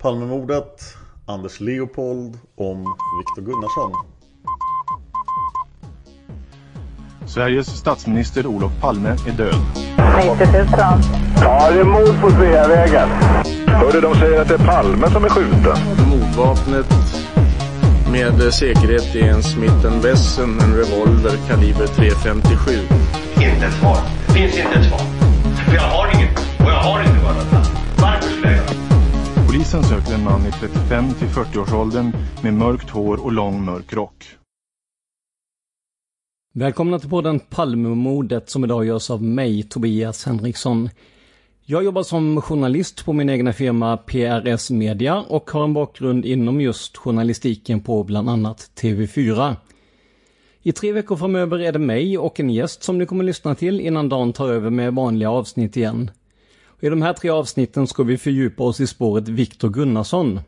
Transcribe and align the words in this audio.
Palmemordet, 0.00 0.96
Anders 1.26 1.60
Leopold 1.60 2.38
om 2.56 2.78
Viktor 3.18 3.42
Gunnarsson. 3.42 3.92
Sveriges 7.26 7.66
statsminister 7.66 8.46
Olof 8.46 8.72
Palme 8.80 9.08
är 9.08 9.32
död. 9.32 9.54
90 10.38 10.52
000. 10.52 10.66
Ja, 11.40 11.70
det 11.70 11.80
är 11.80 11.84
mord 11.84 12.20
på 12.20 12.30
Sveavägen. 12.30 13.08
Hörde 13.66 14.00
de 14.00 14.14
säger 14.14 14.40
att 14.40 14.48
det 14.48 14.54
är 14.54 14.66
Palme 14.66 15.10
som 15.10 15.24
är 15.24 15.28
skjuten. 15.28 15.76
Mordvapnet 16.10 16.86
med 18.12 18.54
säkerhet 18.54 19.14
är 19.14 19.28
en 19.28 19.42
Smith 19.42 20.02
Wesson, 20.02 20.60
en 20.60 20.74
revolver 20.76 21.36
kaliber 21.48 21.86
.357. 21.86 22.80
Inte 23.34 23.66
ett 23.66 23.74
svar. 23.80 23.98
Det 24.26 24.32
finns 24.32 24.58
inte 24.58 24.78
ett 24.78 24.88
svar. 24.88 25.00
För 25.66 25.74
jag 25.74 25.82
har 25.82 26.09
Polisen 29.60 29.82
söker 29.82 30.14
en 30.14 30.24
man 30.24 30.46
i 30.46 30.52
35 30.52 31.14
till 31.14 31.28
40-årsåldern 31.28 32.12
med 32.42 32.54
mörkt 32.54 32.90
hår 32.90 33.24
och 33.24 33.32
lång 33.32 33.64
mörk 33.64 33.92
rock. 33.92 34.24
Välkomna 36.52 36.98
till 36.98 37.10
podden 37.10 37.40
Palmemordet 37.40 38.50
som 38.50 38.64
idag 38.64 38.84
görs 38.84 39.10
av 39.10 39.22
mig, 39.22 39.62
Tobias 39.62 40.26
Henriksson. 40.26 40.90
Jag 41.64 41.84
jobbar 41.84 42.02
som 42.02 42.42
journalist 42.42 43.04
på 43.04 43.12
min 43.12 43.30
egna 43.30 43.52
firma 43.52 43.96
PRS 43.96 44.70
Media 44.70 45.24
och 45.28 45.50
har 45.50 45.64
en 45.64 45.74
bakgrund 45.74 46.24
inom 46.24 46.60
just 46.60 46.96
journalistiken 46.96 47.80
på 47.80 48.04
bland 48.04 48.30
annat 48.30 48.70
TV4. 48.80 49.56
I 50.62 50.72
tre 50.72 50.92
veckor 50.92 51.16
framöver 51.16 51.58
är 51.58 51.72
det 51.72 51.78
mig 51.78 52.18
och 52.18 52.40
en 52.40 52.50
gäst 52.50 52.82
som 52.82 52.98
ni 52.98 53.06
kommer 53.06 53.24
lyssna 53.24 53.54
till 53.54 53.80
innan 53.80 54.08
dagen 54.08 54.32
tar 54.32 54.48
över 54.48 54.70
med 54.70 54.94
vanliga 54.94 55.30
avsnitt 55.30 55.76
igen. 55.76 56.10
I 56.82 56.88
de 56.88 57.02
här 57.02 57.12
tre 57.12 57.30
avsnitten 57.30 57.86
ska 57.86 58.02
vi 58.02 58.18
fördjupa 58.18 58.64
oss 58.64 58.80
i 58.80 58.86
spåret 58.86 59.28
Viktor 59.28 59.68
Gunnarsson. 59.68 60.40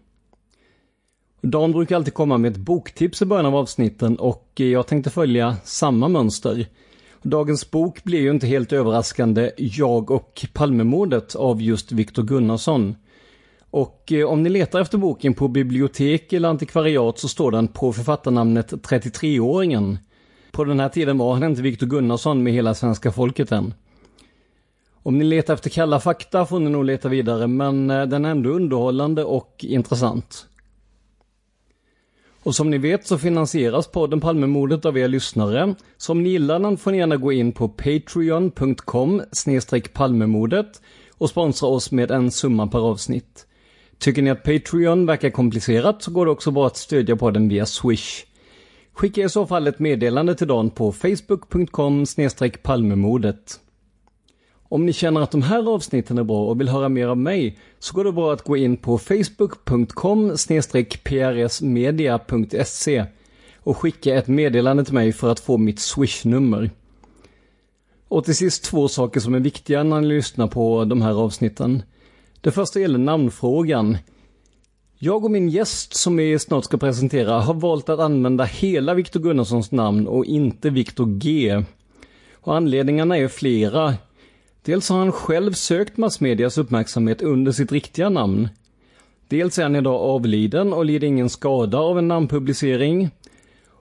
Dan 1.41 1.73
brukar 1.73 1.97
alltid 1.97 2.15
komma 2.15 2.39
med 2.39 2.53
ett 2.53 2.59
boktips 2.59 3.23
i 3.23 3.25
början 3.25 3.47
av 3.47 3.57
avsnitten 3.57 4.17
och 4.17 4.51
jag 4.55 4.87
tänkte 4.87 5.11
följa 5.11 5.57
samma 5.65 6.09
mönster. 6.09 6.67
Dagens 7.23 7.71
bok 7.71 8.05
blir 8.05 8.21
ju 8.21 8.31
inte 8.31 8.47
helt 8.47 8.73
överraskande 8.73 9.51
Jag 9.57 10.11
och 10.11 10.47
Palmemordet 10.53 11.35
av 11.35 11.63
just 11.63 11.93
Viktor 11.93 12.23
Gunnarsson. 12.23 12.97
Och 13.71 14.13
eh, 14.13 14.27
om 14.27 14.43
ni 14.43 14.49
letar 14.49 14.81
efter 14.81 14.99
boken 14.99 15.35
på 15.35 15.49
bibliotek 15.49 16.33
eller 16.33 16.49
antikvariat 16.49 17.19
så 17.19 17.29
står 17.29 17.51
den 17.51 17.69
på 17.69 17.93
författarnamnet 17.93 18.73
33-åringen. 18.73 19.99
På 20.51 20.65
den 20.65 20.81
här 20.81 20.89
tiden 20.89 21.19
var 21.19 21.35
han 21.35 21.45
inte 21.45 21.63
Viktor 21.63 21.87
Gunnarsson 21.87 22.43
med 22.43 22.53
hela 22.53 22.75
svenska 22.75 23.13
folket 23.13 23.53
än. 23.53 23.75
Om 25.03 25.19
ni 25.19 25.25
letar 25.25 25.55
efter 25.55 25.71
kalla 25.71 26.01
fakta 26.01 26.47
får 26.47 26.61
ni 26.61 26.71
nog 26.71 26.85
leta 26.85 27.09
vidare 27.09 27.47
men 27.47 27.91
eh, 27.91 28.07
den 28.07 28.25
är 28.25 28.31
ändå 28.31 28.51
underhållande 28.51 29.25
och 29.25 29.65
intressant. 29.69 30.47
Och 32.43 32.55
som 32.55 32.71
ni 32.71 32.79
vet 32.79 33.07
så 33.07 33.19
finansieras 33.19 33.87
podden 33.87 34.21
Palmemordet 34.21 34.85
av 34.85 34.99
er 34.99 35.09
lyssnare. 35.09 35.75
Så 35.97 36.13
om 36.13 36.23
ni 36.23 36.29
gillar 36.29 36.59
den 36.59 36.77
får 36.77 36.91
ni 36.93 36.99
gärna 36.99 37.17
gå 37.17 37.33
in 37.33 37.53
på 37.53 37.69
patreon.com 37.69 39.23
palmemordet 39.93 40.83
och 41.19 41.31
sponsra 41.31 41.69
oss 41.69 41.93
med 41.93 42.11
en 42.11 42.31
summa 42.31 42.67
per 42.67 42.79
avsnitt. 42.79 43.47
Tycker 43.99 44.23
ni 44.23 44.31
att 44.31 44.43
Patreon 44.43 45.07
verkar 45.07 45.31
komplicerat 45.31 46.03
så 46.03 46.11
går 46.11 46.27
det 46.27 46.33
också 46.33 46.51
bra 46.51 46.67
att 46.67 46.77
stödja 46.77 47.17
podden 47.17 47.49
via 47.49 47.67
Swish. 47.67 48.25
Skicka 48.93 49.21
i 49.23 49.29
så 49.29 49.47
fall 49.47 49.67
ett 49.67 49.79
meddelande 49.79 50.35
till 50.35 50.47
Dan 50.47 50.71
på 50.71 50.93
facebook.com 50.93 52.05
palmemordet. 52.63 53.61
Om 54.73 54.87
ni 54.87 54.93
känner 54.93 55.21
att 55.21 55.31
de 55.31 55.43
här 55.43 55.75
avsnitten 55.75 56.19
är 56.19 56.23
bra 56.23 56.45
och 56.45 56.61
vill 56.61 56.69
höra 56.69 56.89
mer 56.89 57.07
av 57.07 57.19
mig 57.19 57.59
så 57.79 57.95
går 57.95 58.05
det 58.05 58.13
bra 58.13 58.33
att 58.33 58.43
gå 58.43 58.57
in 58.57 58.77
på 58.77 58.99
facebook.com 58.99 60.37
prsmedia.se 61.05 63.05
och 63.57 63.77
skicka 63.77 64.15
ett 64.15 64.29
meddelande 64.29 64.85
till 64.85 64.95
mig 64.95 65.13
för 65.13 65.33
att 65.33 65.41
få 65.41 65.59
mitt 65.59 65.81
swishnummer. 65.81 66.71
Och 68.09 68.25
till 68.25 68.37
sist 68.37 68.65
två 68.65 68.89
saker 68.89 69.21
som 69.21 69.35
är 69.35 69.41
viktiga 69.41 69.83
när 69.83 70.01
ni 70.01 70.07
lyssnar 70.07 70.47
på 70.47 70.85
de 70.85 71.03
här 71.03 71.15
avsnitten. 71.15 71.83
Det 72.41 72.51
första 72.51 72.81
gäller 72.81 72.99
namnfrågan. 72.99 73.99
Jag 74.99 75.25
och 75.25 75.31
min 75.31 75.49
gäst 75.49 75.95
som 75.95 76.17
vi 76.17 76.39
snart 76.39 76.65
ska 76.65 76.77
presentera 76.77 77.41
har 77.41 77.55
valt 77.55 77.89
att 77.89 78.01
använda 78.01 78.45
hela 78.45 78.95
Viktor 78.95 79.21
Gunnarssons 79.21 79.73
namn 79.73 80.07
och 80.07 80.25
inte 80.25 80.71
Viktor 80.71 81.07
G. 81.07 81.63
Och 82.35 82.57
anledningarna 82.57 83.17
är 83.17 83.29
flera. 83.29 83.95
Dels 84.65 84.89
har 84.89 84.99
han 84.99 85.13
själv 85.13 85.53
sökt 85.53 85.97
massmedias 85.97 86.59
uppmärksamhet 86.59 87.23
under 87.23 87.53
sitt 87.53 87.73
riktiga 87.73 88.09
namn. 88.09 88.49
Dels 89.29 89.59
är 89.59 89.63
han 89.63 89.77
idag 89.77 90.01
avliden 90.01 90.73
och 90.73 90.85
lider 90.85 91.07
ingen 91.07 91.29
skada 91.29 91.79
av 91.79 91.99
en 91.99 92.09
namnpublicering. 92.09 93.11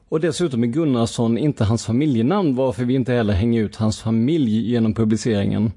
Och 0.10 0.20
dessutom 0.20 0.64
är 0.64 0.68
Gunnarsson 0.68 1.38
inte 1.38 1.64
hans 1.64 1.86
familjenamn 1.86 2.56
varför 2.56 2.86
vi 2.86 2.94
inte 2.94 3.14
heller 3.14 3.34
hänger 3.34 3.64
ut 3.64 3.76
hans 3.76 4.02
familj 4.02 4.72
genom 4.72 4.94
publiceringen. 4.94 5.72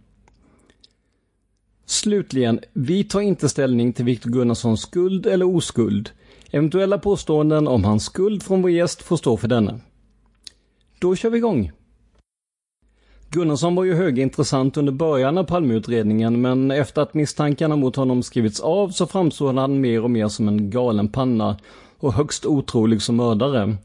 Slutligen, 1.86 2.60
vi 2.72 3.04
tar 3.04 3.20
inte 3.20 3.48
ställning 3.48 3.92
till 3.92 4.04
Viktor 4.04 4.30
Gunnarssons 4.30 4.80
skuld 4.80 5.26
eller 5.26 5.56
oskuld. 5.56 6.10
Eventuella 6.50 6.98
påståenden 6.98 7.68
om 7.68 7.84
hans 7.84 8.04
skuld 8.04 8.42
från 8.42 8.62
vår 8.62 8.70
gäst 8.70 9.02
får 9.02 9.16
stå 9.16 9.36
för 9.36 9.48
denne. 9.48 9.80
Då 10.98 11.16
kör 11.16 11.30
vi 11.30 11.38
igång! 11.38 11.72
Gunnarsson 13.34 13.74
var 13.74 13.84
ju 13.84 13.94
högintressant 13.94 14.76
under 14.76 14.92
början 14.92 15.38
av 15.38 15.44
Palmeutredningen 15.44 16.40
men 16.40 16.70
efter 16.70 17.02
att 17.02 17.14
misstankarna 17.14 17.76
mot 17.76 17.96
honom 17.96 18.22
skrivits 18.22 18.60
av 18.60 18.88
så 18.88 19.06
framstod 19.06 19.58
han 19.58 19.80
mer 19.80 20.02
och 20.02 20.10
mer 20.10 20.28
som 20.28 20.48
en 20.48 20.70
galen 20.70 21.08
panna 21.08 21.56
och 21.98 22.12
högst 22.12 22.46
otrolig 22.46 23.02
som 23.02 23.16
mördare. 23.16 23.76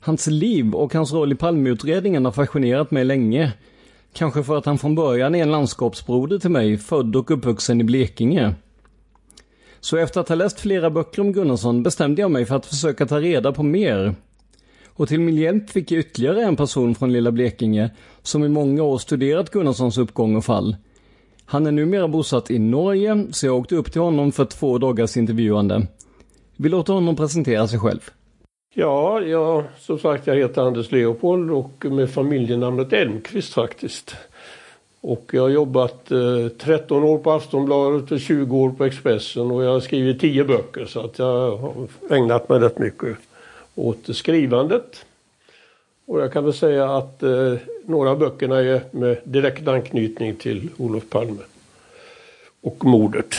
Hans 0.00 0.26
liv 0.26 0.74
och 0.74 0.94
hans 0.94 1.12
roll 1.12 1.32
i 1.32 1.34
Palmeutredningen 1.34 2.24
har 2.24 2.32
fascinerat 2.32 2.90
mig 2.90 3.04
länge. 3.04 3.52
Kanske 4.12 4.42
för 4.42 4.58
att 4.58 4.66
han 4.66 4.78
från 4.78 4.94
början 4.94 5.34
är 5.34 5.42
en 5.42 5.50
landskapsbroder 5.50 6.38
till 6.38 6.50
mig, 6.50 6.78
född 6.78 7.16
och 7.16 7.30
uppvuxen 7.30 7.80
i 7.80 7.84
Blekinge. 7.84 8.54
Så 9.80 9.96
efter 9.96 10.20
att 10.20 10.28
ha 10.28 10.36
läst 10.36 10.60
flera 10.60 10.90
böcker 10.90 11.22
om 11.22 11.32
Gunnarsson 11.32 11.82
bestämde 11.82 12.22
jag 12.22 12.30
mig 12.30 12.44
för 12.44 12.56
att 12.56 12.66
försöka 12.66 13.06
ta 13.06 13.20
reda 13.20 13.52
på 13.52 13.62
mer. 13.62 14.14
Och 14.94 15.08
till 15.08 15.20
min 15.20 15.36
hjälp 15.36 15.70
fick 15.70 15.90
jag 15.90 16.00
ytterligare 16.00 16.42
en 16.42 16.56
person 16.56 16.94
från 16.94 17.12
lilla 17.12 17.32
Blekinge 17.32 17.90
som 18.22 18.44
i 18.44 18.48
många 18.48 18.82
år 18.82 18.98
studerat 18.98 19.50
Gunnarssons 19.50 19.98
uppgång 19.98 20.36
och 20.36 20.44
fall. 20.44 20.76
Han 21.44 21.66
är 21.66 21.72
numera 21.72 22.08
bosatt 22.08 22.50
i 22.50 22.58
Norge, 22.58 23.26
så 23.30 23.46
jag 23.46 23.56
åkte 23.56 23.76
upp 23.76 23.92
till 23.92 24.00
honom 24.00 24.32
för 24.32 24.44
två 24.44 24.78
dagars 24.78 25.16
intervjuande. 25.16 25.86
Vi 26.56 26.68
låter 26.68 26.92
honom 26.92 27.16
presentera 27.16 27.68
sig 27.68 27.78
själv. 27.78 28.10
Ja, 28.74 29.20
jag, 29.20 29.64
som 29.78 29.98
sagt 29.98 30.26
jag 30.26 30.36
heter 30.36 30.62
Anders 30.62 30.92
Leopold 30.92 31.50
och 31.50 31.84
med 31.84 32.10
familjenamnet 32.10 32.92
Elmqvist 32.92 33.54
faktiskt. 33.54 34.16
Och 35.00 35.30
jag 35.32 35.42
har 35.42 35.48
jobbat 35.48 36.10
eh, 36.10 36.48
13 36.58 37.04
år 37.04 37.18
på 37.18 37.32
Aftonbladet 37.32 38.12
och 38.12 38.20
20 38.20 38.56
år 38.56 38.70
på 38.70 38.84
Expressen 38.84 39.50
och 39.50 39.64
jag 39.64 39.72
har 39.72 39.80
skrivit 39.80 40.20
10 40.20 40.44
böcker 40.44 40.84
så 40.84 41.00
att 41.00 41.18
jag 41.18 41.56
har 41.56 41.88
ägnat 42.10 42.48
mig 42.48 42.58
rätt 42.58 42.78
mycket 42.78 43.16
åt 43.74 44.16
skrivandet. 44.16 45.04
Och 46.06 46.20
jag 46.20 46.32
kan 46.32 46.44
väl 46.44 46.54
säga 46.54 46.96
att 46.96 47.22
eh, 47.22 47.54
några 47.84 48.10
av 48.10 48.18
böckerna 48.18 48.58
är 48.58 48.82
med 48.90 49.18
direkt 49.24 49.68
anknytning 49.68 50.36
till 50.36 50.68
Olof 50.76 51.10
Palme 51.10 51.42
och 52.60 52.84
mordet. 52.84 53.34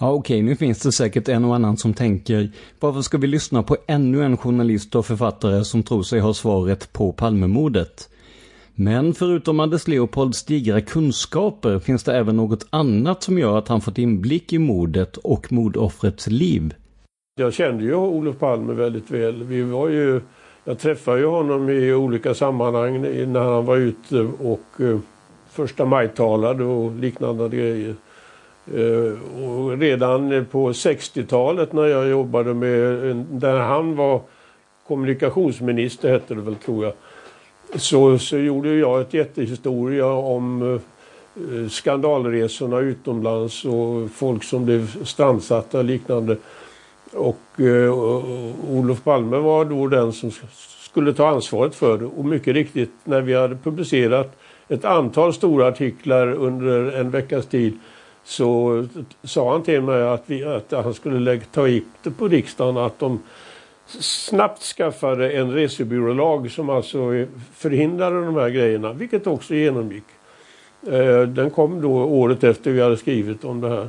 Ja 0.00 0.10
okej, 0.10 0.42
nu 0.42 0.56
finns 0.56 0.78
det 0.78 0.92
säkert 0.92 1.28
en 1.28 1.44
och 1.44 1.54
annan 1.54 1.76
som 1.76 1.94
tänker 1.94 2.50
varför 2.80 3.02
ska 3.02 3.18
vi 3.18 3.26
lyssna 3.26 3.62
på 3.62 3.76
ännu 3.86 4.24
en 4.24 4.36
journalist 4.36 4.94
och 4.94 5.06
författare 5.06 5.64
som 5.64 5.82
tror 5.82 6.02
sig 6.02 6.20
ha 6.20 6.34
svaret 6.34 6.92
på 6.92 7.12
Palmemordet? 7.12 8.08
Men 8.74 9.14
förutom 9.14 9.60
Anders 9.60 9.88
Leopolds 9.88 10.44
digra 10.44 10.80
kunskaper 10.80 11.78
finns 11.78 12.04
det 12.04 12.16
även 12.16 12.36
något 12.36 12.66
annat 12.70 13.22
som 13.22 13.38
gör 13.38 13.58
att 13.58 13.68
han 13.68 13.80
fått 13.80 13.98
inblick 13.98 14.52
i 14.52 14.58
mordet 14.58 15.16
och 15.16 15.52
mordoffrets 15.52 16.26
liv. 16.26 16.74
Jag 17.38 17.52
kände 17.52 17.84
ju 17.84 17.94
Olof 17.94 18.38
Palme 18.38 18.72
väldigt 18.72 19.10
väl. 19.10 19.42
Vi 19.42 19.62
var 19.62 19.88
ju, 19.88 20.20
jag 20.64 20.78
träffade 20.78 21.18
ju 21.18 21.26
honom 21.26 21.70
i 21.70 21.92
olika 21.92 22.34
sammanhang 22.34 23.02
när 23.32 23.40
han 23.40 23.64
var 23.64 23.76
ute 23.76 24.20
och 24.42 24.80
eh, 24.80 24.98
första 25.50 25.84
maj-talade 25.84 26.64
och 26.64 26.92
liknande 26.96 27.48
grejer. 27.48 27.94
Eh, 28.74 29.42
och 29.44 29.78
redan 29.78 30.46
på 30.50 30.72
60-talet 30.72 31.72
när 31.72 31.86
jag 31.86 32.08
jobbade 32.08 32.54
med, 32.54 33.16
där 33.30 33.58
han 33.58 33.96
var 33.96 34.20
kommunikationsminister 34.86 36.10
hette 36.10 36.34
det 36.34 36.40
väl 36.40 36.54
tror 36.54 36.84
jag. 36.84 36.92
Så, 37.80 38.18
så 38.18 38.36
gjorde 38.38 38.74
jag 38.74 39.00
ett 39.00 39.14
jättehistoria 39.14 40.06
om 40.06 40.62
eh, 40.72 41.68
skandalresorna 41.68 42.78
utomlands 42.78 43.64
och 43.64 44.10
folk 44.10 44.44
som 44.44 44.64
blev 44.64 45.04
strandsatta 45.04 45.78
och 45.78 45.84
liknande. 45.84 46.36
Och 47.16 47.60
eh, 47.60 47.92
Olof 48.70 49.04
Palme 49.04 49.36
var 49.36 49.64
då 49.64 49.86
den 49.86 50.12
som 50.12 50.30
skulle 50.80 51.12
ta 51.12 51.28
ansvaret 51.28 51.74
för 51.74 51.98
det. 51.98 52.04
Och 52.04 52.24
mycket 52.24 52.54
riktigt 52.54 52.92
när 53.04 53.20
vi 53.20 53.34
hade 53.34 53.56
publicerat 53.56 54.36
ett 54.68 54.84
antal 54.84 55.34
stora 55.34 55.66
artiklar 55.66 56.32
under 56.32 56.92
en 56.92 57.10
veckas 57.10 57.46
tid 57.46 57.78
så 58.24 58.86
sa 59.22 59.52
han 59.52 59.62
till 59.62 59.82
mig 59.82 60.02
att, 60.02 60.22
vi, 60.26 60.44
att 60.44 60.72
han 60.72 60.94
skulle 60.94 61.20
lägga, 61.20 61.42
ta 61.52 61.66
hit 61.66 61.86
det 62.02 62.10
på 62.10 62.28
riksdagen 62.28 62.76
att 62.76 62.98
de 62.98 63.22
snabbt 64.00 64.62
skaffade 64.62 65.30
en 65.30 65.52
resebyrålag 65.52 66.50
som 66.50 66.70
alltså 66.70 67.26
förhindrade 67.54 68.24
de 68.24 68.34
här 68.34 68.50
grejerna, 68.50 68.92
vilket 68.92 69.26
också 69.26 69.54
genomgick. 69.54 70.04
Eh, 70.86 71.20
den 71.20 71.50
kom 71.50 71.80
då 71.80 71.92
året 71.92 72.44
efter 72.44 72.70
vi 72.70 72.82
hade 72.82 72.96
skrivit 72.96 73.44
om 73.44 73.60
det 73.60 73.68
här. 73.68 73.88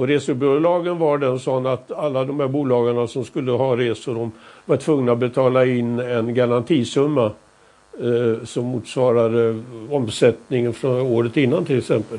Och 0.00 0.08
resebolagen 0.08 0.98
var 0.98 1.18
den 1.18 1.38
sån 1.38 1.66
att 1.66 1.92
alla 1.92 2.24
de 2.24 2.40
här 2.40 2.48
bolagen 2.48 3.08
som 3.08 3.24
skulle 3.24 3.52
ha 3.52 3.76
resor 3.76 4.14
de 4.14 4.32
var 4.64 4.76
tvungna 4.76 5.12
att 5.12 5.18
betala 5.18 5.66
in 5.66 5.98
en 5.98 6.34
garantisumma 6.34 7.30
eh, 8.00 8.44
som 8.44 8.64
motsvarade 8.64 9.62
omsättningen 9.90 10.72
från 10.72 11.00
året 11.00 11.36
innan 11.36 11.64
till 11.64 11.78
exempel. 11.78 12.18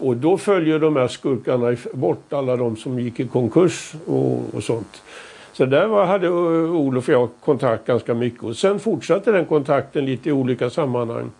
Och 0.00 0.16
då 0.16 0.38
följer 0.38 0.78
de 0.78 0.96
här 0.96 1.08
skurkarna 1.08 1.76
bort 1.92 2.32
alla 2.32 2.56
de 2.56 2.76
som 2.76 2.98
gick 2.98 3.20
i 3.20 3.26
konkurs 3.26 3.92
och, 4.06 4.54
och 4.54 4.62
sånt. 4.62 5.02
Så 5.52 5.64
där 5.64 5.86
var, 5.86 6.06
hade 6.06 6.26
eh, 6.26 6.32
Olof 6.76 7.08
och 7.08 7.14
jag 7.14 7.28
kontakt 7.44 7.86
ganska 7.86 8.14
mycket 8.14 8.42
och 8.42 8.56
sen 8.56 8.80
fortsatte 8.80 9.32
den 9.32 9.44
kontakten 9.44 10.06
lite 10.06 10.28
i 10.28 10.32
olika 10.32 10.70
sammanhang. 10.70 11.30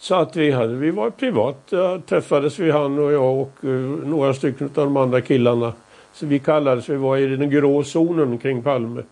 Så 0.00 0.14
att 0.14 0.36
vi, 0.36 0.50
hade, 0.50 0.74
vi 0.74 0.90
var 0.90 1.10
privat, 1.10 1.72
träffades 2.06 2.58
vi 2.58 2.70
han 2.70 2.98
och 2.98 3.12
jag 3.12 3.40
och 3.40 3.64
uh, 3.64 4.06
några 4.06 4.34
stycken 4.34 4.66
av 4.66 4.84
de 4.84 4.96
andra 4.96 5.20
killarna. 5.20 5.72
Så 6.12 6.26
vi 6.26 6.38
kallades, 6.38 6.88
vi 6.88 6.96
var 6.96 7.16
i 7.16 7.26
den 7.36 7.50
grå 7.50 7.84
zonen 7.84 8.38
kring 8.38 8.62
Palme 8.62 9.02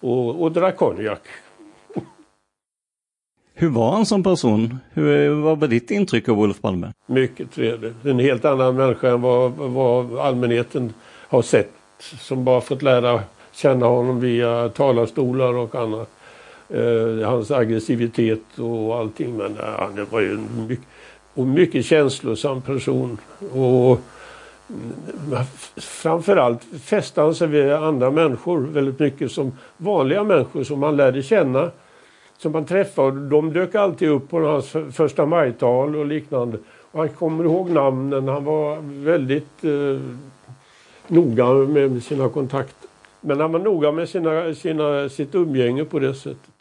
och, 0.00 0.42
och 0.42 0.52
drack 0.52 0.76
konjak. 0.76 1.20
Hur 3.54 3.68
var 3.68 3.92
han 3.92 4.06
som 4.06 4.22
person? 4.22 4.78
Hur, 4.92 5.30
vad 5.30 5.58
var 5.58 5.68
ditt 5.68 5.90
intryck 5.90 6.28
av 6.28 6.40
Olof 6.40 6.60
Palme? 6.60 6.92
Mycket 7.06 7.52
trevlig. 7.52 7.92
En 8.04 8.18
helt 8.18 8.44
annan 8.44 8.76
människa 8.76 9.08
än 9.08 9.20
vad, 9.20 9.52
vad 9.52 10.18
allmänheten 10.18 10.94
har 11.28 11.42
sett. 11.42 11.72
Som 11.98 12.44
bara 12.44 12.60
fått 12.60 12.82
lära 12.82 13.20
känna 13.52 13.86
honom 13.86 14.20
via 14.20 14.68
talarstolar 14.68 15.54
och 15.54 15.74
annat. 15.74 16.10
Eh, 16.68 17.28
hans 17.28 17.50
aggressivitet 17.50 18.58
och 18.58 18.96
allting. 18.96 19.36
Men 19.36 19.58
eh, 19.58 19.78
han 19.78 20.06
var 20.10 20.20
ju 20.20 20.30
en 20.30 20.66
mycket, 20.68 20.86
och 21.34 21.46
mycket 21.46 21.84
känslosam 21.84 22.62
person. 22.62 23.18
Och 23.52 24.00
mm, 24.68 25.44
framförallt 25.76 26.62
fäste 26.82 27.20
han 27.20 27.34
sig 27.34 27.48
vid 27.48 27.72
andra 27.72 28.10
människor 28.10 28.60
väldigt 28.60 28.98
mycket 28.98 29.32
som 29.32 29.52
vanliga 29.76 30.24
människor 30.24 30.64
som 30.64 30.80
man 30.80 30.96
lärde 30.96 31.22
känna 31.22 31.70
som 32.38 32.52
man 32.52 32.64
träffade. 32.64 33.28
De 33.28 33.52
dök 33.52 33.74
alltid 33.74 34.08
upp 34.08 34.30
på 34.30 34.40
hans 34.40 34.76
första 34.92 35.26
majtal 35.26 35.96
och 35.96 36.06
liknande. 36.06 36.58
Och 36.92 36.98
han 36.98 37.08
kommer 37.08 37.44
ihåg 37.44 37.70
namnen. 37.70 38.28
Han 38.28 38.44
var 38.44 38.78
väldigt 39.04 39.64
eh, 39.64 40.00
noga 41.08 41.52
med 41.52 42.02
sina 42.02 42.28
kontakter. 42.28 42.88
Men 43.20 43.40
han 43.40 43.52
var 43.52 43.60
noga 43.60 43.92
med 43.92 44.08
sina, 44.08 44.54
sina, 44.54 45.08
sitt 45.08 45.34
umgänge 45.34 45.84
på 45.84 45.98
det 45.98 46.14
sättet. 46.14 46.55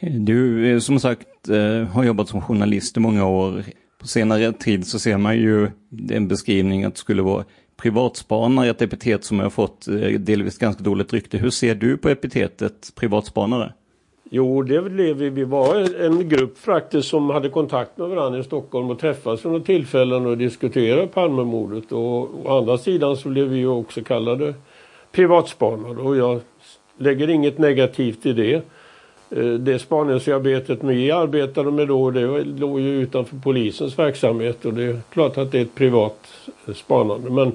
Du 0.00 0.72
eh, 0.72 0.78
som 0.78 1.00
sagt 1.00 1.48
eh, 1.48 1.88
har 1.88 2.04
jobbat 2.04 2.28
som 2.28 2.40
journalist 2.40 2.96
i 2.96 3.00
många 3.00 3.26
år. 3.26 3.62
På 4.00 4.06
senare 4.06 4.52
tid 4.52 4.86
så 4.86 4.98
ser 4.98 5.18
man 5.18 5.36
ju 5.36 5.68
en 6.10 6.28
beskrivning 6.28 6.84
att 6.84 6.94
det 6.94 7.00
skulle 7.00 7.22
vara 7.22 7.44
privatspanare, 7.76 8.70
ett 8.70 8.82
epitet 8.82 9.24
som 9.24 9.40
har 9.40 9.50
fått 9.50 9.88
eh, 9.88 9.94
delvis 9.94 10.58
ganska 10.58 10.82
dåligt 10.82 11.12
rykte. 11.12 11.38
Hur 11.38 11.50
ser 11.50 11.74
du 11.74 11.96
på 11.96 12.08
epitetet 12.08 12.92
privatspanare? 12.94 13.72
Jo, 14.30 14.62
det 14.62 14.82
blev 14.82 15.16
vi. 15.16 15.30
Vi 15.30 15.44
var 15.44 16.02
en 16.04 16.28
grupp 16.28 16.58
faktiskt 16.58 17.08
som 17.08 17.30
hade 17.30 17.48
kontakt 17.48 17.98
med 17.98 18.08
varandra 18.08 18.38
i 18.38 18.44
Stockholm 18.44 18.90
och 18.90 18.98
träffades 18.98 19.44
vid 19.44 19.52
några 19.52 19.64
tillfällen 19.64 20.26
och 20.26 20.38
diskuterade 20.38 21.06
Palmemordet. 21.06 21.92
Och 21.92 22.46
å 22.46 22.58
andra 22.58 22.78
sidan 22.78 23.16
så 23.16 23.28
blev 23.28 23.48
vi 23.48 23.58
ju 23.58 23.68
också 23.68 24.02
kallade 24.02 24.54
privatspanare 25.12 25.96
och 25.96 26.16
jag 26.16 26.40
lägger 26.98 27.30
inget 27.30 27.58
negativt 27.58 28.26
i 28.26 28.32
det. 28.32 28.62
Eh, 29.30 29.44
det 29.44 29.78
spaningsarbetet 29.78 30.78
vi 30.82 31.06
e 31.06 31.12
arbetade 31.12 31.70
med 31.70 31.88
då, 31.88 32.10
det 32.10 32.44
låg 32.44 32.80
ju 32.80 33.00
utanför 33.02 33.36
polisens 33.36 33.98
verksamhet 33.98 34.64
och 34.64 34.74
det 34.74 34.84
är 34.84 35.00
klart 35.12 35.38
att 35.38 35.52
det 35.52 35.58
är 35.58 35.62
ett 35.62 35.74
privat 35.74 36.18
eh, 36.66 36.74
spanande. 36.74 37.30
Men 37.30 37.52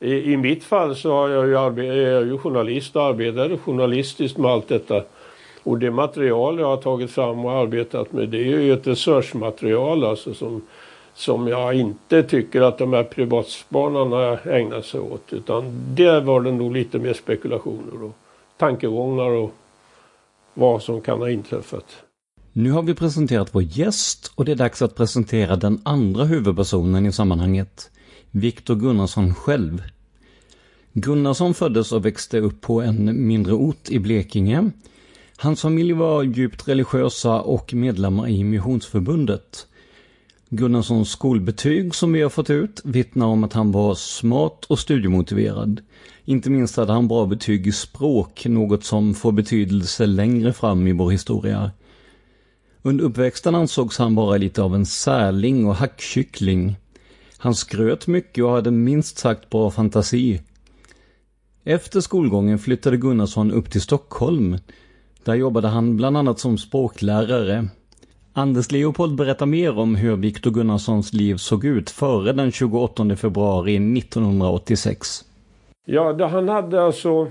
i, 0.00 0.32
i 0.32 0.36
mitt 0.36 0.64
fall 0.64 0.96
så 0.96 1.12
har 1.12 1.28
jag 1.28 1.48
ju 1.48 1.86
är 1.88 2.12
jag 2.12 2.26
ju 2.26 2.38
journalist 2.38 2.96
och 2.96 3.02
arbetade 3.02 3.58
journalistiskt 3.58 4.38
med 4.38 4.50
allt 4.50 4.68
detta. 4.68 5.02
Och 5.62 5.78
det 5.78 5.90
material 5.90 6.58
jag 6.58 6.66
har 6.66 6.76
tagit 6.76 7.10
fram 7.10 7.44
och 7.44 7.52
arbetat 7.52 8.12
med 8.12 8.28
det 8.28 8.38
är 8.38 8.60
ju 8.60 8.72
ett 8.72 8.86
resursmaterial 8.86 10.04
alltså 10.04 10.34
som, 10.34 10.62
som 11.14 11.48
jag 11.48 11.74
inte 11.74 12.22
tycker 12.22 12.60
att 12.60 12.78
de 12.78 12.92
här 12.92 13.04
privatspanarna 13.04 14.38
ägnar 14.38 14.80
sig 14.80 15.00
åt. 15.00 15.32
Utan 15.32 15.64
det 15.94 16.20
var 16.20 16.40
det 16.40 16.52
nog 16.52 16.72
lite 16.72 16.98
mer 16.98 17.12
spekulationer 17.12 18.04
och 18.04 18.12
tankegångar 18.56 19.30
och 19.30 19.54
vad 20.54 20.82
som 20.82 21.00
kan 21.00 21.18
ha 21.18 21.30
inträffat. 21.30 21.84
Nu 22.52 22.70
har 22.70 22.82
vi 22.82 22.94
presenterat 22.94 23.54
vår 23.54 23.62
gäst 23.62 24.32
och 24.34 24.44
det 24.44 24.52
är 24.52 24.56
dags 24.56 24.82
att 24.82 24.96
presentera 24.96 25.56
den 25.56 25.80
andra 25.82 26.24
huvudpersonen 26.24 27.06
i 27.06 27.12
sammanhanget. 27.12 27.90
Viktor 28.30 28.74
Gunnarsson 28.74 29.34
själv. 29.34 29.82
Gunnarsson 30.92 31.54
föddes 31.54 31.92
och 31.92 32.06
växte 32.06 32.38
upp 32.38 32.60
på 32.60 32.82
en 32.82 33.26
mindre 33.26 33.52
ort 33.52 33.90
i 33.90 33.98
Blekinge 33.98 34.70
Hans 35.42 35.62
familj 35.62 35.92
var 35.92 36.22
djupt 36.22 36.68
religiösa 36.68 37.40
och 37.40 37.74
medlemmar 37.74 38.28
i 38.28 38.44
Missionsförbundet. 38.44 39.66
Gunnarssons 40.54 41.10
skolbetyg 41.10 41.94
som 41.94 42.12
vi 42.12 42.22
har 42.22 42.30
fått 42.30 42.50
ut 42.50 42.80
vittnar 42.84 43.26
om 43.26 43.44
att 43.44 43.52
han 43.52 43.72
var 43.72 43.94
smart 43.94 44.64
och 44.64 44.78
studiemotiverad. 44.78 45.80
Inte 46.24 46.50
minst 46.50 46.76
hade 46.76 46.92
han 46.92 47.08
bra 47.08 47.26
betyg 47.26 47.66
i 47.66 47.72
språk, 47.72 48.46
något 48.46 48.84
som 48.84 49.14
får 49.14 49.32
betydelse 49.32 50.06
längre 50.06 50.52
fram 50.52 50.86
i 50.86 50.92
vår 50.92 51.10
historia. 51.10 51.70
Under 52.82 53.04
uppväxten 53.04 53.54
ansågs 53.54 53.98
han 53.98 54.14
vara 54.14 54.36
lite 54.36 54.62
av 54.62 54.74
en 54.74 54.86
särling 54.86 55.66
och 55.66 55.76
hackkyckling. 55.76 56.76
Han 57.36 57.54
skröt 57.54 58.06
mycket 58.06 58.44
och 58.44 58.50
hade 58.50 58.70
minst 58.70 59.18
sagt 59.18 59.50
bra 59.50 59.70
fantasi. 59.70 60.40
Efter 61.64 62.00
skolgången 62.00 62.58
flyttade 62.58 62.96
Gunnarsson 62.96 63.52
upp 63.52 63.70
till 63.70 63.82
Stockholm 63.82 64.58
där 65.24 65.34
jobbade 65.34 65.68
han 65.68 65.96
bland 65.96 66.16
annat 66.16 66.38
som 66.38 66.58
språklärare. 66.58 67.68
Anders 68.34 68.72
Leopold 68.72 69.14
berättar 69.16 69.46
mer 69.46 69.78
om 69.78 69.94
hur 69.94 70.16
Viktor 70.16 70.50
Gunnarssons 70.50 71.12
liv 71.12 71.36
såg 71.36 71.64
ut 71.64 71.90
före 71.90 72.32
den 72.32 72.52
28 72.52 73.16
februari 73.16 73.98
1986. 73.98 75.24
Ja, 75.84 76.26
han 76.26 76.48
hade 76.48 76.82
alltså 76.82 77.28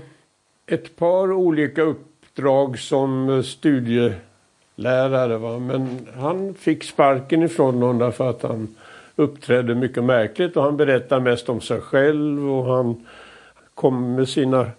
ett 0.66 0.96
par 0.96 1.32
olika 1.32 1.82
uppdrag 1.82 2.78
som 2.78 3.28
eh, 3.28 3.42
studielärare. 3.42 5.38
Va? 5.38 5.58
Men 5.58 6.06
han 6.16 6.54
fick 6.54 6.84
sparken 6.84 7.42
ifrån 7.42 7.74
honom 7.74 7.98
därför 7.98 8.30
att 8.30 8.42
han 8.42 8.74
uppträdde 9.16 9.74
mycket 9.74 10.04
märkligt 10.04 10.56
och 10.56 10.62
han 10.62 10.76
berättade 10.76 11.20
mest 11.20 11.48
om 11.48 11.60
sig 11.60 11.80
själv 11.80 12.50
och 12.50 12.64
han 12.64 13.06
kom 13.74 14.14
med 14.14 14.28
sina 14.28 14.70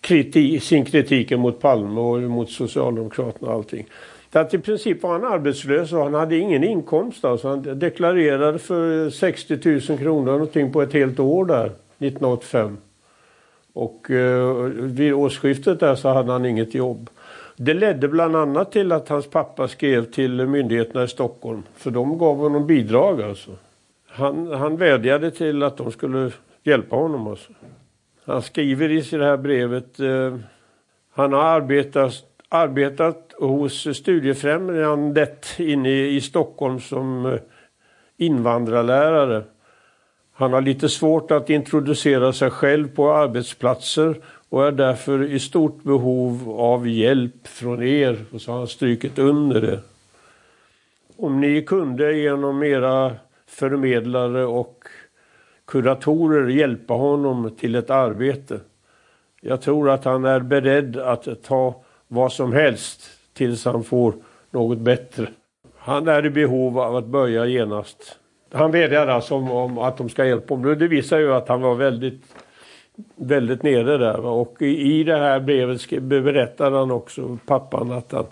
kriti 0.00 0.60
sin 0.60 0.84
kritik 0.84 1.30
mot 1.30 1.60
Palme 1.60 2.00
och 2.00 2.22
mot 2.22 2.50
Socialdemokraterna 2.50 3.50
och 3.50 3.54
allting. 3.54 3.86
Så 4.32 4.38
att 4.38 4.54
i 4.54 4.58
princip 4.58 5.02
var 5.02 5.12
han 5.12 5.24
arbetslös 5.24 5.92
och 5.92 6.02
han 6.02 6.14
hade 6.14 6.36
ingen 6.36 6.64
inkomst. 6.64 7.24
Alltså 7.24 7.48
han 7.48 7.78
deklarerade 7.78 8.58
för 8.58 9.10
60 9.10 9.90
000 9.92 9.98
kronor 9.98 10.32
någonting 10.32 10.72
på 10.72 10.82
ett 10.82 10.92
helt 10.92 11.20
år 11.20 11.44
där, 11.44 11.64
1985. 11.64 12.78
Och 13.72 14.10
eh, 14.10 14.54
vid 14.70 15.12
årsskiftet 15.12 15.80
där 15.80 15.94
så 15.94 16.08
hade 16.08 16.32
han 16.32 16.46
inget 16.46 16.74
jobb. 16.74 17.10
Det 17.56 17.74
ledde 17.74 18.08
bland 18.08 18.36
annat 18.36 18.72
till 18.72 18.92
att 18.92 19.08
hans 19.08 19.30
pappa 19.30 19.68
skrev 19.68 20.04
till 20.04 20.46
myndigheterna 20.46 21.04
i 21.04 21.08
Stockholm. 21.08 21.62
För 21.74 21.90
de 21.90 22.18
gav 22.18 22.36
honom 22.36 22.66
bidrag 22.66 23.22
alltså. 23.22 23.50
Han, 24.06 24.52
han 24.52 24.76
vädjade 24.76 25.30
till 25.30 25.62
att 25.62 25.76
de 25.76 25.92
skulle 25.92 26.30
hjälpa 26.62 26.96
honom 26.96 27.26
alltså. 27.26 27.52
Han 28.24 28.42
skriver 28.42 28.90
i 28.90 29.00
det 29.00 29.24
här 29.24 29.36
brevet 29.36 30.00
eh, 30.00 30.36
han 31.10 31.32
har 31.32 31.42
arbetat, 31.42 32.12
arbetat 32.48 33.27
hos 33.38 33.96
Studiefrämjandet 33.96 35.46
inne 35.58 35.90
i, 35.90 36.20
Stockholm 36.20 36.80
som 36.80 37.26
eh, 37.26 37.40
invandrarlärare. 38.16 39.42
Han 40.32 40.52
har 40.52 40.60
lite 40.60 40.88
svårt 40.88 41.30
att 41.30 41.50
introducera 41.50 42.32
sig 42.32 42.50
själv 42.50 42.88
på 42.88 43.12
arbetsplatser 43.12 44.16
och 44.48 44.66
är 44.66 44.72
därför 44.72 45.24
i 45.24 45.38
stort 45.38 45.82
behov 45.82 46.60
av 46.60 46.88
hjälp 46.88 47.46
från 47.46 47.82
er. 47.82 48.18
Och 48.32 48.40
så 48.40 48.52
har 48.52 48.58
han 48.58 48.68
strykit 48.68 49.18
under 49.18 49.60
det. 49.60 49.80
Om 51.16 51.40
ni 51.40 51.62
kunde 51.62 52.12
genom 52.12 52.62
era 52.62 53.16
förmedlare 53.46 54.44
och 54.44 54.84
kuratorer 55.66 56.48
hjälpa 56.48 56.94
honom 56.94 57.56
till 57.60 57.74
ett 57.74 57.90
arbete. 57.90 58.60
Jag 59.40 59.62
tror 59.62 59.90
att 59.90 60.04
han 60.04 60.24
är 60.24 60.40
beredd 60.40 60.96
att 60.96 61.42
ta 61.42 61.82
vad 62.08 62.32
som 62.32 62.52
helst 62.52 63.17
tills 63.38 63.64
han 63.64 63.84
får 63.84 64.14
något 64.50 64.78
bättre. 64.78 65.26
Han 65.78 66.08
är 66.08 66.26
i 66.26 66.30
behov 66.30 66.78
av 66.78 66.96
att 66.96 67.06
börja 67.06 67.46
genast. 67.46 68.18
Han 68.52 68.70
vädjar 68.70 69.06
alltså 69.06 69.34
om, 69.34 69.50
om 69.50 69.78
att 69.78 69.96
de 69.96 70.08
ska 70.08 70.26
hjälpa 70.26 70.54
honom. 70.54 70.78
Det 70.78 70.88
visar 70.88 71.18
ju 71.18 71.34
att 71.34 71.48
han 71.48 71.60
var 71.60 71.74
väldigt, 71.74 72.22
väldigt 73.16 73.62
nere 73.62 73.98
där. 73.98 74.20
Och 74.20 74.56
i, 74.60 75.00
i 75.00 75.04
det 75.04 75.16
här 75.16 75.40
brevet 75.40 76.02
berättar 76.02 76.70
han 76.70 76.90
också, 76.90 77.38
pappan, 77.46 77.92
att 77.92 78.12
han, 78.12 78.26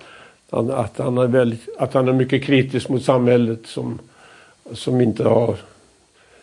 han, 0.51 0.71
att 0.71 0.99
han, 0.99 1.19
är, 1.19 1.27
väldigt, 1.27 1.69
att 1.79 1.95
han 1.95 2.09
är 2.09 2.13
mycket 2.13 2.45
kritisk 2.45 2.89
mot 2.89 3.03
samhället 3.03 3.67
som, 3.67 3.99
som 4.73 5.01
inte 5.01 5.29
har 5.29 5.57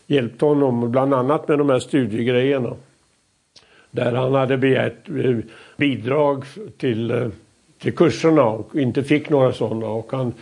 hjälpt 0.07 0.41
honom, 0.41 0.91
bland 0.91 1.13
annat 1.13 1.47
med 1.47 1.57
de 1.57 1.69
här 1.69 1.79
studiegrejerna. 1.79 2.73
Där 3.91 4.11
han 4.11 4.33
hade 4.33 4.57
begärt 4.57 5.09
eh, 5.09 5.37
bidrag 5.77 6.45
till, 6.77 7.11
eh, 7.11 7.27
till 7.83 7.93
kurserna 7.93 8.43
och 8.43 8.75
inte 8.75 9.03
fick 9.03 9.29
några 9.29 9.53
sådana. 9.53 9.87
Och 9.87 10.11
han, 10.11 10.33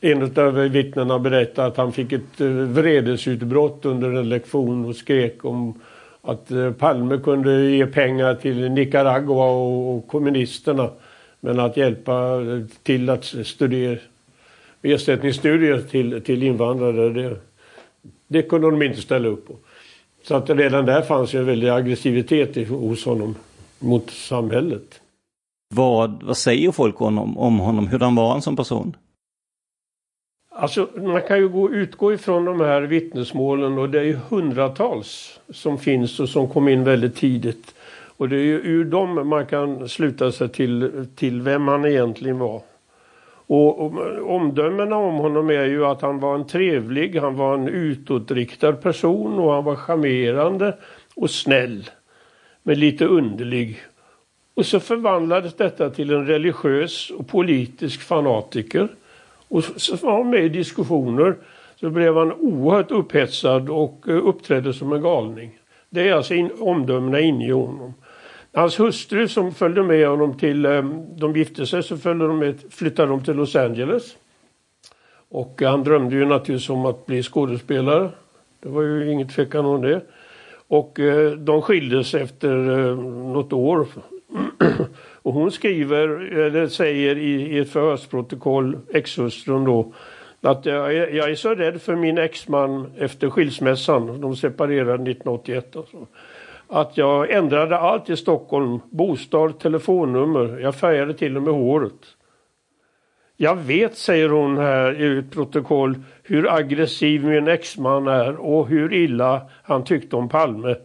en 0.00 0.22
av 0.22 0.54
vittnena 0.54 1.18
berättade 1.18 1.68
att 1.68 1.76
han 1.76 1.92
fick 1.92 2.12
ett 2.12 2.40
eh, 2.40 2.46
vredesutbrott 2.46 3.84
under 3.84 4.12
en 4.12 4.28
lektion 4.28 4.84
och 4.84 4.96
skrek 4.96 5.44
om 5.44 5.80
att 6.22 6.50
eh, 6.50 6.72
Palme 6.72 7.18
kunde 7.18 7.70
ge 7.70 7.86
pengar 7.86 8.34
till 8.34 8.70
Nicaragua 8.70 9.50
och 9.50 10.08
kommunisterna. 10.08 10.90
Men 11.40 11.60
att 11.60 11.76
hjälpa 11.76 12.40
eh, 12.40 12.62
till 12.82 13.10
att 13.10 13.24
studera 13.24 13.98
ersättningsstudier 14.82 15.80
till, 15.90 16.22
till 16.22 16.42
invandrare, 16.42 17.08
det, 17.08 17.36
det 18.26 18.42
kunde 18.42 18.70
de 18.70 18.82
inte 18.82 19.00
ställa 19.00 19.28
upp 19.28 19.46
på. 19.46 19.54
Så 20.22 20.34
att 20.34 20.50
redan 20.50 20.86
där 20.86 21.02
fanns 21.02 21.34
ju 21.34 21.38
en 21.38 21.46
väldig 21.46 21.68
aggressivitet 21.68 22.68
hos 22.68 23.04
honom 23.04 23.34
mot 23.78 24.10
samhället. 24.10 25.00
Vad, 25.74 26.22
vad 26.22 26.36
säger 26.36 26.72
folk 26.72 27.00
om, 27.00 27.38
om 27.38 27.58
honom? 27.58 27.86
Hur 27.86 27.98
han 27.98 28.14
var 28.14 28.32
han 28.32 28.42
som 28.42 28.56
person? 28.56 28.96
Alltså 30.52 30.88
man 30.96 31.22
kan 31.22 31.38
ju 31.38 31.48
gå, 31.48 31.70
utgå 31.70 32.12
ifrån 32.12 32.44
de 32.44 32.60
här 32.60 32.82
vittnesmålen 32.82 33.78
och 33.78 33.90
det 33.90 33.98
är 34.00 34.04
ju 34.04 34.18
hundratals 34.28 35.40
som 35.50 35.78
finns 35.78 36.20
och 36.20 36.28
som 36.28 36.48
kom 36.48 36.68
in 36.68 36.84
väldigt 36.84 37.16
tidigt. 37.16 37.74
Och 38.16 38.28
det 38.28 38.36
är 38.36 38.44
ju 38.44 38.60
ur 38.60 38.84
dem 38.84 39.28
man 39.28 39.46
kan 39.46 39.88
sluta 39.88 40.32
sig 40.32 40.48
till, 40.48 41.06
till 41.16 41.42
vem 41.42 41.68
han 41.68 41.84
egentligen 41.84 42.38
var. 42.38 42.62
Och, 43.46 43.80
och 43.80 43.92
omdömena 44.34 44.96
om 44.96 45.14
honom 45.14 45.50
är 45.50 45.64
ju 45.64 45.86
att 45.86 46.02
han 46.02 46.20
var 46.20 46.34
en 46.34 46.46
trevlig, 46.46 47.16
han 47.20 47.36
var 47.36 47.54
en 47.54 47.68
utåtriktad 47.68 48.72
person 48.72 49.38
och 49.38 49.52
han 49.52 49.64
var 49.64 49.76
charmerande 49.76 50.76
och 51.14 51.30
snäll. 51.30 51.90
Men 52.62 52.80
lite 52.80 53.04
underlig. 53.04 53.78
Och 54.60 54.66
så 54.66 54.80
förvandlades 54.80 55.54
detta 55.54 55.90
till 55.90 56.10
en 56.10 56.26
religiös 56.26 57.10
och 57.10 57.28
politisk 57.28 58.00
fanatiker. 58.00 58.88
Och 59.48 59.64
så 59.64 59.96
var 59.96 60.12
han 60.12 60.30
med 60.30 60.44
i 60.44 60.48
diskussioner 60.48 61.36
så 61.76 61.90
blev 61.90 62.16
han 62.16 62.32
oerhört 62.32 62.90
upphetsad 62.90 63.70
och 63.70 64.04
eh, 64.08 64.26
uppträdde 64.26 64.72
som 64.72 64.92
en 64.92 65.02
galning. 65.02 65.58
Det 65.90 66.08
är 66.08 66.12
alltså 66.12 66.34
in, 66.34 66.50
omdömena 66.58 67.20
inne 67.20 67.46
i 67.46 67.50
honom. 67.50 67.94
Hans 68.52 68.80
hustru 68.80 69.28
som 69.28 69.54
följde 69.54 69.82
med 69.82 70.08
honom 70.08 70.38
till, 70.38 70.66
eh, 70.66 70.82
de 71.16 71.36
gifte 71.36 71.66
sig 71.66 71.82
så 71.82 71.96
följde 71.96 72.26
de 72.26 72.38
med, 72.38 72.58
flyttade 72.70 73.08
de 73.08 73.24
till 73.24 73.34
Los 73.34 73.56
Angeles. 73.56 74.16
Och 75.28 75.62
han 75.62 75.84
drömde 75.84 76.16
ju 76.16 76.24
naturligtvis 76.24 76.70
om 76.70 76.86
att 76.86 77.06
bli 77.06 77.22
skådespelare. 77.22 78.10
Det 78.62 78.68
var 78.68 78.82
ju 78.82 79.12
inget 79.12 79.34
tvekan 79.34 79.66
om 79.66 79.82
det. 79.82 80.00
Och 80.68 81.00
eh, 81.00 81.32
de 81.32 81.62
skildes 81.62 82.14
efter 82.14 82.54
något 83.34 83.52
år. 83.52 83.86
och 85.22 85.32
hon 85.32 85.50
skriver, 85.50 86.08
eller 86.38 86.66
säger 86.66 87.18
i, 87.18 87.56
i 87.56 87.58
ett 87.58 87.70
förhörsprotokoll, 87.70 88.78
exhustrun 88.88 89.64
då, 89.64 89.92
att 90.40 90.66
jag 90.66 90.96
är, 90.96 91.08
jag 91.08 91.30
är 91.30 91.34
så 91.34 91.54
rädd 91.54 91.82
för 91.82 91.96
min 91.96 92.18
exman 92.18 92.92
efter 92.98 93.30
skilsmässan. 93.30 94.20
De 94.20 94.36
separerade 94.36 94.92
1981. 94.92 95.76
Alltså 95.76 96.06
att 96.72 96.96
jag 96.96 97.30
ändrade 97.30 97.78
allt 97.78 98.10
i 98.10 98.16
Stockholm. 98.16 98.80
Bostad, 98.90 99.58
telefonnummer. 99.58 100.58
Jag 100.58 100.74
färgade 100.74 101.14
till 101.14 101.36
och 101.36 101.42
med 101.42 101.54
håret. 101.54 102.16
Jag 103.36 103.56
vet, 103.56 103.96
säger 103.96 104.28
hon 104.28 104.58
här 104.58 105.00
i 105.00 105.18
ett 105.18 105.30
protokoll, 105.30 105.94
hur 106.22 106.54
aggressiv 106.54 107.24
min 107.24 107.48
exman 107.48 108.08
är 108.08 108.36
och 108.36 108.68
hur 108.68 108.92
illa 108.92 109.42
han 109.62 109.84
tyckte 109.84 110.16
om 110.16 110.28
Palme. 110.28 110.76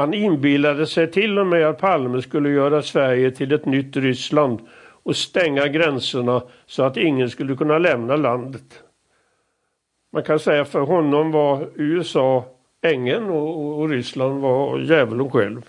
Han 0.00 0.14
inbillade 0.14 0.86
sig 0.86 1.10
till 1.10 1.38
och 1.38 1.46
med 1.46 1.66
att 1.66 1.78
Palme 1.78 2.22
skulle 2.22 2.50
göra 2.50 2.82
Sverige 2.82 3.30
till 3.30 3.52
ett 3.52 3.66
nytt 3.66 3.96
Ryssland 3.96 4.60
och 5.02 5.16
stänga 5.16 5.68
gränserna 5.68 6.42
så 6.66 6.82
att 6.82 6.96
ingen 6.96 7.30
skulle 7.30 7.56
kunna 7.56 7.78
lämna 7.78 8.16
landet. 8.16 8.82
Man 10.12 10.22
kan 10.22 10.38
säga 10.38 10.64
för 10.64 10.80
honom 10.80 11.30
var 11.30 11.68
USA 11.74 12.44
ängeln 12.82 13.30
och, 13.30 13.90
Ryssland 13.90 14.40
var 14.40 14.78
djävulen 14.78 15.30
själv. 15.30 15.62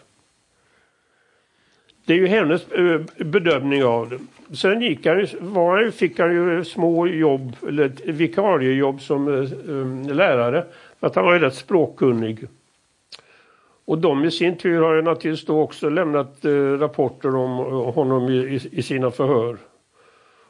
Det 2.05 2.13
är 2.13 2.17
ju 2.17 2.27
hennes 2.27 2.71
eh, 2.71 3.01
bedömning 3.17 3.83
av 3.83 4.09
det. 4.09 4.19
Sen 4.55 4.81
gick 4.81 5.05
han, 5.05 5.27
var, 5.39 5.91
fick 5.91 6.19
han 6.19 6.33
ju 6.33 6.65
små 6.65 7.07
jobb, 7.07 7.55
eller 7.67 8.11
vikariejobb 8.11 9.01
som 9.01 9.27
eh, 9.27 9.39
eh, 9.41 10.15
lärare. 10.15 10.65
För 10.99 11.07
att 11.07 11.15
han 11.15 11.25
var 11.25 11.33
ju 11.33 11.39
rätt 11.39 11.55
språkkunnig. 11.55 12.47
Och 13.91 13.97
de 13.97 14.25
i 14.25 14.31
sin 14.31 14.57
tur 14.57 14.81
har 14.81 14.95
ju 14.95 15.01
naturligtvis 15.01 15.45
då 15.45 15.61
också 15.61 15.89
lämnat 15.89 16.45
eh, 16.45 16.51
rapporter 16.51 17.35
om 17.35 17.59
eh, 17.59 17.93
honom 17.93 18.29
i, 18.29 18.59
i, 18.71 18.81
sina 18.81 19.11
förhör. 19.11 19.57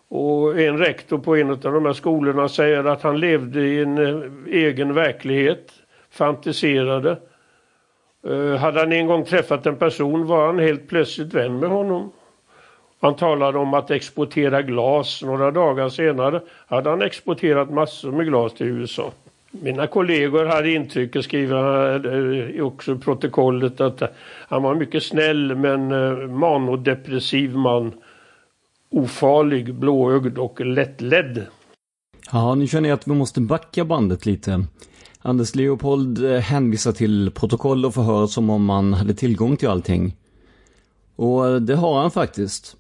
Och 0.08 0.60
en 0.62 0.78
rektor 0.78 1.18
på 1.18 1.36
en 1.36 1.50
av 1.50 1.60
de 1.60 1.86
här 1.86 1.94
skolorna 1.94 2.50
säger 2.50 2.84
att 2.84 3.02
han 3.02 3.20
levde 3.20 3.62
i 3.62 3.82
en 3.82 3.98
eh, 3.98 4.32
egen 4.48 4.94
verklighet 4.94 5.72
fantiserade. 6.10 7.18
Hade 8.60 8.80
han 8.80 8.92
en 8.92 9.08
gång 9.08 9.26
träffat 9.26 9.66
en 9.66 9.76
person 9.76 10.28
var 10.28 10.46
han 10.46 10.60
helt 10.60 10.88
plötsligt 10.88 11.34
vän 11.34 11.60
med 11.60 11.70
honom. 11.70 12.12
Han 13.00 13.16
talade 13.16 13.58
om 13.58 13.74
att 13.74 13.92
exportera 13.92 14.62
glas. 14.62 15.24
Några 15.24 15.52
dagar 15.52 15.90
senare 15.90 16.42
hade 16.68 16.90
han 16.90 17.02
exporterat 17.02 17.70
massor 17.70 18.12
med 18.12 18.26
glas 18.26 18.54
till 18.54 18.68
USA. 18.68 19.12
Mina 19.52 19.88
kollegor 19.88 20.46
hade 20.46 20.72
intrycket, 20.72 21.26
skriver 21.26 22.06
eh, 22.06 22.56
eh, 22.56 22.56
han 22.56 22.62
också 22.62 22.96
i 22.96 22.98
protokollet, 22.98 23.82
att 23.82 24.02
eh, 24.02 24.08
han 24.48 24.64
var 24.64 24.76
mycket 24.76 25.04
snäll 25.04 25.56
men 25.56 25.88
manodepressiv 26.40 27.56
man. 27.56 27.94
Ofarlig, 28.90 29.76
blåögd 29.76 30.38
och 30.38 30.66
lättledd. 30.66 31.46
Ja, 32.32 32.56
nu 32.56 32.68
känner 32.68 32.90
jag 32.90 32.96
att 32.96 33.08
vi 33.08 33.12
måste 33.12 33.42
backa 33.42 33.86
bandet 33.86 34.26
lite. 34.26 34.66
Anders 35.20 35.56
Leopold 35.56 36.26
hänvisar 36.26 36.92
till 36.92 37.32
protokoll 37.32 37.86
och 37.86 37.94
förhör 37.94 38.28
som 38.28 38.50
om 38.50 38.66
man 38.66 38.94
hade 38.94 39.14
tillgång 39.14 39.58
till 39.58 39.70
allting. 39.70 40.16
Och 41.16 41.62
det 41.62 41.76
har 41.76 42.02
han 42.02 42.12
faktiskt. 42.12 42.78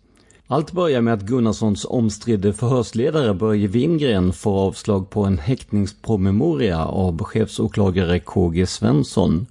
Allt 0.52 0.72
börjar 0.72 1.02
med 1.02 1.14
att 1.14 1.22
Gunnarssons 1.22 1.86
omstridde 1.86 2.54
förhörsledare 2.54 3.34
Börje 3.34 3.68
Wingren 3.68 4.34
får 4.34 4.60
avslag 4.60 5.10
på 5.10 5.24
en 5.24 5.38
häktningspromemoria 5.38 6.86
av 6.86 7.24
chefsåklagare 7.24 8.20
KG 8.20 8.66
Svensson. 8.66 9.46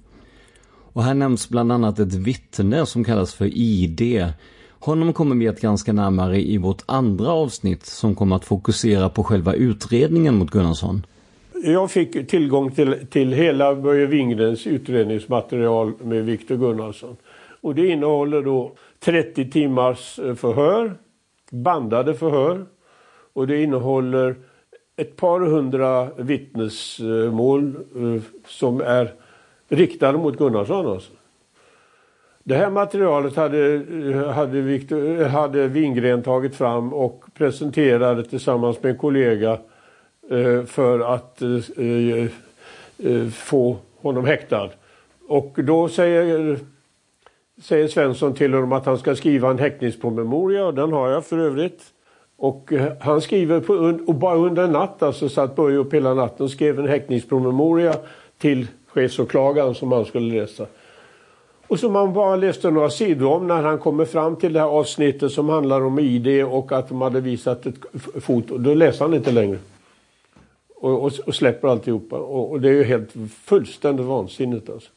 Och 0.93 1.03
här 1.03 1.13
nämns 1.13 1.49
bland 1.49 1.71
annat 1.71 1.99
ett 1.99 2.13
vittne 2.13 2.85
som 2.85 3.03
kallas 3.03 3.33
för 3.33 3.45
ID. 3.45 4.25
Honom 4.79 5.13
kommer 5.13 5.35
vi 5.35 5.47
att 5.47 5.61
granska 5.61 5.93
närmare 5.93 6.41
i 6.41 6.57
vårt 6.57 6.83
andra 6.85 7.31
avsnitt 7.31 7.85
som 7.85 8.15
kommer 8.15 8.35
att 8.35 8.45
fokusera 8.45 9.09
på 9.09 9.23
själva 9.23 9.53
utredningen 9.53 10.35
mot 10.35 10.51
Gunnarsson. 10.51 11.05
Jag 11.63 11.91
fick 11.91 12.29
tillgång 12.29 12.71
till, 12.71 12.95
till 13.09 13.33
hela 13.33 13.75
Börje 13.75 14.05
Wingrens 14.05 14.67
utredningsmaterial 14.67 15.93
med 16.03 16.25
Viktor 16.25 16.55
Gunnarsson. 16.55 17.15
Och 17.61 17.75
det 17.75 17.87
innehåller 17.87 18.41
då 18.41 18.71
30 18.99 19.49
timmars 19.49 20.19
eh, 20.19 20.35
förhör, 20.35 20.93
bandade 21.51 22.13
förhör. 22.13 22.65
Och 23.33 23.47
det 23.47 23.63
innehåller 23.63 24.35
ett 24.95 25.15
par 25.15 25.39
hundra 25.39 26.09
vittnesmål 26.17 27.75
eh, 27.75 28.21
som 28.47 28.81
är 28.81 29.13
riktade 29.69 30.17
mot 30.17 30.37
Gunnarsson. 30.37 30.87
Alltså. 30.87 31.11
Det 32.43 32.55
här 32.55 32.69
materialet 32.69 33.35
hade, 33.35 33.73
eh, 33.73 34.29
hade, 34.29 34.61
Victor, 34.61 35.23
hade 35.23 35.67
Wingren 35.67 36.23
tagit 36.23 36.55
fram 36.55 36.93
och 36.93 37.23
presenterade 37.33 38.23
tillsammans 38.23 38.83
med 38.83 38.91
en 38.91 38.97
kollega 38.97 39.57
för 40.65 40.99
att 40.99 41.41
få 43.33 43.77
honom 44.01 44.25
häktad. 44.25 44.69
Och 45.27 45.59
då 45.63 45.89
säger 45.89 46.59
säger 47.61 47.87
Svensson 47.87 48.33
till 48.33 48.53
honom 48.53 48.71
att 48.71 48.85
han 48.85 48.97
ska 48.97 49.15
skriva 49.15 49.49
en 49.49 49.59
häktningspromemoria 49.59 50.65
och 50.65 50.73
den 50.73 50.93
har 50.93 51.09
jag 51.09 51.25
för 51.25 51.37
övrigt. 51.37 51.81
Och 52.37 52.73
eh, 52.73 52.91
han 52.99 53.21
skriver 53.21 53.59
på, 53.59 53.73
och 54.07 54.15
bara 54.15 54.35
under 54.35 54.63
en 54.63 54.71
natt 54.71 55.03
alltså 55.03 55.29
satt 55.29 55.55
Börje 55.55 55.77
upp 55.77 55.93
hela 55.93 56.13
natten 56.13 56.43
och 56.43 56.51
skrev 56.51 56.79
en 56.79 56.87
häktningspromemoria 56.87 57.95
till 58.37 58.67
chefsåklagaren 58.87 59.75
som 59.75 59.91
han 59.91 60.05
skulle 60.05 60.41
läsa. 60.41 60.65
Och 61.67 61.79
som 61.79 61.93
man 61.93 62.13
bara 62.13 62.35
läste 62.35 62.71
några 62.71 62.89
sidor 62.89 63.31
om 63.31 63.47
när 63.47 63.61
han 63.61 63.77
kommer 63.77 64.05
fram 64.05 64.35
till 64.35 64.53
det 64.53 64.59
här 64.59 64.67
avsnittet 64.67 65.31
som 65.31 65.49
handlar 65.49 65.81
om 65.81 65.99
ID 65.99 66.43
och 66.43 66.71
att 66.71 66.89
de 66.89 67.01
hade 67.01 67.21
visat 67.21 67.65
ett 67.65 67.75
foto. 68.23 68.57
Då 68.57 68.73
läser 68.73 69.05
han 69.05 69.13
inte 69.13 69.31
längre. 69.31 69.57
Och, 70.75 71.03
och, 71.03 71.11
och 71.25 71.35
släpper 71.35 71.67
alltihopa. 71.67 72.15
Och, 72.15 72.51
och 72.51 72.61
det 72.61 72.69
är 72.69 72.73
ju 72.73 72.83
helt 72.83 73.09
fullständigt 73.45 74.05
vansinnigt 74.05 74.69
alltså. 74.69 74.89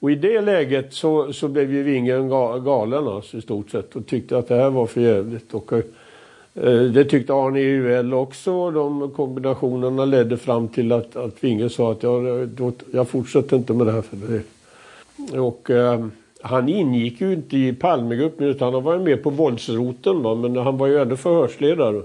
Och 0.00 0.10
i 0.10 0.14
det 0.14 0.40
läget 0.40 0.94
så, 0.94 1.32
så 1.32 1.48
blev 1.48 1.72
ju 1.72 1.82
Wingren 1.82 2.28
galen 2.64 3.08
alltså, 3.08 3.36
i 3.36 3.40
stort 3.40 3.70
sett 3.70 3.96
och 3.96 4.06
tyckte 4.06 4.38
att 4.38 4.48
det 4.48 4.54
här 4.54 4.70
var 4.70 4.86
för 4.86 5.00
jävligt. 5.00 5.54
Och, 5.54 5.72
eh, 5.72 6.82
det 6.82 7.04
tyckte 7.04 7.32
Arne 7.32 7.60
Eruell 7.60 8.14
också. 8.14 8.70
De 8.70 9.10
kombinationerna 9.10 10.04
ledde 10.04 10.36
fram 10.36 10.68
till 10.68 10.92
att, 10.92 11.16
att 11.16 11.44
Wingren 11.44 11.70
sa 11.70 11.92
att 11.92 12.02
jag, 12.02 12.48
då, 12.48 12.72
jag 12.92 13.08
fortsätter 13.08 13.56
inte 13.56 13.72
med 13.72 13.86
det 13.86 13.92
här. 13.92 14.02
För 14.02 14.16
det. 14.16 15.38
Och 15.38 15.70
eh, 15.70 16.06
han 16.42 16.68
ingick 16.68 17.20
ju 17.20 17.32
inte 17.32 17.56
i 17.56 17.72
Palmegruppen 17.72 18.46
utan 18.46 18.74
han 18.74 18.82
var 18.82 18.94
ju 18.94 19.00
med 19.00 19.22
på 19.22 19.30
våldsroten. 19.30 20.22
Va? 20.22 20.34
Men 20.34 20.56
han 20.56 20.78
var 20.78 20.86
ju 20.86 20.98
ändå 20.98 21.16
förhörsledare. 21.16 22.02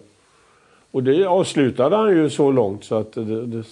Och 0.92 1.04
det 1.04 1.26
avslutade 1.26 1.96
han 1.96 2.18
ju 2.18 2.30
så 2.30 2.52
långt 2.52 2.84
så 2.84 2.96
att 2.96 3.12
det, 3.12 3.46
det 3.46 3.64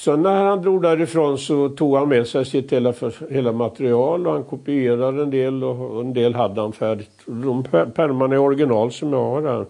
så 0.00 0.16
när 0.16 0.44
han 0.44 0.62
drog 0.62 0.82
därifrån 0.82 1.38
så 1.38 1.68
tog 1.68 1.96
han 1.96 2.08
med 2.08 2.26
sig 2.26 2.44
sitt 2.44 2.72
hela, 2.72 2.94
hela 3.30 3.52
material 3.52 4.26
och 4.26 4.32
han 4.32 4.44
kopierade 4.44 5.22
en 5.22 5.30
del 5.30 5.64
och 5.64 6.00
en 6.00 6.14
del 6.14 6.34
hade 6.34 6.60
han 6.60 6.72
färdigt. 6.72 7.10
De 7.26 7.62
pärmarna 7.64 8.34
är 8.34 8.38
original 8.38 8.92
som 8.92 9.12
jag 9.12 9.24
har 9.24 9.42
här 9.42 9.66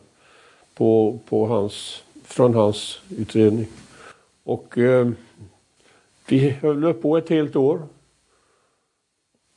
på, 0.74 1.18
på 1.28 1.46
hans, 1.46 2.04
från 2.24 2.54
hans 2.54 3.00
utredning. 3.18 3.66
Och 4.44 4.78
eh, 4.78 5.08
vi 6.28 6.50
höll 6.50 6.94
på 6.94 7.16
ett 7.16 7.28
helt 7.28 7.56
år. 7.56 7.82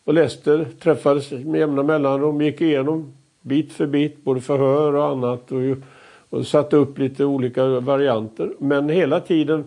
Och 0.05 0.13
läste, 0.13 0.65
träffades 0.65 1.31
med 1.31 1.59
jämna 1.59 1.83
mellanrum, 1.83 2.41
gick 2.41 2.62
igenom 2.62 3.13
bit 3.41 3.73
för 3.73 3.86
bit, 3.86 4.23
både 4.23 4.41
förhör 4.41 4.93
och 4.93 5.05
annat 5.05 5.51
och, 5.51 5.59
och 6.29 6.47
satte 6.47 6.75
upp 6.75 6.97
lite 6.97 7.25
olika 7.25 7.79
varianter. 7.79 8.53
Men 8.59 8.89
hela 8.89 9.19
tiden 9.19 9.65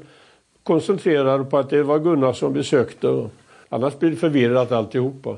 koncentrerad 0.66 1.50
på 1.50 1.59
att 1.59 1.70
det 1.70 1.83
var 1.83 1.98
Gunnar 1.98 2.33
som 2.33 2.52
besökte. 2.52 3.29
Annars 3.68 3.98
blir 3.98 4.11
det 4.11 4.16
förvirrat 4.16 4.72
alltihopa. 4.72 5.37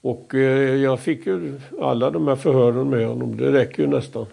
Och 0.00 0.34
eh, 0.34 0.74
jag 0.74 1.00
fick 1.00 1.26
ju 1.26 1.60
alla 1.80 2.10
de 2.10 2.28
här 2.28 2.36
förhören 2.36 2.90
med 2.90 3.06
honom. 3.06 3.36
Det 3.36 3.52
räcker 3.52 3.82
ju 3.82 3.88
nästan. 3.88 4.26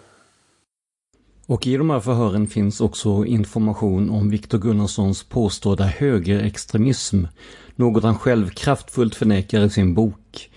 Och 1.46 1.66
i 1.66 1.76
de 1.76 1.90
här 1.90 2.00
förhören 2.00 2.46
finns 2.46 2.80
också 2.80 3.24
information 3.24 4.10
om 4.10 4.30
Viktor 4.30 4.58
Gunnarssons 4.58 5.22
påstådda 5.22 5.84
högerextremism. 5.84 7.24
Något 7.76 8.02
han 8.02 8.18
själv 8.18 8.48
kraftfullt 8.48 9.14
förnekar 9.14 9.60
i 9.60 9.70
sin 9.70 9.94
bok. 9.94 10.50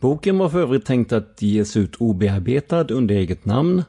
Boken 0.00 0.38
var 0.38 0.48
för 0.48 0.60
övrigt 0.60 0.86
tänkt 0.86 1.12
att 1.12 1.42
ges 1.42 1.76
ut 1.76 1.96
obearbetad 1.96 2.86
under 2.90 3.14
eget 3.14 3.44
namn 3.44 3.82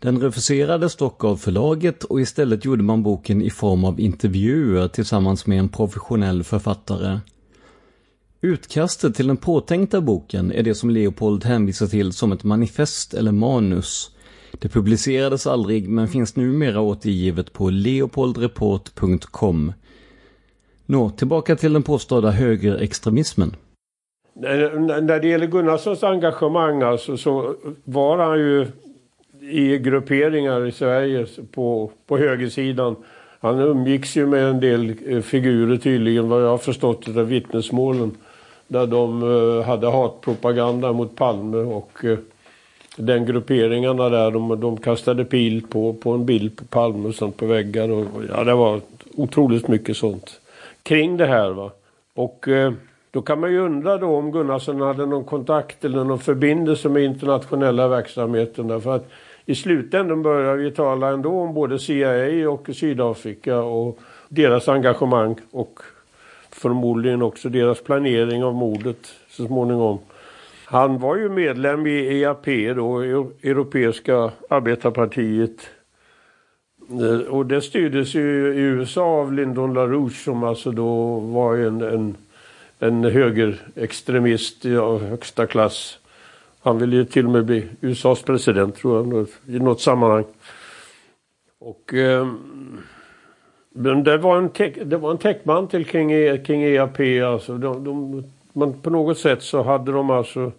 den 0.00 0.20
refuserades 0.20 0.96
dock 0.96 1.24
av 1.24 1.36
förlaget 1.36 2.04
och 2.04 2.20
istället 2.20 2.64
gjorde 2.64 2.82
man 2.82 3.02
boken 3.02 3.42
i 3.42 3.50
form 3.50 3.84
av 3.84 4.00
intervjuer 4.00 4.88
tillsammans 4.88 5.46
med 5.46 5.58
en 5.58 5.68
professionell 5.68 6.44
författare. 6.44 7.18
Utkastet 8.40 9.14
till 9.14 9.26
den 9.26 9.36
påtänkta 9.36 10.00
boken 10.00 10.52
är 10.52 10.62
det 10.62 10.74
som 10.74 10.90
Leopold 10.90 11.44
hänvisar 11.44 11.86
till 11.86 12.12
som 12.12 12.32
ett 12.32 12.44
manifest 12.44 13.14
eller 13.14 13.32
manus. 13.32 14.10
Det 14.52 14.68
publicerades 14.68 15.46
aldrig 15.46 15.88
men 15.88 16.08
finns 16.08 16.36
numera 16.36 16.80
återgivet 16.80 17.52
på 17.52 17.70
leopoldreport.com. 17.70 19.72
Nå, 20.86 21.10
tillbaka 21.10 21.56
till 21.56 21.72
den 21.72 21.82
påstådda 21.82 22.30
högerextremismen. 22.30 23.56
När 24.34 25.20
det 25.20 25.28
gäller 25.28 25.46
Gunnarssons 25.46 26.02
engagemang 26.02 26.82
alltså 26.82 27.16
så 27.16 27.54
var 27.84 28.18
han 28.18 28.38
ju 28.38 28.66
i 29.50 29.78
grupperingar 29.78 30.66
i 30.66 30.72
Sverige 30.72 31.26
på, 31.52 31.90
på 32.06 32.18
högersidan. 32.18 32.96
Han 33.40 33.60
umgicks 33.60 34.16
ju 34.16 34.26
med 34.26 34.44
en 34.44 34.60
del 34.60 34.94
eh, 35.06 35.20
figurer 35.20 35.76
tydligen 35.76 36.28
vad 36.28 36.42
jag 36.42 36.48
har 36.48 36.58
förstått 36.58 37.08
av 37.08 37.28
vittnesmålen. 37.28 38.16
Där 38.68 38.86
de 38.86 39.22
uh, 39.22 39.62
hade 39.62 39.90
hatpropaganda 39.90 40.92
mot 40.92 41.16
Palme 41.16 41.56
och 41.56 42.04
uh, 42.04 42.18
den 42.96 43.26
grupperingarna 43.26 44.08
där 44.08 44.30
de, 44.30 44.60
de 44.60 44.76
kastade 44.76 45.24
pil 45.24 45.66
på, 45.66 45.92
på 45.92 46.10
en 46.10 46.26
bild 46.26 46.56
på 46.56 46.64
Palme 46.64 47.08
och 47.08 47.14
sånt 47.14 47.36
på 47.36 47.46
väggar. 47.46 47.90
Och, 47.90 48.06
ja, 48.28 48.44
det 48.44 48.54
var 48.54 48.80
otroligt 49.14 49.68
mycket 49.68 49.96
sånt 49.96 50.40
kring 50.82 51.16
det 51.16 51.26
här. 51.26 51.50
va. 51.50 51.70
Och 52.14 52.48
uh, 52.48 52.72
då 53.10 53.22
kan 53.22 53.40
man 53.40 53.52
ju 53.52 53.58
undra 53.58 53.98
då 53.98 54.16
om 54.16 54.32
Gunnarsson 54.32 54.80
hade 54.80 55.06
någon 55.06 55.24
kontakt 55.24 55.84
eller 55.84 56.04
någon 56.04 56.18
förbindelse 56.18 56.88
med 56.88 57.02
internationella 57.02 57.88
verksamheten. 57.88 58.68
Därför 58.68 58.96
att 58.96 59.10
i 59.46 59.54
slutändan 59.54 60.22
börjar 60.22 60.56
vi 60.56 60.70
tala 60.70 61.08
ändå 61.08 61.40
om 61.40 61.54
både 61.54 61.78
CIA 61.78 62.50
och 62.50 62.68
Sydafrika 62.72 63.58
och 63.58 63.98
deras 64.28 64.68
engagemang 64.68 65.36
och 65.50 65.80
förmodligen 66.50 67.22
också 67.22 67.48
deras 67.48 67.82
planering 67.82 68.44
av 68.44 68.54
mordet 68.54 69.14
så 69.28 69.46
småningom. 69.46 69.98
Han 70.64 70.98
var 70.98 71.16
ju 71.16 71.28
medlem 71.28 71.86
i 71.86 72.22
EAP 72.22 72.46
då, 72.76 73.00
Europeiska 73.42 74.30
arbetarpartiet. 74.48 75.70
Eh, 76.90 77.28
och 77.28 77.46
det 77.46 77.60
styrdes 77.60 78.14
ju 78.14 78.54
i 78.54 78.58
USA 78.58 79.04
av 79.04 79.32
Lyndon 79.32 79.74
LaRouche 79.74 80.24
som 80.24 80.44
alltså 80.44 80.70
då 80.70 81.18
var 81.18 81.56
en, 81.56 81.80
en, 81.80 82.16
en 82.78 83.04
högerextremist 83.04 84.64
av 84.64 85.02
högsta 85.04 85.46
klass. 85.46 85.99
Han 86.62 86.78
ville 86.78 86.96
ju 86.96 87.04
till 87.04 87.24
och 87.24 87.32
med 87.32 87.44
bli 87.44 87.68
USAs 87.80 88.22
president 88.22 88.76
tror 88.76 89.16
jag 89.16 89.26
i 89.56 89.58
något 89.58 89.80
sammanhang. 89.80 90.24
Och 91.58 91.94
eh, 91.94 92.26
men 93.74 94.04
det 94.04 94.18
var 94.18 94.38
en, 94.38 94.48
täck, 94.48 94.78
det 94.84 94.96
var 94.96 95.10
en 95.10 95.18
täckmantel 95.18 95.84
kring, 95.84 96.12
e, 96.12 96.38
kring 96.46 96.62
EAP 96.62 97.00
alltså. 97.24 97.58
De, 97.58 97.84
de, 97.84 98.24
man, 98.52 98.80
på 98.80 98.90
något 98.90 99.18
sätt 99.18 99.42
så 99.42 99.62
hade 99.62 99.92
de 99.92 100.10
alltså 100.10 100.52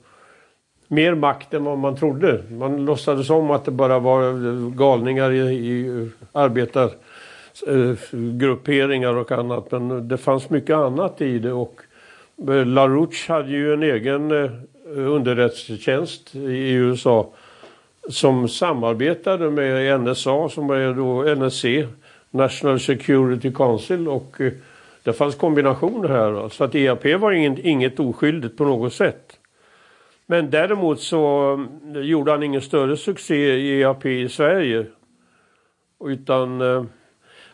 mer 0.88 1.16
makt 1.16 1.54
än 1.54 1.64
vad 1.64 1.78
man 1.78 1.96
trodde. 1.96 2.44
Man 2.52 2.86
låtsades 2.86 3.30
om 3.30 3.52
att 3.52 3.66
det 3.66 3.72
bara 3.72 4.00
var 4.00 4.34
galningar 4.76 5.32
i, 5.32 5.40
i 5.40 6.10
arbetargrupperingar 6.32 9.14
eh, 9.14 9.18
och 9.18 9.32
annat. 9.32 9.72
Men 9.72 10.08
det 10.08 10.18
fanns 10.18 10.50
mycket 10.50 10.76
annat 10.76 11.22
i 11.22 11.40
det 11.40 11.52
och 11.52 11.82
eh, 12.48 12.66
LaRouche 12.66 13.34
hade 13.34 13.50
ju 13.50 13.74
en 13.74 13.84
egen 13.84 14.32
eh, 14.32 14.52
underrättelsetjänst 14.96 16.36
i 16.36 16.72
USA 16.72 17.30
som 18.10 18.48
samarbetade 18.48 19.52
med 19.52 20.02
NSA 20.02 20.50
som 20.50 20.70
är 20.70 20.94
då 20.94 21.36
NSC, 21.36 21.66
National 22.32 22.80
Security 22.80 23.52
Council 23.54 24.08
och 24.08 24.42
eh, 24.42 24.52
Det 25.04 25.14
fanns 25.14 25.36
kombinationer 25.36 26.10
här. 26.10 26.50
Så 26.50 26.64
att 26.64 26.76
EAP 26.76 27.06
var 27.06 27.32
inget, 27.32 27.60
inget 27.60 28.00
oskyldigt 28.00 28.58
på 28.58 28.64
något 28.64 28.94
sätt. 28.94 29.40
Men 30.26 30.50
däremot 30.50 31.00
så 31.00 31.54
eh, 31.96 32.02
gjorde 32.02 32.32
han 32.32 32.44
ingen 32.44 32.62
större 32.62 32.98
succé 32.98 33.56
i 33.56 33.82
EAP 33.82 34.06
i 34.06 34.30
Sverige. 34.30 34.86
Utan 36.06 36.62
eh, 36.62 36.84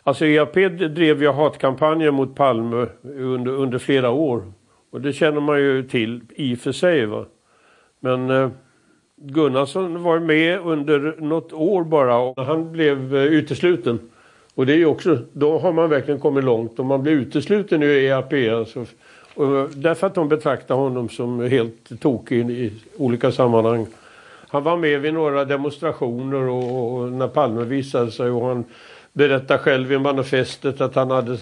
alltså 0.02 0.26
EAP 0.26 0.54
drev 0.54 1.22
ju 1.22 1.32
hatkampanjer 1.32 2.10
mot 2.10 2.36
Palme 2.36 2.86
under, 3.02 3.52
under 3.52 3.78
flera 3.78 4.10
år. 4.10 4.52
Och 4.90 5.00
det 5.00 5.12
känner 5.12 5.40
man 5.40 5.58
ju 5.58 5.82
till 5.82 6.20
i 6.36 6.54
och 6.54 6.58
för 6.58 6.72
sig. 6.72 7.06
Va? 7.06 7.24
Men 8.00 8.30
eh, 8.30 8.50
Gunnarsson 9.16 10.02
var 10.02 10.18
med 10.18 10.60
under 10.60 11.14
något 11.18 11.52
år 11.52 11.84
bara 11.84 12.18
och 12.18 12.44
han 12.44 12.72
blev 12.72 13.16
eh, 13.16 13.22
utesluten. 13.22 13.98
Och 14.54 14.66
det 14.66 14.72
är 14.72 14.76
ju 14.76 14.86
också, 14.86 15.18
då 15.32 15.58
har 15.58 15.72
man 15.72 15.90
verkligen 15.90 16.20
kommit 16.20 16.44
långt. 16.44 16.78
Om 16.78 16.86
man 16.86 17.02
blir 17.02 17.12
utesluten 17.12 17.82
ur 17.82 17.96
EAP 17.96 18.32
alltså, 18.32 18.84
och 19.34 19.70
därför 19.70 20.06
att 20.06 20.14
de 20.14 20.28
betraktar 20.28 20.74
honom 20.74 21.08
som 21.08 21.40
helt 21.40 22.00
tokig 22.00 22.50
i 22.50 22.72
olika 22.96 23.32
sammanhang. 23.32 23.86
Han 24.48 24.62
var 24.62 24.76
med 24.76 25.00
vid 25.00 25.14
några 25.14 25.44
demonstrationer 25.44 26.48
och, 26.48 26.92
och 26.92 27.12
när 27.12 27.28
Palme 27.28 27.64
visade 27.64 28.10
sig 28.10 28.30
och 28.30 28.46
han 28.46 28.64
berättade 29.12 29.58
själv 29.58 29.92
i 29.92 29.98
manifestet 29.98 30.80
att 30.80 30.94
han 30.94 31.10
hade 31.10 31.38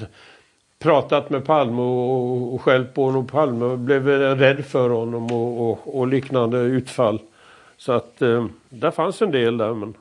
pratat 0.79 1.31
med 1.31 1.45
Palme 1.45 1.83
och, 1.83 2.55
och 2.55 2.63
skällt 2.63 2.95
på 2.95 3.05
honom. 3.05 3.27
Palme 3.27 3.77
blev 3.77 4.07
rädd 4.07 4.65
för 4.65 4.91
honom 4.91 5.33
och, 5.33 5.71
och, 5.71 5.99
och 5.99 6.07
liknande 6.07 6.59
utfall. 6.59 7.21
Så 7.77 7.93
att 7.93 8.23
eh, 8.23 8.47
där 8.69 8.91
fanns 8.91 9.23
en 9.23 9.31
del 9.31 9.57
där. 9.57 9.75
Men... 9.75 9.95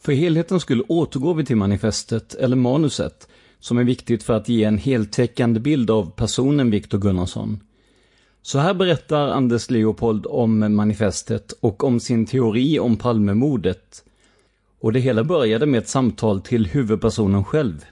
För 0.00 0.12
helhetens 0.12 0.62
skull 0.62 0.84
återgår 0.88 1.34
vi 1.34 1.44
till 1.44 1.56
manifestet, 1.56 2.34
eller 2.34 2.56
manuset, 2.56 3.28
som 3.58 3.78
är 3.78 3.84
viktigt 3.84 4.22
för 4.22 4.34
att 4.34 4.48
ge 4.48 4.64
en 4.64 4.78
heltäckande 4.78 5.60
bild 5.60 5.90
av 5.90 6.10
personen 6.10 6.70
Viktor 6.70 6.98
Gunnarsson. 6.98 7.60
Så 8.42 8.58
här 8.58 8.74
berättar 8.74 9.28
Anders 9.28 9.70
Leopold 9.70 10.26
om 10.26 10.74
manifestet 10.74 11.52
och 11.60 11.84
om 11.84 12.00
sin 12.00 12.26
teori 12.26 12.78
om 12.78 12.96
Palmemordet. 12.96 14.04
Och 14.80 14.92
det 14.92 15.00
hela 15.00 15.24
började 15.24 15.66
med 15.66 15.78
ett 15.78 15.88
samtal 15.88 16.40
till 16.40 16.66
huvudpersonen 16.66 17.44
själv. 17.44 17.84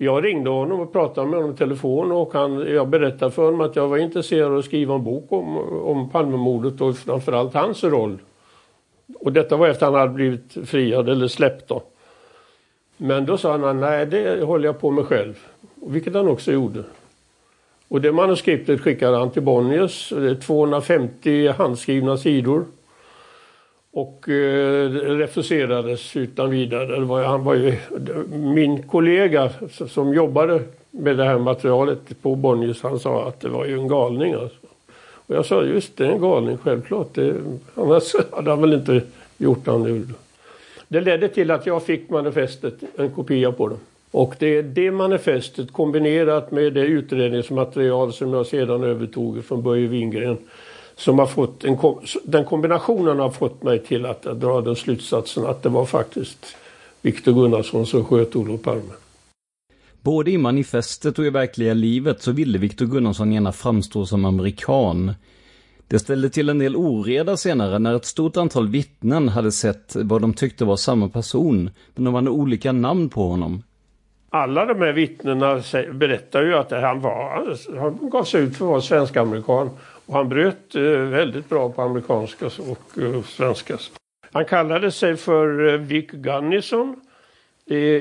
Jag 0.00 0.24
ringde 0.24 0.50
honom 0.50 0.80
och 0.80 0.92
pratade 0.92 1.26
med 1.26 1.38
honom 1.38 1.54
i 1.54 1.56
telefon 1.56 2.12
och 2.12 2.32
han, 2.32 2.74
jag 2.74 2.88
berättade 2.88 3.30
för 3.30 3.44
honom 3.44 3.60
att 3.60 3.76
jag 3.76 3.88
var 3.88 3.98
intresserad 3.98 4.52
av 4.52 4.58
att 4.58 4.64
skriva 4.64 4.94
en 4.94 5.04
bok 5.04 5.32
om, 5.32 5.56
om 5.82 6.10
Palmemordet 6.10 6.80
och 6.80 6.96
framförallt 6.96 7.54
hans 7.54 7.84
roll. 7.84 8.18
Och 9.20 9.32
detta 9.32 9.56
var 9.56 9.68
efter 9.68 9.86
att 9.86 9.92
han 9.92 10.00
hade 10.00 10.12
blivit 10.12 10.56
friad 10.64 11.08
eller 11.08 11.28
släppt 11.28 11.68
då. 11.68 11.82
Men 12.96 13.26
då 13.26 13.36
sa 13.36 13.58
han 13.58 13.80
nej 13.80 14.06
det 14.06 14.44
håller 14.44 14.64
jag 14.64 14.80
på 14.80 14.90
med 14.90 15.04
själv. 15.04 15.38
Vilket 15.74 16.14
han 16.14 16.28
också 16.28 16.52
gjorde. 16.52 16.84
Och 17.88 18.00
det 18.00 18.12
manuskriptet 18.12 18.80
skickade 18.80 19.16
han 19.16 19.30
till 19.30 19.42
Bonniers. 19.42 20.12
Det 20.16 20.30
är 20.30 20.34
250 20.34 21.48
handskrivna 21.48 22.16
sidor. 22.16 22.64
Och 23.98 24.28
eh, 24.28 24.90
refuserades 24.90 26.16
utan 26.16 26.50
vidare. 26.50 27.00
Var, 27.00 27.22
han 27.22 27.44
var 27.44 27.54
ju, 27.54 27.76
min 28.28 28.82
kollega 28.82 29.50
som 29.88 30.14
jobbade 30.14 30.62
med 30.90 31.16
det 31.16 31.24
här 31.24 31.38
materialet 31.38 32.22
på 32.22 32.34
Bonniers 32.34 32.82
han 32.82 32.98
sa 32.98 33.28
att 33.28 33.40
det 33.40 33.48
var 33.48 33.66
ju 33.66 33.74
en 33.74 33.88
galning. 33.88 34.32
Alltså. 34.32 34.56
Och 35.26 35.34
jag 35.34 35.46
sa 35.46 35.64
just 35.64 35.96
det 35.96 36.06
är 36.06 36.10
en 36.10 36.20
galning 36.20 36.58
självklart. 36.58 37.14
Det, 37.14 37.34
annars 37.74 38.14
hade 38.32 38.50
han 38.50 38.60
väl 38.60 38.72
inte 38.72 39.02
gjort 39.38 39.64
det 39.64 39.70
han 39.70 39.84
gjorde. 39.84 40.14
Det 40.88 41.00
ledde 41.00 41.28
till 41.28 41.50
att 41.50 41.66
jag 41.66 41.82
fick 41.82 42.10
manifestet, 42.10 42.74
en 42.96 43.10
kopia 43.10 43.52
på 43.52 43.68
det. 43.68 43.76
Och 44.10 44.34
det 44.38 44.56
är 44.56 44.62
det 44.62 44.90
manifestet 44.90 45.72
kombinerat 45.72 46.50
med 46.50 46.72
det 46.72 46.86
utredningsmaterial 46.86 48.12
som 48.12 48.32
jag 48.32 48.46
sedan 48.46 48.84
övertog 48.84 49.44
från 49.44 49.62
Börje 49.62 49.88
Wingren 49.88 50.36
som 50.98 51.18
har 51.18 51.26
fått 51.26 51.64
en, 51.64 51.78
den 52.24 52.44
kombinationen 52.44 53.18
har 53.18 53.30
fått 53.30 53.62
mig 53.62 53.78
till 53.78 54.06
att 54.06 54.22
dra 54.22 54.60
den 54.60 54.76
slutsatsen 54.76 55.46
att 55.46 55.62
det 55.62 55.68
var 55.68 55.86
faktiskt 55.86 56.56
Viktor 57.02 57.32
Gunnarsson 57.32 57.86
som 57.86 58.04
sköt 58.04 58.36
Olof 58.36 58.62
Palme. 58.62 58.92
Både 60.02 60.30
i 60.30 60.38
manifestet 60.38 61.18
och 61.18 61.24
i 61.24 61.30
verkliga 61.30 61.74
livet 61.74 62.22
så 62.22 62.32
ville 62.32 62.58
Viktor 62.58 62.86
Gunnarsson 62.86 63.32
gärna 63.32 63.52
framstå 63.52 64.06
som 64.06 64.24
amerikan. 64.24 65.14
Det 65.88 65.98
ställde 65.98 66.30
till 66.30 66.48
en 66.48 66.58
del 66.58 66.76
oreda 66.76 67.36
senare 67.36 67.78
när 67.78 67.94
ett 67.94 68.04
stort 68.04 68.36
antal 68.36 68.68
vittnen 68.68 69.28
hade 69.28 69.52
sett 69.52 69.96
vad 69.96 70.20
de 70.20 70.34
tyckte 70.34 70.64
var 70.64 70.76
samma 70.76 71.08
person, 71.08 71.70
men 71.94 72.04
de 72.04 72.14
hade 72.14 72.30
olika 72.30 72.72
namn 72.72 73.08
på 73.08 73.28
honom. 73.28 73.62
Alla 74.30 74.64
de 74.64 74.80
här 74.80 74.92
vittnena 74.92 75.62
berättar 75.92 76.42
ju 76.42 76.54
att 76.54 76.70
han 76.70 77.00
var, 77.00 77.56
han 77.80 78.10
gav 78.10 78.24
sig 78.24 78.42
ut 78.42 78.56
för 78.56 78.64
att 78.64 78.70
vara 78.70 78.80
svensk-amerikan. 78.80 79.70
Och 80.08 80.14
han 80.14 80.28
bröt 80.28 80.74
eh, 80.74 80.82
väldigt 80.82 81.48
bra 81.48 81.72
på 81.72 81.82
amerikanska 81.82 82.46
och 82.46 82.98
eh, 83.02 83.22
svenska. 83.22 83.78
Han 84.32 84.44
kallade 84.44 84.90
sig 84.90 85.16
för 85.16 85.68
eh, 85.68 85.80
Vic 85.80 86.10
Gunnison. 86.10 87.00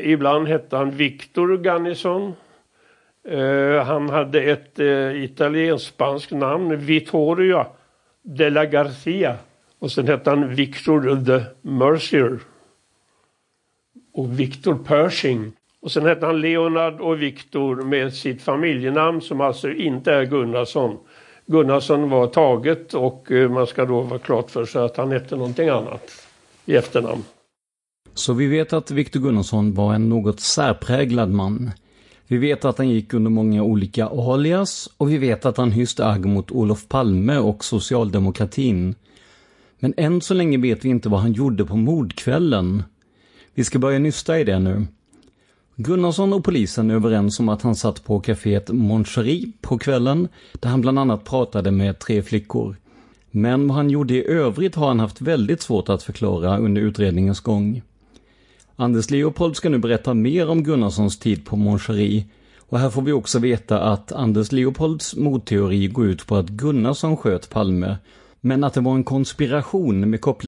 ibland 0.01 0.47
hette 0.47 0.77
han 0.77 0.91
Victor 0.91 1.57
Gunnison. 1.57 2.33
Eh, 3.27 3.83
han 3.83 4.09
hade 4.09 4.41
ett 4.41 4.79
eh, 4.79 5.23
italienskt-spanskt 5.23 6.31
namn, 6.31 6.77
Vittorio 6.77 7.65
de 8.21 8.49
la 8.49 8.65
Garcia. 8.65 9.35
Och 9.79 9.91
sen 9.91 10.07
hette 10.07 10.29
han 10.29 10.55
Victor 10.55 11.25
the 11.25 11.45
Mercier. 11.61 12.39
Och 14.13 14.39
Victor 14.39 14.77
Pershing. 14.83 15.51
Och 15.81 15.91
sen 15.91 16.05
hette 16.05 16.25
han 16.25 16.41
Leonard 16.41 17.01
och 17.01 17.21
Victor 17.21 17.75
med 17.75 18.13
sitt 18.13 18.41
familjenamn 18.41 19.21
som 19.21 19.41
alltså 19.41 19.71
inte 19.71 20.13
är 20.13 20.25
Gunnarsson. 20.25 20.97
Gunnarsson 21.47 22.09
var 22.09 22.27
taget 22.27 22.93
och 22.93 23.31
eh, 23.31 23.49
man 23.49 23.67
ska 23.67 23.85
då 23.85 24.01
vara 24.01 24.19
klart 24.19 24.51
för 24.51 24.65
sig 24.65 24.81
att 24.81 24.97
han 24.97 25.11
hette 25.11 25.35
någonting 25.35 25.69
annat 25.69 26.11
i 26.65 26.75
efternamn. 26.75 27.23
Så 28.13 28.33
vi 28.33 28.47
vet 28.47 28.73
att 28.73 28.91
Viktor 28.91 29.19
Gunnarsson 29.19 29.73
var 29.73 29.93
en 29.93 30.09
något 30.09 30.39
särpräglad 30.39 31.29
man. 31.29 31.71
Vi 32.27 32.37
vet 32.37 32.65
att 32.65 32.77
han 32.77 32.89
gick 32.89 33.13
under 33.13 33.31
många 33.31 33.63
olika 33.63 34.07
alias 34.07 34.89
och 34.97 35.11
vi 35.11 35.17
vet 35.17 35.45
att 35.45 35.57
han 35.57 35.71
hyste 35.71 36.05
agg 36.05 36.25
mot 36.25 36.51
Olof 36.51 36.87
Palme 36.87 37.37
och 37.37 37.63
socialdemokratin. 37.63 38.95
Men 39.79 39.93
än 39.97 40.21
så 40.21 40.33
länge 40.33 40.57
vet 40.57 40.85
vi 40.85 40.89
inte 40.89 41.09
vad 41.09 41.19
han 41.19 41.33
gjorde 41.33 41.65
på 41.65 41.75
mordkvällen. 41.75 42.83
Vi 43.53 43.63
ska 43.63 43.79
börja 43.79 43.99
nysta 43.99 44.39
i 44.39 44.43
det 44.43 44.59
nu. 44.59 44.87
Gunnarsson 45.79 46.33
och 46.33 46.43
polisen 46.43 46.91
är 46.91 46.95
överens 46.95 47.39
om 47.39 47.49
att 47.49 47.61
han 47.61 47.75
satt 47.75 48.03
på 48.03 48.19
kaféet 48.19 48.71
Mon 48.71 49.05
på 49.61 49.77
kvällen, 49.77 50.27
där 50.53 50.69
han 50.69 50.81
bland 50.81 50.99
annat 50.99 51.23
pratade 51.23 51.71
med 51.71 51.99
tre 51.99 52.21
flickor. 52.21 52.75
Men 53.31 53.67
vad 53.67 53.77
han 53.77 53.89
gjorde 53.89 54.13
i 54.13 54.27
övrigt 54.27 54.75
har 54.75 54.87
han 54.87 54.99
haft 54.99 55.21
väldigt 55.21 55.61
svårt 55.61 55.89
att 55.89 56.03
förklara 56.03 56.57
under 56.57 56.81
utredningens 56.81 57.39
gång. 57.39 57.81
Anders 58.75 59.09
Leopold 59.09 59.55
ska 59.55 59.69
nu 59.69 59.77
berätta 59.77 60.13
mer 60.13 60.49
om 60.49 60.63
Gunnarssons 60.63 61.19
tid 61.19 61.45
på 61.45 61.55
Mon 61.55 61.79
och 62.59 62.79
här 62.79 62.89
får 62.89 63.01
vi 63.01 63.11
också 63.11 63.39
veta 63.39 63.79
att 63.79 64.11
Anders 64.11 64.51
Leopolds 64.51 65.15
mordteori 65.15 65.87
går 65.87 66.05
ut 66.05 66.27
på 66.27 66.35
att 66.35 66.49
Gunnarsson 66.49 67.17
sköt 67.17 67.49
Palme, 67.49 67.97
men 68.41 68.63
att 68.63 68.73
det 68.73 68.81
var 68.81 68.95
en 68.95 69.03
konspiration 69.03 70.09
med 70.09 70.21
koppling 70.21 70.47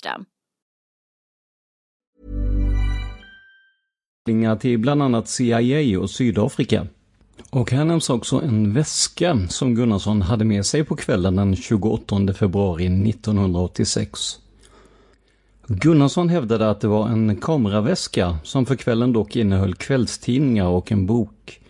system. 0.01 0.25
till 4.59 4.79
bland 4.79 5.03
annat 5.03 5.27
CIA 5.27 5.99
och 5.99 6.09
Sydafrika. 6.09 6.87
Och 7.49 7.71
här 7.71 7.85
nämns 7.85 8.09
också 8.09 8.41
en 8.41 8.73
väska 8.73 9.47
som 9.49 9.75
Gunnarsson 9.75 10.21
hade 10.21 10.45
med 10.45 10.65
sig 10.65 10.83
på 10.83 10.95
kvällen 10.95 11.35
den 11.35 11.55
28 11.55 12.33
februari 12.33 12.85
1986. 13.09 14.39
Gunnarsson 15.67 16.29
hävdade 16.29 16.69
att 16.69 16.81
det 16.81 16.87
var 16.87 17.09
en 17.09 17.35
kameraväska 17.35 18.37
som 18.43 18.65
för 18.65 18.75
kvällen 18.75 19.13
dock 19.13 19.35
innehöll 19.35 19.75
kvällstidningar 19.75 20.67
och 20.67 20.91
en 20.91 21.05
bok. 21.05 21.60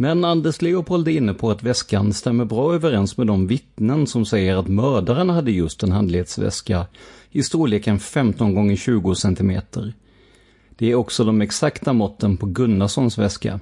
Men 0.00 0.24
Anders 0.24 0.62
Leopold 0.62 1.08
är 1.08 1.12
inne 1.12 1.34
på 1.34 1.50
att 1.50 1.62
väskan 1.62 2.12
stämmer 2.12 2.44
bra 2.44 2.74
överens 2.74 3.16
med 3.16 3.26
de 3.26 3.46
vittnen 3.46 4.06
som 4.06 4.24
säger 4.24 4.56
att 4.56 4.68
mördaren 4.68 5.30
hade 5.30 5.50
just 5.50 5.82
en 5.82 5.92
handledsväska 5.92 6.86
i 7.30 7.42
storleken 7.42 7.98
15 7.98 8.70
x 8.70 8.82
20 8.82 9.14
cm. 9.14 9.60
Det 10.68 10.90
är 10.90 10.94
också 10.94 11.24
de 11.24 11.40
exakta 11.40 11.92
måtten 11.92 12.36
på 12.36 12.46
Gunnarssons 12.46 13.18
väska. 13.18 13.60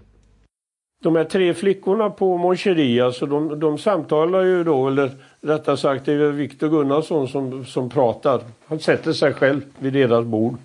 De 1.03 1.16
här 1.16 1.25
tre 1.25 1.55
flickorna 1.55 2.11
på 2.11 2.37
Moncherie, 2.37 3.05
alltså 3.05 3.27
de, 3.27 3.61
de 3.61 3.79
samtalar 3.79 4.42
ju 4.42 4.64
då, 4.64 4.88
eller 4.88 5.11
rättare 5.40 5.77
sagt 5.77 6.05
det 6.05 6.12
är 6.12 6.33
Viktor 6.33 6.68
Gunnarsson 6.68 7.29
som, 7.29 7.64
som 7.64 7.90
pratar. 7.90 8.40
Han 8.66 8.79
sätter 8.79 9.12
sig 9.12 9.33
själv 9.33 9.61
vid 9.79 9.92
deras 9.92 10.25
bord. 10.25 10.57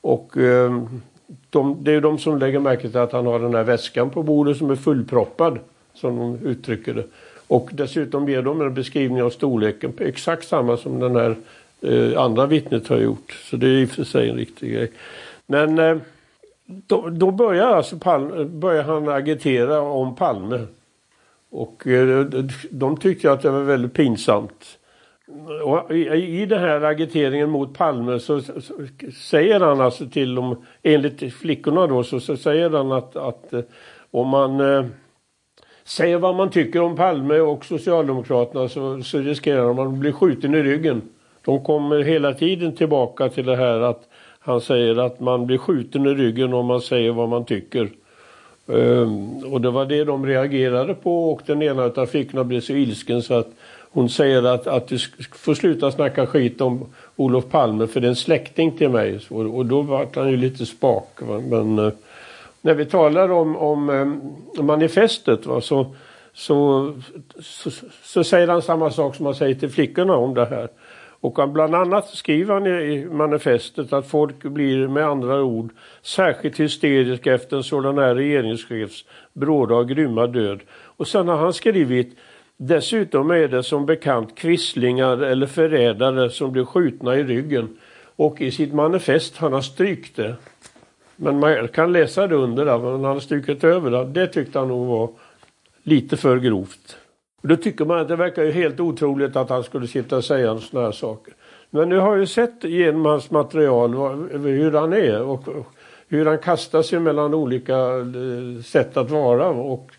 Och 0.00 0.36
eh, 0.36 0.82
de, 1.50 1.84
det 1.84 1.92
är 1.92 2.00
de 2.00 2.18
som 2.18 2.38
lägger 2.38 2.58
märke 2.58 2.88
till 2.88 3.00
att 3.00 3.12
han 3.12 3.26
har 3.26 3.38
den 3.38 3.54
här 3.54 3.64
väskan 3.64 4.10
på 4.10 4.22
bordet 4.22 4.56
som 4.56 4.70
är 4.70 4.76
fullproppad, 4.76 5.58
som 5.94 6.16
de 6.18 6.48
uttrycker 6.48 6.94
det. 6.94 7.04
Och 7.46 7.70
dessutom 7.72 8.28
ger 8.28 8.42
de 8.42 8.60
en 8.60 8.74
beskrivning 8.74 9.22
av 9.22 9.30
storleken, 9.30 9.92
exakt 9.98 10.48
samma 10.48 10.76
som 10.76 11.00
den 11.00 11.16
här 11.16 11.36
eh, 11.80 12.22
andra 12.22 12.46
vittnet 12.46 12.88
har 12.88 12.98
gjort. 12.98 13.32
Så 13.50 13.56
det 13.56 13.66
är 13.66 13.82
i 13.82 13.84
och 13.84 13.90
för 13.90 14.04
sig 14.04 14.28
en 14.28 14.36
riktig 14.36 14.72
grej. 14.72 14.90
Men 15.46 15.78
eh, 15.78 15.96
då, 16.66 17.08
då 17.08 17.30
börjar, 17.30 17.66
alltså 17.66 17.98
Palme, 17.98 18.44
börjar 18.44 18.82
han 18.82 19.08
agitera 19.08 19.80
om 19.80 20.16
Palme. 20.16 20.66
Och 21.50 21.86
eh, 21.86 22.26
de 22.70 22.96
tyckte 22.96 23.32
att 23.32 23.42
det 23.42 23.50
var 23.50 23.62
väldigt 23.62 23.94
pinsamt. 23.94 24.78
Och 25.64 25.90
i, 25.96 26.42
I 26.42 26.46
den 26.46 26.60
här 26.60 26.80
agiteringen 26.80 27.50
mot 27.50 27.78
Palme 27.78 28.18
så, 28.18 28.40
så, 28.40 28.60
så, 28.60 28.74
säger 29.20 29.60
han 29.60 29.80
alltså 29.80 30.06
till 30.06 30.34
dem, 30.34 30.64
enligt 30.82 31.32
flickorna 31.32 31.86
då, 31.86 32.04
så, 32.04 32.20
så 32.20 32.36
säger 32.36 32.70
han 32.70 32.92
att, 32.92 33.16
att 33.16 33.52
eh, 33.52 33.60
om 34.10 34.28
man 34.28 34.60
eh, 34.60 34.84
säger 35.84 36.18
vad 36.18 36.34
man 36.34 36.50
tycker 36.50 36.80
om 36.82 36.96
Palme 36.96 37.40
och 37.40 37.64
Socialdemokraterna 37.64 38.68
så, 38.68 39.02
så 39.02 39.18
riskerar 39.18 39.72
man 39.72 39.86
att 39.86 39.98
bli 39.98 40.12
skjuten 40.12 40.54
i 40.54 40.62
ryggen. 40.62 41.02
De 41.44 41.64
kommer 41.64 42.02
hela 42.02 42.34
tiden 42.34 42.76
tillbaka 42.76 43.28
till 43.28 43.46
det 43.46 43.56
här 43.56 43.80
att 43.80 44.08
han 44.40 44.60
säger 44.60 44.96
att 44.96 45.20
man 45.20 45.46
blir 45.46 45.58
skjuten 45.58 46.06
i 46.06 46.14
ryggen 46.14 46.54
om 46.54 46.66
man 46.66 46.80
säger 46.80 47.12
vad 47.12 47.28
man 47.28 47.44
tycker. 47.44 47.90
Um, 48.66 49.44
och 49.44 49.60
det 49.60 49.70
var 49.70 49.86
det 49.86 50.04
de 50.04 50.26
reagerade 50.26 50.94
på 50.94 51.32
och 51.32 51.42
den 51.46 51.62
ena 51.62 51.82
av 51.82 52.06
flickorna 52.06 52.44
blev 52.44 52.60
så 52.60 52.72
ilsken 52.72 53.22
så 53.22 53.34
att 53.34 53.48
hon 53.92 54.08
säger 54.08 54.42
att, 54.42 54.66
att 54.66 54.88
du 54.88 54.98
får 55.32 55.54
sluta 55.54 55.90
snacka 55.90 56.26
skit 56.26 56.60
om 56.60 56.86
Olof 57.16 57.48
Palme 57.50 57.86
för 57.86 58.00
det 58.00 58.06
är 58.06 58.08
en 58.08 58.16
släkting 58.16 58.76
till 58.76 58.88
mig. 58.88 59.20
Och, 59.30 59.56
och 59.56 59.66
då 59.66 59.82
var 59.82 60.08
han 60.14 60.30
ju 60.30 60.36
lite 60.36 60.66
spak. 60.66 61.18
Va? 61.20 61.40
Men 61.40 61.78
eh, 61.78 61.92
när 62.60 62.74
vi 62.74 62.84
talar 62.84 63.30
om, 63.30 63.56
om 63.56 63.90
eh, 63.90 64.62
manifestet 64.62 65.46
va? 65.46 65.60
Så, 65.60 65.94
så, 66.32 66.92
så, 67.40 67.70
så, 68.02 68.24
säger 68.24 68.48
han 68.48 68.62
samma 68.62 68.90
sak 68.90 69.16
som 69.16 69.26
han 69.26 69.34
säger 69.34 69.54
till 69.54 69.70
flickorna 69.70 70.16
om 70.16 70.34
det 70.34 70.46
här. 70.46 70.68
Och 71.22 71.38
han 71.38 71.52
bland 71.52 71.74
annat 71.74 72.08
skriver 72.08 72.54
han 72.54 72.66
i 72.66 73.04
manifestet 73.04 73.92
att 73.92 74.06
folk 74.06 74.42
blir 74.42 74.88
med 74.88 75.04
andra 75.04 75.42
ord 75.42 75.70
särskilt 76.02 76.60
hysteriska 76.60 77.34
efter 77.34 77.56
en 77.56 77.62
sådan 77.62 77.98
här 77.98 78.14
regeringschefs 78.14 79.04
bråda 79.32 79.74
och 79.74 79.88
grymma 79.88 80.26
död. 80.26 80.60
Och 80.70 81.08
sen 81.08 81.28
har 81.28 81.36
han 81.36 81.52
skrivit 81.52 82.16
Dessutom 82.62 83.30
är 83.30 83.48
det 83.48 83.62
som 83.62 83.86
bekant 83.86 84.34
kvisslingar 84.34 85.22
eller 85.22 85.46
förrädare 85.46 86.30
som 86.30 86.52
blir 86.52 86.64
skjutna 86.64 87.16
i 87.16 87.24
ryggen. 87.24 87.78
Och 88.16 88.40
i 88.40 88.50
sitt 88.50 88.72
manifest, 88.72 89.36
han 89.36 89.52
har 89.52 89.60
strykt 89.60 90.16
det. 90.16 90.34
Men 91.16 91.38
man 91.38 91.68
kan 91.68 91.92
läsa 91.92 92.26
det 92.26 92.34
under 92.34 92.64
där, 92.64 92.78
men 92.78 92.90
han 92.90 93.04
har 93.04 93.20
strukit 93.20 93.64
över 93.64 93.90
det. 93.90 94.04
Det 94.04 94.26
tyckte 94.26 94.58
han 94.58 94.68
nog 94.68 94.86
var 94.86 95.10
lite 95.82 96.16
för 96.16 96.38
grovt. 96.38 96.96
Då 97.42 97.56
tycker 97.56 97.84
man 97.84 97.98
att 97.98 98.08
det 98.08 98.16
verkar 98.16 98.42
ju 98.42 98.52
helt 98.52 98.80
otroligt 98.80 99.36
att 99.36 99.50
han 99.50 99.64
skulle 99.64 99.86
sitta 99.86 100.16
och 100.16 100.24
säga 100.24 100.58
sådana 100.58 100.86
här 100.86 100.92
saker. 100.92 101.34
Men 101.70 101.88
nu 101.88 101.98
har 101.98 102.10
jag 102.10 102.20
ju 102.20 102.26
sett 102.26 102.64
genom 102.64 103.04
hans 103.04 103.30
material 103.30 103.94
hur 104.32 104.72
han 104.72 104.92
är 104.92 105.22
och 105.22 105.44
hur 106.08 106.26
han 106.26 106.38
kastar 106.38 106.82
sig 106.82 107.00
mellan 107.00 107.34
olika 107.34 107.76
eh, 107.76 108.62
sätt 108.64 108.96
att 108.96 109.10
vara. 109.10 109.48
Och 109.48 109.90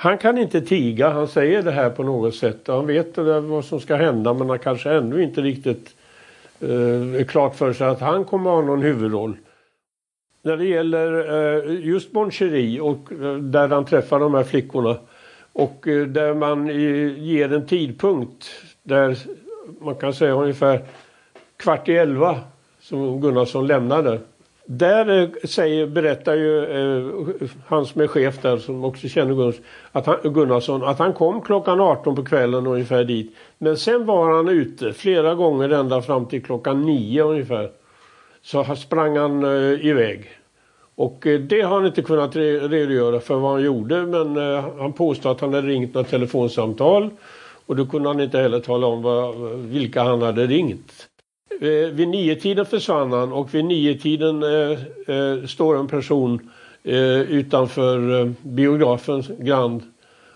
han 0.00 0.18
kan 0.18 0.38
inte 0.38 0.60
tiga, 0.60 1.10
han 1.10 1.28
säger 1.28 1.62
det 1.62 1.70
här 1.70 1.90
på 1.90 2.02
något 2.02 2.34
sätt. 2.34 2.66
Han 2.66 2.86
vet 2.86 3.18
vad 3.18 3.64
som 3.64 3.80
ska 3.80 3.96
hända 3.96 4.34
men 4.34 4.48
han 4.48 4.58
kanske 4.58 4.90
ännu 4.90 5.22
inte 5.22 5.40
riktigt 5.40 5.94
eh, 6.60 7.14
är 7.20 7.24
klart 7.24 7.56
för 7.56 7.72
sig 7.72 7.86
att 7.86 8.00
han 8.00 8.24
kommer 8.24 8.50
att 8.50 8.56
ha 8.56 8.62
någon 8.62 8.82
huvudroll. 8.82 9.36
När 10.42 10.56
det 10.56 10.64
gäller 10.64 11.12
eh, 11.68 11.86
just 11.86 12.12
Bon 12.12 12.30
Cherie 12.30 12.80
och 12.80 13.12
eh, 13.12 13.34
där 13.36 13.68
han 13.68 13.84
träffar 13.84 14.20
de 14.20 14.34
här 14.34 14.44
flickorna 14.44 14.96
och 15.52 15.88
eh, 15.88 16.06
där 16.06 16.34
man 16.34 16.68
ger 17.18 17.52
en 17.52 17.66
tidpunkt 17.66 18.50
där 18.82 19.18
man 19.80 19.94
kan 19.94 20.14
säga 20.14 20.32
ungefär 20.32 20.80
kvart 21.56 21.88
i 21.88 21.96
elva 21.96 22.40
som 22.80 23.20
Gunnarsson 23.20 23.66
lämnade. 23.66 24.20
Där 24.70 25.22
eh, 25.22 25.28
säger, 25.44 25.86
berättar 25.86 26.34
ju 26.34 26.64
eh, 26.64 27.48
han 27.66 27.86
som 27.86 28.00
är 28.00 28.06
chef 28.06 28.42
där 28.42 28.56
som 28.56 28.84
också 28.84 29.08
känner 29.08 29.34
Gunnarsson 29.34 29.64
att, 29.92 30.06
han, 30.06 30.16
Gunnarsson 30.22 30.84
att 30.84 30.98
han 30.98 31.12
kom 31.12 31.40
klockan 31.42 31.80
18 31.80 32.16
på 32.16 32.24
kvällen 32.24 32.66
ungefär 32.66 33.04
dit. 33.04 33.36
Men 33.58 33.76
sen 33.76 34.06
var 34.06 34.36
han 34.36 34.48
ute 34.48 34.92
flera 34.92 35.34
gånger 35.34 35.68
ända 35.68 36.02
fram 36.02 36.26
till 36.26 36.44
klockan 36.44 36.82
9 36.82 37.22
ungefär. 37.22 37.70
Så 38.42 38.76
sprang 38.76 39.16
han 39.16 39.44
eh, 39.44 39.86
iväg. 39.86 40.30
Och 40.94 41.26
eh, 41.26 41.40
det 41.40 41.60
har 41.60 41.76
han 41.76 41.86
inte 41.86 42.02
kunnat 42.02 42.36
redogöra 42.36 43.20
för 43.20 43.36
vad 43.36 43.52
han 43.52 43.62
gjorde 43.62 44.06
men 44.06 44.36
eh, 44.36 44.64
han 44.78 44.92
påstår 44.92 45.30
att 45.30 45.40
han 45.40 45.54
hade 45.54 45.68
ringt 45.68 45.94
några 45.94 46.08
telefonsamtal 46.08 47.10
och 47.66 47.76
då 47.76 47.86
kunde 47.86 48.08
han 48.08 48.20
inte 48.20 48.38
heller 48.38 48.60
tala 48.60 48.86
om 48.86 49.02
vad, 49.02 49.36
vilka 49.58 50.02
han 50.02 50.22
hade 50.22 50.46
ringt. 50.46 51.07
Eh, 51.60 51.68
vid 51.68 52.08
niotiden 52.08 52.66
försvann 52.66 53.12
han 53.12 53.32
och 53.32 53.54
vid 53.54 53.64
niotiden 53.64 54.42
eh, 54.42 54.78
eh, 55.16 55.44
står 55.46 55.76
en 55.76 55.88
person 55.88 56.50
eh, 56.84 57.20
utanför 57.20 58.20
eh, 58.20 58.30
biografen 58.42 59.24
Grand 59.38 59.82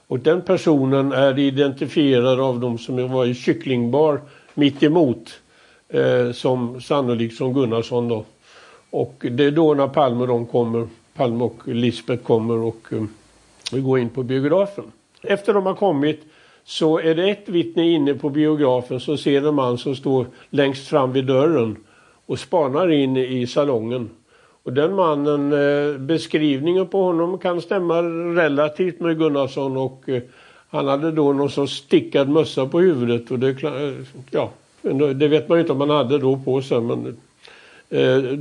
och 0.06 0.18
den 0.18 0.42
personen 0.42 1.12
är 1.12 1.38
identifierad 1.38 2.40
av 2.40 2.60
de 2.60 2.78
som 2.78 3.12
var 3.12 3.26
i 3.26 3.34
kycklingbar 3.34 4.20
mitt 4.54 4.82
emot 4.82 5.40
eh, 5.88 6.32
som 6.32 6.80
sannolikt 6.80 7.36
som 7.36 7.54
Gunnarsson 7.54 8.08
då. 8.08 8.24
Och 8.90 9.26
det 9.30 9.44
är 9.44 9.50
då 9.50 9.74
när 9.74 9.88
Palme 9.88 10.20
och 10.20 10.28
de 10.28 10.46
kommer, 10.46 10.88
Palme 11.14 11.44
och 11.44 11.68
Lisbeth 11.68 12.22
kommer 12.22 12.58
och 12.58 12.88
eh, 12.90 13.02
vi 13.72 13.80
går 13.80 13.98
in 13.98 14.08
på 14.08 14.22
biografen. 14.22 14.84
Efter 15.22 15.54
de 15.54 15.66
har 15.66 15.74
kommit 15.74 16.31
så 16.64 16.98
är 16.98 17.14
det 17.14 17.30
ett 17.30 17.48
vittne 17.48 17.90
inne 17.90 18.14
på 18.14 18.28
biografen 18.28 19.00
som 19.00 19.18
ser 19.18 19.48
en 19.48 19.54
man 19.54 19.78
som 19.78 19.96
står 19.96 20.26
längst 20.50 20.88
fram 20.88 21.12
vid 21.12 21.24
dörren 21.24 21.76
och 22.26 22.38
spanar 22.38 22.90
in 22.90 23.16
i 23.16 23.46
salongen. 23.46 24.10
Och 24.62 24.72
den 24.72 24.94
mannen, 24.94 25.52
eh, 25.52 25.98
beskrivningen 25.98 26.86
på 26.86 27.02
honom 27.02 27.38
kan 27.38 27.60
stämma 27.60 28.02
relativt 28.42 29.00
med 29.00 29.18
Gunnarsson 29.18 29.76
och 29.76 30.08
eh, 30.08 30.22
Han 30.70 30.88
hade 30.88 31.12
då 31.12 31.32
någon 31.32 31.50
sorts 31.50 31.72
stickad 31.72 32.28
mössa 32.28 32.66
på 32.66 32.80
huvudet 32.80 33.30
och 33.30 33.38
det, 33.38 33.62
eh, 33.62 33.92
ja, 34.30 34.50
det 35.14 35.28
vet 35.28 35.48
man 35.48 35.58
ju 35.58 35.60
inte 35.60 35.72
om 35.72 35.80
han 35.80 35.90
hade 35.90 36.18
då 36.18 36.36
på 36.44 36.62
sig 36.62 36.80
men 36.80 37.16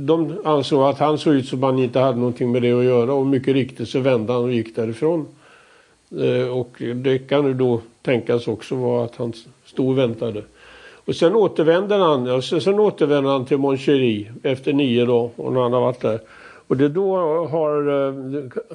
de 0.06 0.40
ansåg 0.44 0.82
att 0.82 0.98
han 0.98 1.18
såg 1.18 1.34
ut 1.34 1.48
som 1.48 1.62
han 1.62 1.78
inte 1.78 1.98
hade 1.98 2.18
någonting 2.18 2.52
med 2.52 2.62
det 2.62 2.72
att 2.72 2.84
göra 2.84 3.14
och 3.14 3.26
mycket 3.26 3.54
riktigt 3.54 3.88
så 3.88 4.00
vände 4.00 4.32
han 4.32 4.42
och 4.42 4.52
gick 4.52 4.76
därifrån. 4.76 5.26
Eh, 6.20 6.48
och 6.48 6.82
det 6.94 7.18
kan 7.18 7.46
ju 7.46 7.54
då 7.54 7.80
tänkas 8.02 8.48
också 8.48 8.74
vara 8.74 9.04
att 9.04 9.16
han 9.16 9.32
stod 9.64 9.88
och 9.88 9.98
väntade. 9.98 10.42
Och 11.04 11.16
sen 11.16 11.34
återvänder 11.34 11.98
han, 11.98 12.26
ja, 12.26 12.42
sen 12.42 12.80
återvänder 12.80 13.30
han 13.30 13.44
till 13.44 13.58
Moncherie 13.58 14.32
efter 14.42 14.72
nio 14.72 15.04
då, 15.04 15.30
och 15.36 15.52
när 15.52 15.60
han 15.60 15.72
har 15.72 15.80
varit 15.80 16.00
där. 16.00 16.20
Och 16.66 16.76
det 16.76 16.88
då 16.88 17.16
har 17.46 18.06
eh, 18.06 18.14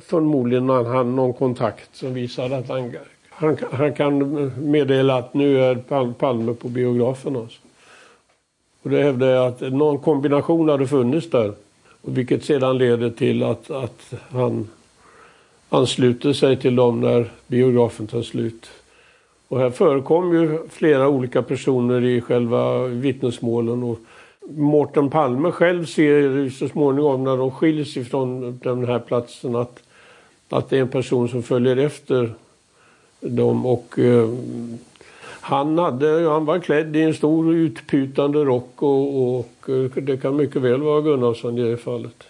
förmodligen 0.02 0.69
han 0.69 1.15
någon 1.15 1.34
kontakt 1.34 1.95
som 1.95 2.13
visar 2.13 2.50
att 2.52 2.69
han, 2.69 2.93
han, 3.30 3.58
han 3.71 3.93
kan 3.93 4.52
meddela 4.71 5.15
att 5.17 5.34
nu 5.34 5.63
är 5.63 5.76
Palme 6.13 6.54
på 6.54 6.67
biografen. 6.67 7.36
Alltså. 7.36 7.60
Och 8.82 8.89
det 8.89 9.04
hävdar 9.04 9.28
jag 9.28 9.47
att 9.47 9.62
någon 9.62 9.97
kombination 9.97 10.69
hade 10.69 10.88
funnits 10.88 11.30
där. 11.30 11.54
Vilket 12.02 12.45
sedan 12.45 12.78
leder 12.78 13.10
till 13.10 13.43
att, 13.43 13.71
att 13.71 14.13
han 14.30 14.67
ansluter 15.70 16.34
sig 16.34 16.58
till 16.58 16.76
dem 16.76 17.02
när 17.02 17.32
biografen 17.48 18.08
tar 18.08 18.22
slut. 18.22 18.70
Och 19.48 19.60
här 19.60 19.70
förekom 19.70 20.34
ju 20.34 20.60
flera 20.70 21.08
olika 21.08 21.42
personer 21.42 22.04
i 22.04 22.22
själva 22.22 22.84
vittnesmålen. 22.84 23.84
Och 23.84 24.00
Mårten 24.50 25.10
Palme 25.10 25.52
själv 25.52 25.86
ser 25.86 26.50
så 26.50 26.68
småningom 26.68 27.24
när 27.24 27.38
de 27.38 27.52
skiljs 27.52 27.98
ifrån 27.98 28.60
den 28.64 28.86
här 28.86 29.00
platsen 29.00 29.56
att, 29.56 29.84
att 30.50 30.70
det 30.70 30.78
är 30.78 30.82
en 30.82 30.88
person 30.88 31.30
som 31.30 31.44
följer 31.44 31.78
efter 31.78 32.34
dem. 33.20 33.66
Och 33.66 34.00
eh, 34.00 34.30
han, 35.42 35.78
hade, 35.78 36.30
han 36.30 36.46
var 36.46 36.60
klädd 36.60 36.96
i 36.96 37.02
en 37.02 37.14
stor 37.14 37.54
utputande 37.56 38.40
rock 38.40 38.84
och, 38.84 39.38
och 39.38 39.70
eh, 39.70 40.04
det 40.04 40.18
kan 40.18 40.36
mycket 40.36 40.62
väl 40.62 40.82
vara 40.82 41.02
Gunnarsson 41.02 41.58
i 41.58 41.62
det 41.62 41.78
fallet. 41.78 42.24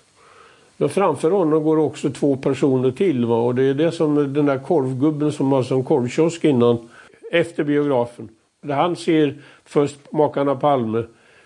Men 0.77 0.89
framför 0.89 1.31
honom 1.31 1.63
går 1.63 1.77
också 1.77 2.09
två 2.09 2.37
personer 2.37 2.91
till. 2.91 3.25
Va? 3.25 3.35
Och 3.35 3.55
det 3.55 3.63
är 3.63 3.73
det 3.73 3.91
som 3.91 4.33
den 4.33 4.45
där 4.45 4.59
korvgubben 4.59 5.31
som 5.31 5.51
har 5.51 5.63
som 5.63 5.83
korvkiosk 5.83 6.43
innan, 6.43 6.89
efter 7.31 7.63
biografen. 7.63 8.29
Där 8.61 8.75
han 8.75 8.95
ser 8.95 9.35
först 9.65 10.11
makarna 10.11 10.55
Palme. 10.55 11.03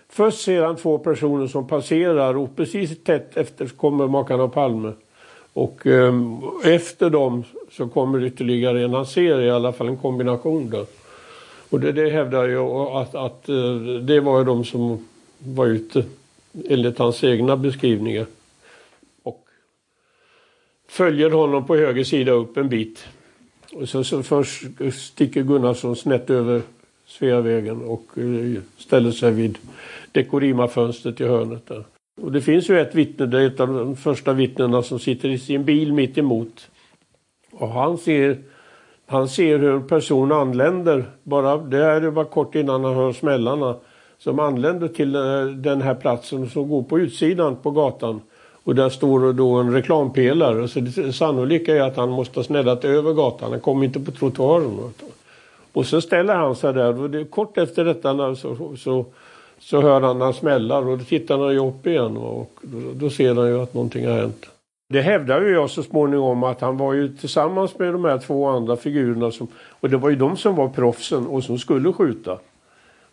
Först 0.09 0.41
ser 0.41 0.63
han 0.63 0.75
två 0.75 0.97
personer 0.97 1.47
som 1.47 1.67
passerar 1.67 2.37
och 2.37 2.55
precis 2.55 3.03
tätt 3.03 3.37
efter 3.37 3.67
kommer 3.67 4.07
makarna 4.07 4.47
Palme. 4.47 4.93
Och 5.53 5.87
eh, 5.87 6.13
efter 6.63 7.09
dem 7.09 7.43
så 7.71 7.87
kommer 7.87 8.23
ytterligare 8.23 8.83
en. 8.83 8.93
Han 8.93 9.05
ser 9.05 9.41
i 9.41 9.49
alla 9.49 9.73
fall 9.73 9.87
en 9.87 9.97
kombination 9.97 10.69
där. 10.69 10.85
Och 11.69 11.79
det, 11.79 11.91
det 11.91 12.09
hävdar 12.09 12.47
jag 12.47 12.71
att, 12.71 13.15
att 13.15 13.49
eh, 13.49 13.75
det 14.01 14.19
var 14.19 14.43
de 14.43 14.65
som 14.65 15.07
var 15.37 15.65
ute 15.65 16.03
enligt 16.69 16.99
hans 16.99 17.23
egna 17.23 17.57
beskrivningar 17.57 18.25
följer 20.91 21.29
honom 21.31 21.65
på 21.65 21.75
höger 21.75 22.03
sida 22.03 22.31
upp 22.31 22.57
en 22.57 22.69
bit. 22.69 23.07
Och 23.73 23.89
så, 23.89 24.03
så 24.03 24.23
först 24.23 24.63
sticker 24.93 25.43
Gunnarsson 25.43 25.95
snett 25.95 26.29
över 26.29 26.61
Sveavägen 27.05 27.81
och 27.81 28.17
eh, 28.17 28.61
ställer 28.77 29.11
sig 29.11 29.31
vid 29.31 29.57
Dekorima-fönstret 30.11 31.21
i 31.21 31.23
hörnet 31.23 31.67
där. 31.67 31.83
Och 32.21 32.31
det 32.31 32.41
finns 32.41 32.69
ju 32.69 32.79
ett 32.79 32.95
vittne, 32.95 33.25
det 33.25 33.41
är 33.41 33.47
ett 33.47 33.59
av 33.59 33.67
de 33.67 33.95
första 33.95 34.33
vittnena 34.33 34.83
som 34.83 34.99
sitter 34.99 35.29
i 35.29 35.37
sin 35.37 35.63
bil 35.63 35.93
mitt 35.93 36.17
emot. 36.17 36.69
Och 37.51 37.69
han 37.69 37.97
ser, 37.97 38.37
han 39.05 39.29
ser 39.29 39.59
hur 39.59 39.73
en 39.73 39.87
person 39.87 40.31
anländer, 40.31 41.05
bara, 41.23 41.57
det 41.57 41.85
är 41.85 42.11
bara 42.11 42.25
kort 42.25 42.55
innan 42.55 42.83
han 42.83 42.95
hör 42.95 43.13
smällarna, 43.13 43.75
som 44.17 44.39
anländer 44.39 44.87
till 44.87 45.15
eh, 45.15 45.45
den 45.45 45.81
här 45.81 45.95
platsen 45.95 46.49
som 46.49 46.69
går 46.69 46.83
på 46.83 46.99
utsidan 46.99 47.55
på 47.55 47.71
gatan. 47.71 48.21
Och 48.63 48.75
där 48.75 48.89
står 48.89 49.33
då 49.33 49.55
en 49.55 49.73
reklampelare. 49.73 50.67
Så 50.67 50.79
det 50.79 51.13
sannolika 51.13 51.75
är 51.75 51.81
att 51.81 51.97
han 51.97 52.09
måste 52.09 52.39
ha 52.39 52.43
sneddat 52.43 52.85
över 52.85 53.13
gatan. 53.13 53.51
Han 53.51 53.59
kom 53.59 53.83
inte 53.83 53.99
på 53.99 54.11
trottoaren. 54.11 54.93
Och 55.73 55.85
så 55.85 56.01
ställer 56.01 56.35
han 56.35 56.55
sig 56.55 56.73
där 56.73 57.01
och 57.01 57.09
det, 57.09 57.25
kort 57.25 57.57
efter 57.57 57.85
detta 57.85 58.35
så, 58.35 58.75
så, 58.77 59.05
så 59.59 59.81
hör 59.81 60.01
han 60.01 60.21
han 60.21 60.33
smällar 60.33 60.87
och 60.87 60.97
då 60.97 61.03
tittar 61.03 61.37
han 61.37 61.57
upp 61.57 61.87
igen 61.87 62.17
och 62.17 62.51
då, 62.61 62.77
då 62.93 63.09
ser 63.09 63.35
han 63.35 63.47
ju 63.47 63.61
att 63.61 63.73
någonting 63.73 64.07
har 64.07 64.13
hänt. 64.13 64.45
Det 64.89 65.01
hävdar 65.01 65.41
ju 65.41 65.51
jag 65.53 65.69
så 65.69 65.83
småningom 65.83 66.43
att 66.43 66.61
han 66.61 66.77
var 66.77 66.93
ju 66.93 67.15
tillsammans 67.17 67.79
med 67.79 67.93
de 67.93 68.05
här 68.05 68.17
två 68.17 68.47
andra 68.47 68.75
figurerna 68.75 69.31
som, 69.31 69.47
och 69.79 69.89
det 69.89 69.97
var 69.97 70.09
ju 70.09 70.15
de 70.15 70.37
som 70.37 70.55
var 70.55 70.69
proffsen 70.69 71.27
och 71.27 71.43
som 71.43 71.57
skulle 71.57 71.93
skjuta. 71.93 72.37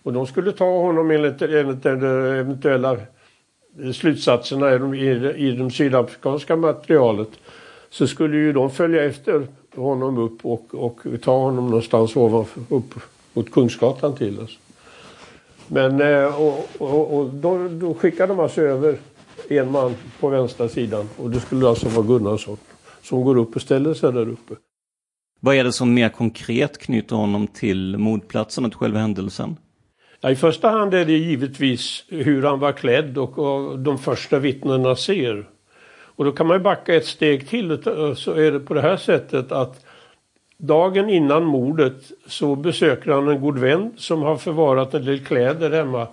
Och 0.02 0.12
de 0.12 0.26
skulle 0.26 0.52
ta 0.52 0.64
honom 0.64 1.11
enligt, 1.11 1.42
enligt 1.42 1.87
eventuella 1.87 2.96
slutsatserna 3.95 4.75
i, 4.75 4.79
de, 4.79 4.95
i 4.95 5.53
det 5.53 5.71
sydafrikanska 5.71 6.57
materialet 6.57 7.29
så 7.91 8.07
skulle 8.07 8.37
ju 8.37 8.53
de 8.53 8.71
följa 8.71 9.05
efter 9.05 9.47
honom 9.75 10.19
upp 10.19 10.45
och, 10.45 10.75
och 10.75 11.01
ta 11.23 11.38
honom 11.38 11.67
någonstans 11.67 12.17
ovanför, 12.17 12.62
upp 12.69 12.95
mot 13.33 13.51
Kungsgatan 13.51 14.17
till 14.17 14.41
oss. 14.41 14.59
Men 15.67 16.01
eh, 16.01 16.41
och, 16.41 16.69
och, 16.79 17.19
och 17.19 17.31
då, 17.35 17.69
då 17.69 17.95
skickade 17.95 18.33
de 18.33 18.41
alltså 18.41 18.61
över 18.61 18.99
en 19.49 19.71
man 19.71 19.95
på 20.21 20.29
vänstra 20.29 20.69
sidan 20.69 21.09
och 21.17 21.31
det 21.31 21.41
skulle 21.41 21.69
alltså 21.69 21.88
vara 21.88 22.07
Gunnarsson 22.07 22.57
som 23.03 23.25
går 23.25 23.38
upp 23.38 23.57
och 23.57 23.62
ställer 23.62 23.95
sig 23.95 24.12
där 24.12 24.29
uppe. 24.29 24.55
Vad 25.41 25.55
är 25.55 25.64
det 25.64 25.73
som 25.73 25.95
mer 25.95 26.09
konkret 26.09 26.79
knyter 26.79 27.17
honom 27.17 27.47
till 27.47 27.99
mordplatsen 27.99 28.64
och 28.64 28.71
till 28.71 28.79
själva 28.79 28.99
händelsen? 28.99 29.57
Ja, 30.20 30.31
I 30.31 30.37
första 30.37 30.68
hand 30.68 30.94
är 30.94 31.04
det 31.04 31.12
givetvis 31.12 32.04
hur 32.09 32.42
han 32.42 32.59
var 32.59 32.72
klädd 32.72 33.18
och, 33.18 33.38
och 33.38 33.78
de 33.78 33.98
första 33.98 34.38
vittnena 34.38 34.96
ser. 34.96 35.48
Och 35.90 36.24
då 36.24 36.33
kan 36.33 36.46
man 36.46 36.57
ju 36.57 36.62
backa 36.62 36.94
ett 36.94 37.07
steg 37.07 37.48
till 37.48 37.83
så 38.16 38.33
är 38.33 38.52
det 38.52 38.61
på 38.61 38.74
det 38.74 38.81
här 38.81 38.96
sättet 38.96 39.52
att 39.52 39.85
dagen 40.57 41.11
innan 41.11 41.44
mordet 41.44 42.12
så 42.26 42.57
besöker 42.57 43.11
han 43.11 43.28
en 43.28 43.40
god 43.40 43.59
vän 43.59 43.92
som 43.96 44.22
har 44.22 44.37
förvarat 44.37 44.94
en 44.94 45.04
del 45.04 45.24
kläder 45.24 45.70
hemma 45.70 46.07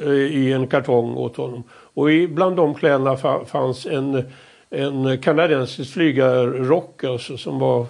eh, 0.00 0.12
i 0.12 0.52
en 0.52 0.66
kartong 0.66 1.16
åt 1.16 1.36
honom. 1.36 1.62
Och 1.70 2.08
bland 2.28 2.56
de 2.56 2.74
kläderna 2.74 3.44
fanns 3.44 3.86
en, 3.86 4.24
en 4.70 5.18
kanadensisk 5.18 5.92
flygarrock 5.92 7.04
alltså, 7.04 7.36
som 7.36 7.58
var 7.58 7.86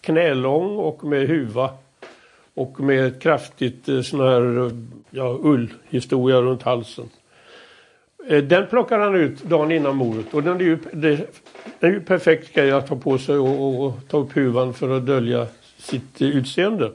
knälång 0.00 0.76
och 0.76 1.04
med 1.04 1.28
huva 1.28 1.70
och 2.56 2.80
med 2.80 3.06
ett 3.06 3.20
kraftigt 3.20 3.88
eh, 3.88 4.00
sån 4.00 4.20
här 4.20 4.70
ja, 5.10 5.38
ullhistoria 5.42 6.40
runt 6.40 6.62
halsen. 6.62 7.08
Eh, 8.28 8.42
den 8.42 8.66
plockar 8.66 8.98
han 8.98 9.14
ut 9.14 9.42
dagen 9.42 9.72
innan 9.72 9.96
mordet 9.96 10.34
och 10.34 10.42
den 10.42 10.60
är 10.60 10.64
ju, 10.64 10.78
det, 10.92 11.20
är 11.80 11.90
ju 11.90 12.00
perfekt 12.00 12.54
grej 12.54 12.70
att 12.70 12.86
ta 12.86 12.96
på 12.96 13.18
sig 13.18 13.38
och, 13.38 13.60
och, 13.60 13.86
och, 13.86 13.94
ta 14.08 14.18
upp 14.18 14.36
huvan 14.36 14.74
för 14.74 14.96
att 14.96 15.06
dölja 15.06 15.46
sitt 15.78 16.20
eh, 16.20 16.28
utseende. 16.28 16.92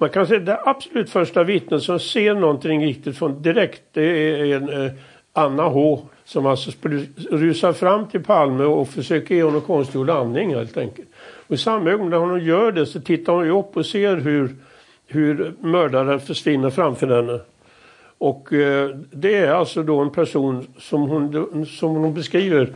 Man 0.00 0.10
kan 0.10 0.26
säga 0.26 0.40
att 0.40 0.46
det 0.46 0.60
absolut 0.64 1.10
första 1.10 1.44
vittnet 1.44 1.82
som 1.82 1.98
ser 1.98 2.34
någonting 2.34 2.86
riktigt 2.86 3.18
från 3.18 3.42
direkt 3.42 3.82
det 3.92 4.02
är 4.02 4.56
en, 4.56 4.84
eh, 4.84 4.92
Anna 5.32 5.62
H 5.62 6.02
som 6.24 6.46
alltså 6.46 6.70
rusar 7.30 7.72
fram 7.72 8.08
till 8.08 8.24
Palme 8.24 8.64
och 8.64 8.88
försöker 8.88 9.34
ge 9.34 9.42
honom 9.42 9.60
konstgjord 9.60 10.10
andning 10.10 10.54
helt 10.54 10.76
enkelt. 10.76 11.08
Och 11.46 11.54
i 11.54 11.58
samma 11.58 11.90
ögonblick 11.90 12.10
när 12.10 12.26
hon 12.26 12.44
gör 12.44 12.72
det 12.72 12.86
så 12.86 13.00
tittar 13.00 13.32
hon 13.32 13.50
upp 13.50 13.76
och 13.76 13.86
ser 13.86 14.16
hur 14.16 14.56
hur 15.06 15.54
mördaren 15.60 16.20
försvinner 16.20 16.70
framför 16.70 17.06
henne. 17.06 17.40
Och 18.18 18.52
eh, 18.52 18.96
det 19.10 19.34
är 19.34 19.52
alltså 19.52 19.82
då 19.82 19.98
en 19.98 20.10
person 20.10 20.66
som 20.78 21.02
hon, 21.02 21.66
som 21.66 21.94
hon 21.94 22.14
beskriver 22.14 22.72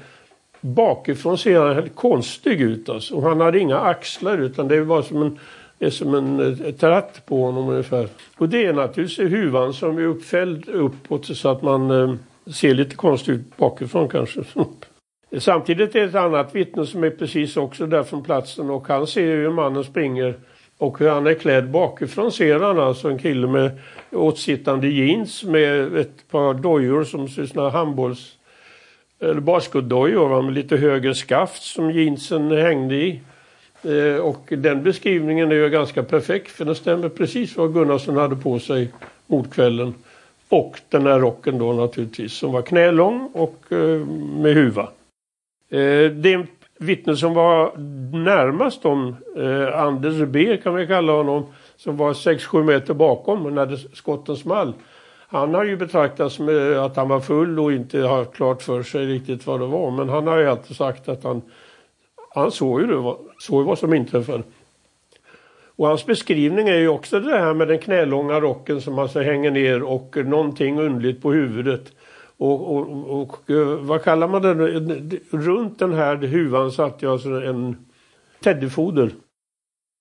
bakifrån 0.61 1.39
ser 1.39 1.61
han 1.61 1.89
konstig 1.89 2.61
ut 2.61 2.89
alltså. 2.89 3.15
Och 3.15 3.23
han 3.23 3.41
har 3.41 3.57
inga 3.57 3.79
axlar 3.79 4.39
utan 4.39 4.69
det 4.69 4.81
var 4.81 5.03
som 5.03 5.23
en, 5.23 5.39
det 5.79 5.87
är 5.87 5.91
som 5.91 6.15
en 6.15 6.41
eh, 6.41 6.75
tratt 6.75 7.23
på 7.27 7.45
honom 7.45 7.69
ungefär. 7.69 8.09
Och 8.37 8.49
det 8.49 8.67
är 8.67 8.73
naturligtvis 8.73 9.33
huvan 9.33 9.73
som 9.73 9.99
är 9.99 10.03
uppfälld 10.03 10.69
uppåt 10.69 11.27
så 11.27 11.49
att 11.49 11.63
man 11.63 11.91
eh, 11.91 12.15
ser 12.53 12.75
lite 12.75 12.97
konstigt 12.97 13.35
ut 13.35 13.57
bakifrån 13.57 14.09
kanske. 14.09 14.41
Samtidigt 15.39 15.95
är 15.95 16.01
det 16.01 16.07
ett 16.07 16.15
annat 16.15 16.55
vittne 16.55 16.87
som 16.87 17.05
är 17.05 17.11
precis 17.11 17.57
också 17.57 17.87
där 17.87 18.03
från 18.03 18.23
platsen 18.23 18.71
och 18.71 18.89
han 18.89 19.07
ser 19.07 19.37
hur 19.37 19.51
mannen 19.51 19.85
springer 19.85 20.35
och 20.81 20.99
hur 20.99 21.09
han 21.09 21.27
är 21.27 21.35
klädd 21.35 21.71
bakifrån 21.71 22.33
ser 22.33 22.61
han 22.61 22.79
alltså 22.79 23.09
en 23.09 23.19
kille 23.19 23.47
med 23.47 23.71
åtsittande 24.11 24.89
jeans 24.89 25.45
med 25.45 25.97
ett 25.97 26.31
par 26.31 26.55
dojor 26.55 27.05
som 27.05 27.29
ser 27.29 27.43
ut 27.43 27.51
som 27.51 27.71
handbolls 27.71 28.37
eller 29.21 29.41
basketdojor 29.41 30.43
med 30.43 30.55
lite 30.55 30.77
högre 30.77 31.15
skaft 31.15 31.63
som 31.63 31.91
jeansen 31.91 32.51
hängde 32.51 32.95
i. 32.95 33.21
Eh, 33.83 34.21
och 34.21 34.47
den 34.49 34.83
beskrivningen 34.83 35.51
är 35.51 35.55
ju 35.55 35.69
ganska 35.69 36.03
perfekt 36.03 36.51
för 36.51 36.65
den 36.65 36.75
stämmer 36.75 37.09
precis 37.09 37.57
vad 37.57 37.75
Gunnarsson 37.75 38.17
hade 38.17 38.37
på 38.37 38.59
sig 38.59 38.89
mot 39.27 39.55
kvällen. 39.55 39.95
Och 40.49 40.81
den 40.89 41.07
här 41.07 41.21
rocken 41.21 41.59
då 41.59 41.73
naturligtvis 41.73 42.33
som 42.33 42.53
var 42.53 42.63
knälång 42.63 43.31
och 43.33 43.65
eh, 43.73 44.07
med 44.43 44.55
huva. 44.55 44.89
Eh, 45.71 46.11
det 46.11 46.47
vittne 46.81 47.17
som 47.17 47.35
var 47.35 47.73
närmast 48.25 48.83
dem, 48.83 49.17
eh, 49.37 49.81
Anders 49.81 50.29
B 50.29 50.57
kan 50.63 50.75
vi 50.75 50.87
kalla 50.87 51.13
honom, 51.13 51.47
som 51.77 51.97
var 51.97 52.13
6-7 52.13 52.63
meter 52.63 52.95
bakom 52.95 53.55
när 53.55 53.97
skotten 53.97 54.37
small. 54.37 54.73
Han 55.29 55.55
har 55.55 55.65
ju 55.65 55.77
betraktats 55.77 56.39
med 56.39 56.79
att 56.79 56.97
han 56.97 57.09
var 57.09 57.21
full 57.21 57.61
och 57.61 57.73
inte 57.73 58.01
har 58.01 58.25
klart 58.25 58.63
för 58.63 58.83
sig 58.83 59.07
riktigt 59.07 59.47
vad 59.47 59.61
det 59.61 59.67
var. 59.67 59.91
Men 59.91 60.09
han 60.09 60.27
har 60.27 60.39
ju 60.39 60.47
alltid 60.47 60.77
sagt 60.77 61.09
att 61.09 61.25
han, 61.25 61.43
han 62.35 62.51
såg 62.51 62.81
ju 62.81 62.87
det, 62.87 63.15
såg 63.39 63.67
vad 63.67 63.79
som 63.79 63.95
inträffade. 63.95 64.43
Och 65.77 65.87
hans 65.87 66.07
beskrivning 66.07 66.69
är 66.69 66.77
ju 66.77 66.89
också 66.89 67.21
det 67.21 67.39
här 67.39 67.55
med 67.55 67.69
den 67.69 67.79
knälånga 67.79 68.41
rocken 68.41 68.81
som 68.81 68.99
alltså 68.99 69.21
hänger 69.21 69.51
ner 69.51 69.83
och 69.83 70.17
någonting 70.17 70.81
undligt 70.81 71.23
på 71.23 71.33
huvudet. 71.33 71.93
Och, 72.41 72.77
och, 72.77 73.21
och, 73.21 73.51
eh, 73.51 73.67
vad 73.67 74.03
kallar 74.03 74.29
man 74.29 74.43
den? 74.43 75.21
Runt 75.31 75.79
den 75.79 75.93
här 75.93 76.17
huvan 76.17 76.73
satt 76.73 77.03
jag 77.03 77.13
alltså 77.13 77.29
en 77.29 77.77
teddyfoder. 78.43 79.11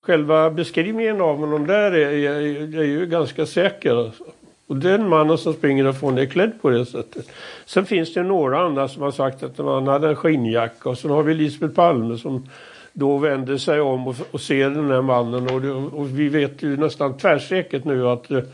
Själva 0.05 0.49
beskrivningen 0.49 1.21
av 1.21 1.37
honom 1.37 1.67
där 1.67 1.91
är, 1.91 2.11
är, 2.11 2.79
är 2.79 2.83
ju 2.83 3.05
ganska 3.05 3.45
säker. 3.45 3.95
Alltså. 3.95 4.23
Och 4.67 4.75
den 4.75 5.09
mannen 5.09 5.37
som 5.37 5.53
springer 5.53 5.83
därifrån 5.83 6.17
är 6.17 6.25
klädd 6.25 6.61
på 6.61 6.69
det 6.69 6.85
sättet. 6.85 7.29
Sen 7.65 7.85
finns 7.85 8.13
det 8.13 8.23
några 8.23 8.59
andra 8.59 8.87
som 8.87 9.01
har 9.01 9.11
sagt 9.11 9.43
att 9.43 9.57
han 9.57 9.87
hade 9.87 10.09
en 10.09 10.15
skinnjacka 10.15 10.89
och 10.89 10.97
sen 10.97 11.11
har 11.11 11.23
vi 11.23 11.33
Lisbeth 11.33 11.73
Palme 11.73 12.17
som 12.17 12.47
då 12.93 13.17
vänder 13.17 13.57
sig 13.57 13.81
om 13.81 14.07
och, 14.07 14.15
och 14.31 14.41
ser 14.41 14.69
den 14.69 14.91
här 14.91 15.01
mannen 15.01 15.49
och, 15.49 15.61
det, 15.61 15.71
och, 15.71 16.19
vi 16.19 16.29
vet 16.29 16.63
ju 16.63 16.77
nästan 16.77 17.17
tvärsäkert 17.17 17.85
nu 17.85 18.07
att 18.07 18.29
det 18.29 18.45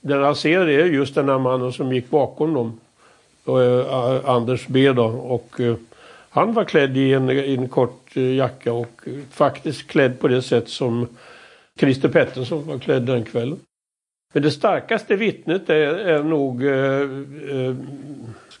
den 0.00 0.22
han 0.22 0.36
ser 0.36 0.68
är 0.68 0.86
just 0.86 1.14
den 1.14 1.28
här 1.28 1.38
mannen 1.38 1.72
som 1.72 1.92
gick 1.92 2.10
bakom 2.10 2.54
dem. 2.54 2.80
Uh, 3.48 4.30
Anders 4.30 4.66
B 4.66 4.92
då 4.92 5.04
och 5.04 5.60
uh, 5.60 5.76
han 6.30 6.52
var 6.52 6.64
klädd 6.64 6.96
i 6.96 7.12
en, 7.12 7.30
i 7.30 7.54
en 7.54 7.68
kort 7.68 8.16
jacka 8.16 8.72
och 8.72 9.00
faktiskt 9.30 9.86
klädd 9.86 10.20
på 10.20 10.28
det 10.28 10.42
sätt 10.42 10.68
som 10.68 11.08
Christer 11.78 12.08
Pettersson 12.08 12.66
var 12.66 12.78
klädd 12.78 13.02
den 13.02 13.24
kvällen. 13.24 13.58
Men 14.32 14.42
det 14.42 14.50
starkaste 14.50 15.16
vittnet 15.16 15.70
är, 15.70 15.94
är 15.94 16.22
nog, 16.22 16.62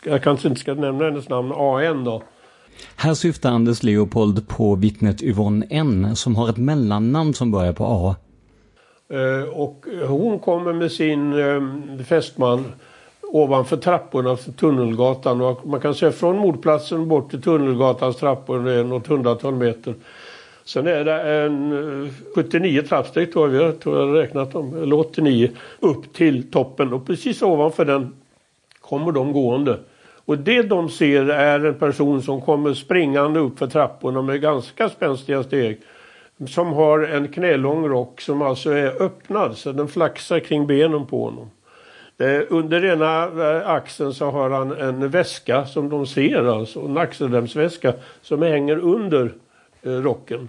jag 0.04 0.22
kanske 0.22 0.48
inte 0.48 0.60
ska 0.60 0.74
nämna 0.74 1.04
hennes 1.04 1.28
namn, 1.28 1.52
AN 1.52 2.04
då. 2.04 2.22
Här 2.96 3.14
syftar 3.14 3.50
Anders 3.50 3.82
Leopold 3.82 4.48
på 4.48 4.74
vittnet 4.74 5.22
Yvonne 5.22 5.66
N 5.70 6.16
som 6.16 6.36
har 6.36 6.48
ett 6.48 6.56
mellannamn 6.56 7.34
som 7.34 7.50
börjar 7.50 7.72
på 7.72 7.84
A. 7.84 8.16
Eh, 9.12 9.48
och 9.48 9.86
hon 10.08 10.38
kommer 10.38 10.72
med 10.72 10.92
sin 10.92 11.32
eh, 11.32 12.04
fästman 12.04 12.64
ovanför 13.32 13.76
trapporna 13.76 14.36
för 14.36 14.52
Tunnelgatan. 14.52 15.40
Och 15.40 15.66
man 15.66 15.80
kan 15.80 15.94
säga 15.94 16.12
från 16.12 16.36
mordplatsen 16.36 17.08
bort 17.08 17.30
till 17.30 17.42
Tunnelgatans 17.42 18.16
trappor, 18.16 18.58
det 18.58 18.72
är 18.72 18.84
något 18.84 19.06
hundratal 19.06 19.54
meter. 19.54 19.94
Sen 20.64 20.86
är 20.86 21.04
det 21.04 21.22
en 21.22 22.04
eh, 22.04 22.12
79 22.34 22.82
trappsteg 22.82 23.32
tror 23.32 23.54
jag, 23.54 23.80
tror 23.80 23.98
jag 23.98 24.22
räknat 24.22 24.52
dem, 24.52 24.82
eller 24.82 24.98
89, 24.98 25.50
upp 25.80 26.12
till 26.12 26.50
toppen 26.50 26.92
och 26.92 27.06
precis 27.06 27.42
ovanför 27.42 27.84
den 27.84 28.14
kommer 28.80 29.12
de 29.12 29.32
gående. 29.32 29.78
Och 30.24 30.38
det 30.38 30.62
de 30.62 30.88
ser 30.88 31.28
är 31.28 31.64
en 31.64 31.74
person 31.74 32.22
som 32.22 32.40
kommer 32.40 32.74
springande 32.74 33.40
upp 33.40 33.58
för 33.58 33.66
trapporna 33.66 34.22
med 34.22 34.40
ganska 34.40 34.88
spänstiga 34.88 35.42
steg. 35.42 35.80
Som 36.48 36.72
har 36.72 37.00
en 37.00 37.28
knälång 37.28 37.88
rock 37.88 38.20
som 38.20 38.42
alltså 38.42 38.70
är 38.70 39.02
öppnad 39.02 39.56
så 39.56 39.72
den 39.72 39.88
flaxar 39.88 40.38
kring 40.38 40.66
benen 40.66 41.06
på 41.06 41.24
honom. 41.24 41.50
Eh, 42.18 42.40
under 42.48 42.84
ena 42.84 43.24
eh, 43.24 43.68
axeln 43.68 44.14
så 44.14 44.30
har 44.30 44.50
han 44.50 44.72
en 44.72 45.10
väska 45.10 45.66
som 45.66 45.88
de 45.88 46.06
ser, 46.06 46.44
alltså 46.44 46.80
en 46.80 46.98
axelremsväska 46.98 47.94
som 48.22 48.42
hänger 48.42 48.78
under 48.78 49.32
eh, 49.82 49.90
rocken. 49.90 50.48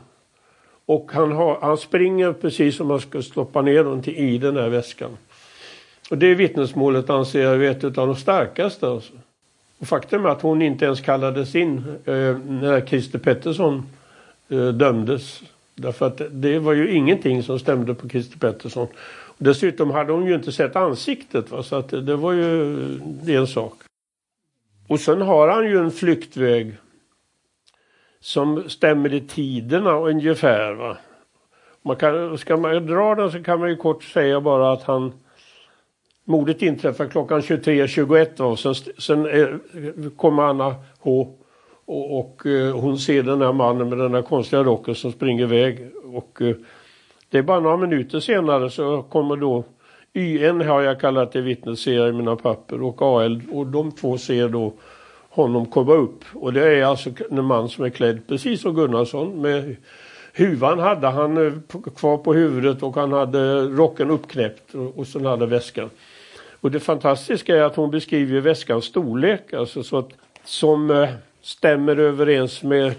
Och 0.85 1.11
han, 1.13 1.31
har, 1.31 1.57
han 1.61 1.77
springer 1.77 2.33
precis 2.33 2.75
som 2.75 2.87
man 2.87 2.99
ska 2.99 3.21
stoppa 3.21 3.61
ner 3.61 3.83
någonting 3.83 4.15
i 4.15 4.37
den 4.37 4.57
här 4.57 4.69
väskan. 4.69 5.17
Och 6.09 6.17
det 6.17 6.35
vittnesmålet 6.35 7.09
anser 7.09 7.41
jag 7.41 7.65
är 7.65 7.71
ett 7.71 7.83
av 7.83 7.91
de 7.91 8.15
starkaste. 8.15 8.87
Alltså. 8.87 9.13
Och 9.79 9.87
faktum 9.87 10.25
är 10.25 10.29
att 10.29 10.41
hon 10.41 10.61
inte 10.61 10.85
ens 10.85 11.01
kallades 11.01 11.55
in 11.55 11.77
eh, 12.05 12.37
när 12.37 12.85
Christer 12.85 13.19
Pettersson 13.19 13.85
eh, 14.49 14.67
dömdes. 14.67 15.41
Därför 15.75 16.07
att 16.07 16.21
det 16.31 16.59
var 16.59 16.73
ju 16.73 16.91
ingenting 16.91 17.43
som 17.43 17.59
stämde 17.59 17.93
på 17.93 18.09
Christer 18.09 18.39
Pettersson. 18.39 18.87
Och 19.25 19.43
dessutom 19.43 19.91
hade 19.91 20.13
hon 20.13 20.25
ju 20.25 20.35
inte 20.35 20.51
sett 20.51 20.75
ansiktet 20.75 21.51
va? 21.51 21.63
så 21.63 21.75
att 21.75 21.89
det 21.89 22.15
var 22.15 22.31
ju 22.33 22.75
det 22.99 23.35
en 23.35 23.47
sak. 23.47 23.73
Och 24.87 24.99
sen 24.99 25.21
har 25.21 25.47
han 25.47 25.65
ju 25.65 25.77
en 25.77 25.91
flyktväg 25.91 26.77
som 28.19 28.69
stämmer 28.69 29.13
i 29.13 29.21
tiderna 29.21 29.91
ungefär. 29.91 30.73
Va? 30.73 30.97
Man 31.81 31.95
kan, 31.95 32.37
ska 32.37 32.57
man 32.57 32.87
dra 32.87 33.15
den 33.15 33.31
så 33.31 33.43
kan 33.43 33.59
man 33.59 33.69
ju 33.69 33.75
kort 33.75 34.03
säga 34.03 34.41
bara 34.41 34.71
att 34.71 34.83
han 34.83 35.13
Mordet 36.25 36.61
inträffar 36.61 37.07
klockan 37.07 37.41
23.21 37.41 38.41
och 38.41 38.59
sen, 38.59 38.75
sen 38.97 39.25
eh, 39.25 39.31
är, 39.31 39.59
kommer 40.15 40.43
Anna 40.43 40.75
H 40.99 41.37
och, 41.85 42.19
och 42.19 42.45
eh, 42.45 42.79
hon 42.79 42.97
ser 42.97 43.23
den 43.23 43.41
här 43.41 43.53
mannen 43.53 43.89
med 43.89 43.97
den 43.97 44.13
här 44.13 44.21
konstiga 44.21 44.63
rocken 44.63 44.95
som 44.95 45.11
springer 45.11 45.43
iväg. 45.43 45.91
Och 46.13 46.41
eh, 46.41 46.55
det 47.29 47.37
är 47.37 47.41
bara 47.41 47.59
några 47.59 47.77
minuter 47.77 48.19
senare 48.19 48.69
så 48.69 49.01
kommer 49.01 49.35
då 49.35 49.63
YN 50.13 50.61
har 50.61 50.81
jag 50.81 50.99
kallat 50.99 51.31
det 51.31 51.41
vittnet 51.41 51.79
ser 51.79 52.07
i 52.07 52.11
mina 52.11 52.35
papper 52.35 52.81
och 52.81 53.01
AL 53.01 53.41
och 53.51 53.67
de 53.67 53.91
två 53.91 54.17
ser 54.17 54.49
då 54.49 54.73
honom 55.29 55.65
komma 55.65 55.93
upp. 55.93 56.23
Och 56.33 56.53
det 56.53 56.77
är 56.77 56.85
alltså 56.85 57.09
en 57.31 57.45
man 57.45 57.69
som 57.69 57.85
är 57.85 57.89
klädd 57.89 58.27
precis 58.27 58.61
som 58.61 58.75
Gunnarsson 58.75 59.41
med 59.41 59.75
huvan 60.33 60.79
hade 60.79 61.07
han 61.07 61.47
eh, 61.47 61.53
kvar 61.95 62.17
på 62.17 62.33
huvudet 62.33 62.83
och 62.83 62.95
han 62.95 63.13
hade 63.13 63.61
rocken 63.61 64.09
uppknäppt 64.09 64.75
och, 64.75 64.97
och 64.97 65.07
sen 65.07 65.25
hade 65.25 65.45
väskan. 65.45 65.89
Och 66.61 66.71
det 66.71 66.79
fantastiska 66.79 67.57
är 67.57 67.61
att 67.61 67.75
hon 67.75 67.91
beskriver 67.91 68.41
väskans 68.41 68.85
storlek, 68.85 69.53
alltså 69.53 69.83
så 69.83 69.97
att, 69.97 70.09
som 70.43 70.91
eh, 70.91 71.09
stämmer 71.43 71.97
överens 71.97 72.63
med, 72.63 72.93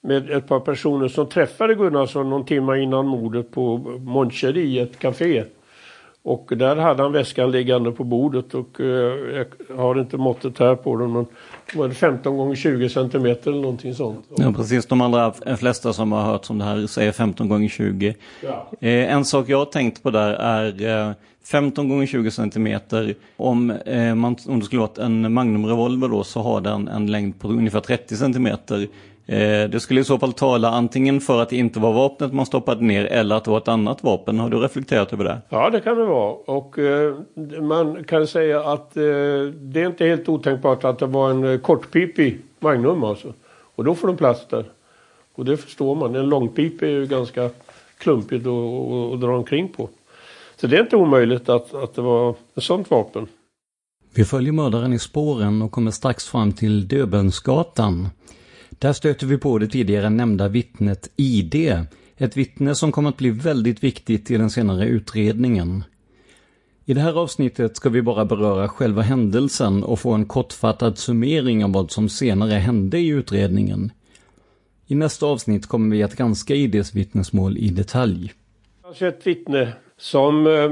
med 0.00 0.30
ett 0.30 0.48
par 0.48 0.60
personer 0.60 1.08
som 1.08 1.28
träffade 1.28 1.74
Gunnarsson 1.74 2.30
någon 2.30 2.46
timme 2.46 2.78
innan 2.78 3.06
mordet 3.06 3.50
på 3.50 3.78
Moncher 4.00 4.56
i 4.56 4.78
ett 4.78 4.98
café. 4.98 5.44
Och 6.22 6.52
där 6.56 6.76
hade 6.76 7.02
han 7.02 7.12
väskan 7.12 7.50
liggande 7.50 7.92
på 7.92 8.04
bordet 8.04 8.54
och 8.54 8.80
eh, 8.80 9.46
jag 9.68 9.76
har 9.76 10.00
inte 10.00 10.16
måttet 10.16 10.58
här 10.58 10.74
på 10.74 10.96
den 10.96 11.12
men 11.12 11.26
det 11.72 11.78
var 11.78 11.90
15 11.90 12.36
gånger 12.36 12.54
20 12.54 12.88
centimeter 12.88 13.50
eller 13.50 13.60
någonting 13.60 13.94
sånt. 13.94 14.26
Ja 14.36 14.52
precis, 14.52 14.86
de 14.86 15.00
allra 15.00 15.32
flesta 15.56 15.92
som 15.92 16.12
har 16.12 16.22
hört 16.22 16.50
om 16.50 16.58
det 16.58 16.64
här 16.64 16.86
säger 16.86 17.12
15 17.12 17.48
gånger 17.48 17.68
20. 17.68 18.14
Ja. 18.42 18.70
Eh, 18.80 19.12
en 19.12 19.24
sak 19.24 19.48
jag 19.48 19.58
har 19.58 19.64
tänkt 19.64 20.02
på 20.02 20.10
där 20.10 20.32
är 20.32 21.08
eh, 21.08 21.12
15 21.44 21.88
gånger 21.88 22.06
20 22.06 22.30
centimeter. 22.30 23.14
Om, 23.36 23.70
eh, 23.70 24.14
man, 24.14 24.36
om 24.48 24.60
det 24.60 24.66
skulle 24.66 24.80
vara 24.80 25.04
en 25.04 25.32
Magnum 25.32 25.66
revolver 25.66 26.08
då 26.08 26.24
så 26.24 26.40
har 26.40 26.60
den 26.60 26.88
en 26.88 27.06
längd 27.06 27.40
på 27.40 27.48
ungefär 27.48 27.80
30 27.80 28.16
centimeter. 28.16 28.88
Eh, 29.26 29.70
det 29.70 29.80
skulle 29.80 30.00
i 30.00 30.04
så 30.04 30.18
fall 30.18 30.32
tala 30.32 30.68
antingen 30.68 31.20
för 31.20 31.42
att 31.42 31.48
det 31.48 31.56
inte 31.56 31.80
var 31.80 31.92
vapnet 31.92 32.32
man 32.32 32.46
stoppade 32.46 32.84
ner 32.84 33.04
eller 33.04 33.36
att 33.36 33.44
det 33.44 33.50
var 33.50 33.58
ett 33.58 33.68
annat 33.68 34.02
vapen. 34.02 34.38
Har 34.38 34.50
du 34.50 34.56
reflekterat 34.56 35.12
över 35.12 35.24
det? 35.24 35.38
Ja, 35.48 35.70
det 35.70 35.80
kan 35.80 35.96
det 35.96 36.04
vara. 36.04 36.32
Och 36.32 36.78
eh, 36.78 37.14
man 37.60 38.04
kan 38.04 38.26
säga 38.26 38.60
att 38.60 38.96
eh, 38.96 39.02
det 39.52 39.82
är 39.82 39.86
inte 39.86 40.06
helt 40.06 40.28
otänkbart 40.28 40.84
att 40.84 40.98
det 40.98 41.06
var 41.06 41.30
en 41.30 41.44
eh, 41.44 41.58
kortpipig 41.58 42.38
Magnum 42.58 43.04
alltså. 43.04 43.32
Och 43.74 43.84
då 43.84 43.94
får 43.94 44.08
de 44.08 44.16
plats 44.16 44.46
där. 44.50 44.64
Och 45.34 45.44
det 45.44 45.56
förstår 45.56 45.94
man. 45.94 46.14
En 46.14 46.28
långpip 46.28 46.82
är 46.82 46.86
ju 46.86 47.06
ganska 47.06 47.50
klumpigt 47.98 48.46
att 48.46 49.20
dra 49.20 49.36
omkring 49.36 49.68
på. 49.68 49.88
Så 50.56 50.66
det 50.66 50.76
är 50.76 50.80
inte 50.80 50.96
omöjligt 50.96 51.48
att, 51.48 51.74
att 51.74 51.94
det 51.94 52.02
var 52.02 52.36
ett 52.56 52.62
sånt 52.62 52.90
vapen. 52.90 53.26
Vi 54.14 54.24
följer 54.24 54.52
mördaren 54.52 54.92
i 54.92 54.98
spåren 54.98 55.62
och 55.62 55.72
kommer 55.72 55.90
strax 55.90 56.28
fram 56.28 56.52
till 56.52 56.88
Döbelnsgatan. 56.88 58.08
Där 58.70 58.92
stöter 58.92 59.26
vi 59.26 59.38
på 59.38 59.58
det 59.58 59.66
tidigare 59.66 60.10
nämnda 60.10 60.48
vittnet 60.48 61.10
ID. 61.16 61.86
Ett 62.16 62.36
vittne 62.36 62.74
som 62.74 62.92
kommer 62.92 63.08
att 63.08 63.16
bli 63.16 63.30
väldigt 63.30 63.84
viktigt 63.84 64.30
i 64.30 64.36
den 64.36 64.50
senare 64.50 64.86
utredningen. 64.86 65.84
I 66.84 66.94
det 66.94 67.00
här 67.00 67.18
avsnittet 67.18 67.76
ska 67.76 67.88
vi 67.88 68.02
bara 68.02 68.24
beröra 68.24 68.68
själva 68.68 69.02
händelsen 69.02 69.84
och 69.84 70.00
få 70.00 70.12
en 70.12 70.26
kortfattad 70.26 70.98
summering 70.98 71.64
av 71.64 71.72
vad 71.72 71.90
som 71.90 72.08
senare 72.08 72.54
hände 72.54 72.98
i 72.98 73.06
utredningen. 73.06 73.92
I 74.86 74.94
nästa 74.94 75.26
avsnitt 75.26 75.66
kommer 75.66 75.96
vi 75.96 76.02
att 76.02 76.16
granska 76.16 76.54
IDs 76.54 76.94
vittnesmål 76.94 77.58
i 77.58 77.68
detalj. 77.68 78.32
Har 78.82 78.94
sett 78.94 79.26
vittne 79.26 79.72
som 79.96 80.46
eh, 80.46 80.70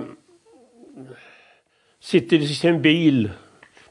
sitter 2.01 2.37
i 2.37 2.49
sin 2.49 2.83
bil 2.83 3.31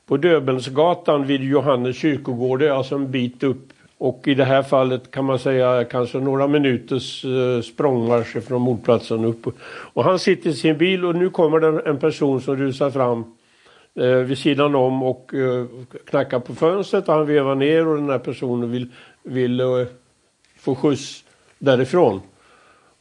på 0.06 0.18
Döbelnsgatan 0.18 1.28
vid 1.28 1.44
Johannes 1.44 1.98
kyrkogård. 1.98 2.60
Det 2.60 2.68
är 2.68 2.72
alltså 2.72 2.96
en 2.96 3.12
bit 3.12 3.44
upp. 3.44 3.68
Och 3.98 4.28
i 4.28 4.34
det 4.34 4.46
här 4.46 4.64
fallet 4.64 5.12
kan 5.12 5.26
man 5.26 5.40
säga 5.40 5.84
kanske 5.84 6.20
några 6.20 6.48
minuters 6.48 7.26
eh, 7.26 7.62
språngmarsch 7.62 8.44
från 8.44 8.62
mordplatsen 8.62 9.26
upp. 9.26 9.48
Och 9.94 10.04
han 10.04 10.20
sitter 10.20 10.50
i 10.50 10.54
sin 10.54 10.78
bil 10.78 11.06
och 11.06 11.16
nu 11.16 11.30
kommer 11.30 11.60
det 11.60 11.80
en 11.90 12.00
person 12.00 12.42
som 12.42 12.58
rusar 12.58 12.90
fram 12.90 13.24
eh, 13.96 14.06
vid 14.06 14.38
sidan 14.38 14.76
om 14.76 15.04
och 15.04 15.34
eh, 15.34 15.66
knackar 16.06 16.40
på 16.40 16.56
fönstret 16.56 17.10
och 17.10 17.16
han 17.16 17.26
vevar 17.26 17.56
ner 17.56 17.88
och 17.88 17.96
den 17.96 18.10
här 18.10 18.20
personen 18.20 18.72
vill, 18.72 18.88
vill 19.24 19.60
eh, 19.60 19.68
få 20.60 20.76
skjuts 20.76 21.24
därifrån. 21.60 22.22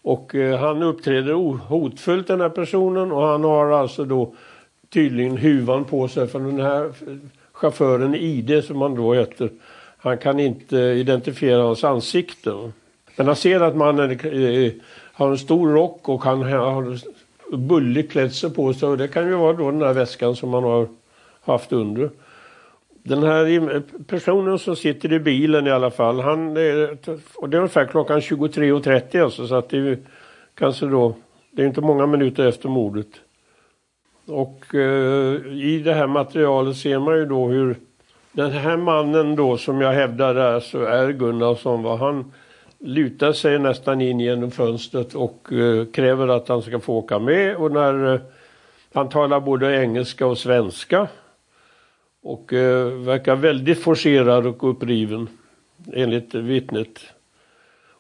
Och 0.03 0.35
eh, 0.35 0.59
han 0.59 0.83
uppträder 0.83 1.33
hotfullt 1.57 2.27
den 2.27 2.41
här 2.41 2.49
personen 2.49 3.13
och 3.13 3.23
han 3.23 3.45
har 3.45 3.71
alltså 3.71 4.05
då 4.05 4.35
tydligen 4.89 5.37
huvan 5.37 5.85
på 5.85 6.09
sig 6.09 6.27
för 6.27 6.41
den 6.41 6.61
här 6.61 6.93
chauffören 7.53 8.15
ID 8.15 8.65
som 8.65 8.81
han 8.81 8.95
då 8.95 9.15
heter. 9.15 9.51
Han 9.99 10.19
kan 10.19 10.41
inte 10.41 10.77
identifiera 10.77 11.63
hans 11.63 11.85
ansikte. 11.85 12.71
Men 13.17 13.27
han 13.27 13.37
ser 13.37 13.61
att 13.61 13.77
mannen 13.77 14.11
eh, 14.11 14.73
har 15.13 15.31
en 15.31 15.39
stor 15.39 15.73
rock 15.73 16.09
och 16.09 16.25
han 16.25 16.43
har 16.43 16.99
bullig 17.57 18.11
klädsel 18.11 18.51
på 18.51 18.75
sig 18.75 18.89
och 18.89 18.99
det 18.99 19.09
kan 19.09 19.27
ju 19.27 19.35
vara 19.35 19.53
då 19.53 19.71
den 19.71 19.83
här 19.83 19.93
väskan 19.93 20.37
som 20.37 20.55
han 20.55 20.65
har 20.65 20.89
haft 21.41 21.73
under. 21.73 22.11
Den 23.03 23.23
här 23.23 23.83
personen 24.07 24.59
som 24.59 24.77
sitter 24.77 25.13
i 25.13 25.21
bilen 25.21 25.67
i 25.67 25.71
alla 25.71 25.91
fall, 25.91 26.21
han, 26.21 26.49
och 27.35 27.49
det 27.49 27.57
är 27.57 27.61
ungefär 27.61 27.87
klockan 27.87 28.21
23.30 28.21 29.25
alltså 29.25 29.47
så 29.47 29.55
att 29.55 29.69
det 29.69 29.77
är 29.77 29.81
ju 29.81 29.99
kanske 30.55 30.87
då, 30.87 31.15
det 31.51 31.63
är 31.63 31.67
inte 31.67 31.81
många 31.81 32.07
minuter 32.07 32.47
efter 32.47 32.69
mordet. 32.69 33.09
Och 34.27 34.75
eh, 34.75 35.37
i 35.53 35.83
det 35.85 35.95
här 35.95 36.07
materialet 36.07 36.77
ser 36.77 36.99
man 36.99 37.17
ju 37.17 37.27
då 37.27 37.49
hur 37.49 37.77
den 38.33 38.51
här 38.51 38.77
mannen 38.77 39.37
då 39.37 39.57
som 39.57 39.81
jag 39.81 39.93
hävdar 39.93 40.35
är, 40.35 40.61
så 40.61 40.85
är 40.85 41.13
Gunnarsson, 41.13 41.83
vad 41.83 41.99
han 41.99 42.33
lutar 42.79 43.33
sig 43.33 43.59
nästan 43.59 44.01
in 44.01 44.21
genom 44.21 44.51
fönstret 44.51 45.15
och 45.15 45.53
eh, 45.53 45.85
kräver 45.87 46.29
att 46.29 46.49
han 46.49 46.63
ska 46.63 46.81
få 46.81 46.95
åka 46.95 47.19
med 47.19 47.57
och 47.57 47.73
när 47.73 48.15
eh, 48.15 48.21
han 48.93 49.09
talar 49.09 49.41
både 49.41 49.83
engelska 49.83 50.27
och 50.27 50.39
svenska 50.39 51.09
och 52.23 52.53
eh, 52.53 52.87
verkar 52.87 53.37
väldigt 53.37 53.83
forcerad 53.83 54.47
och 54.47 54.71
uppriven 54.71 55.29
enligt 55.93 56.35
vittnet. 56.35 57.01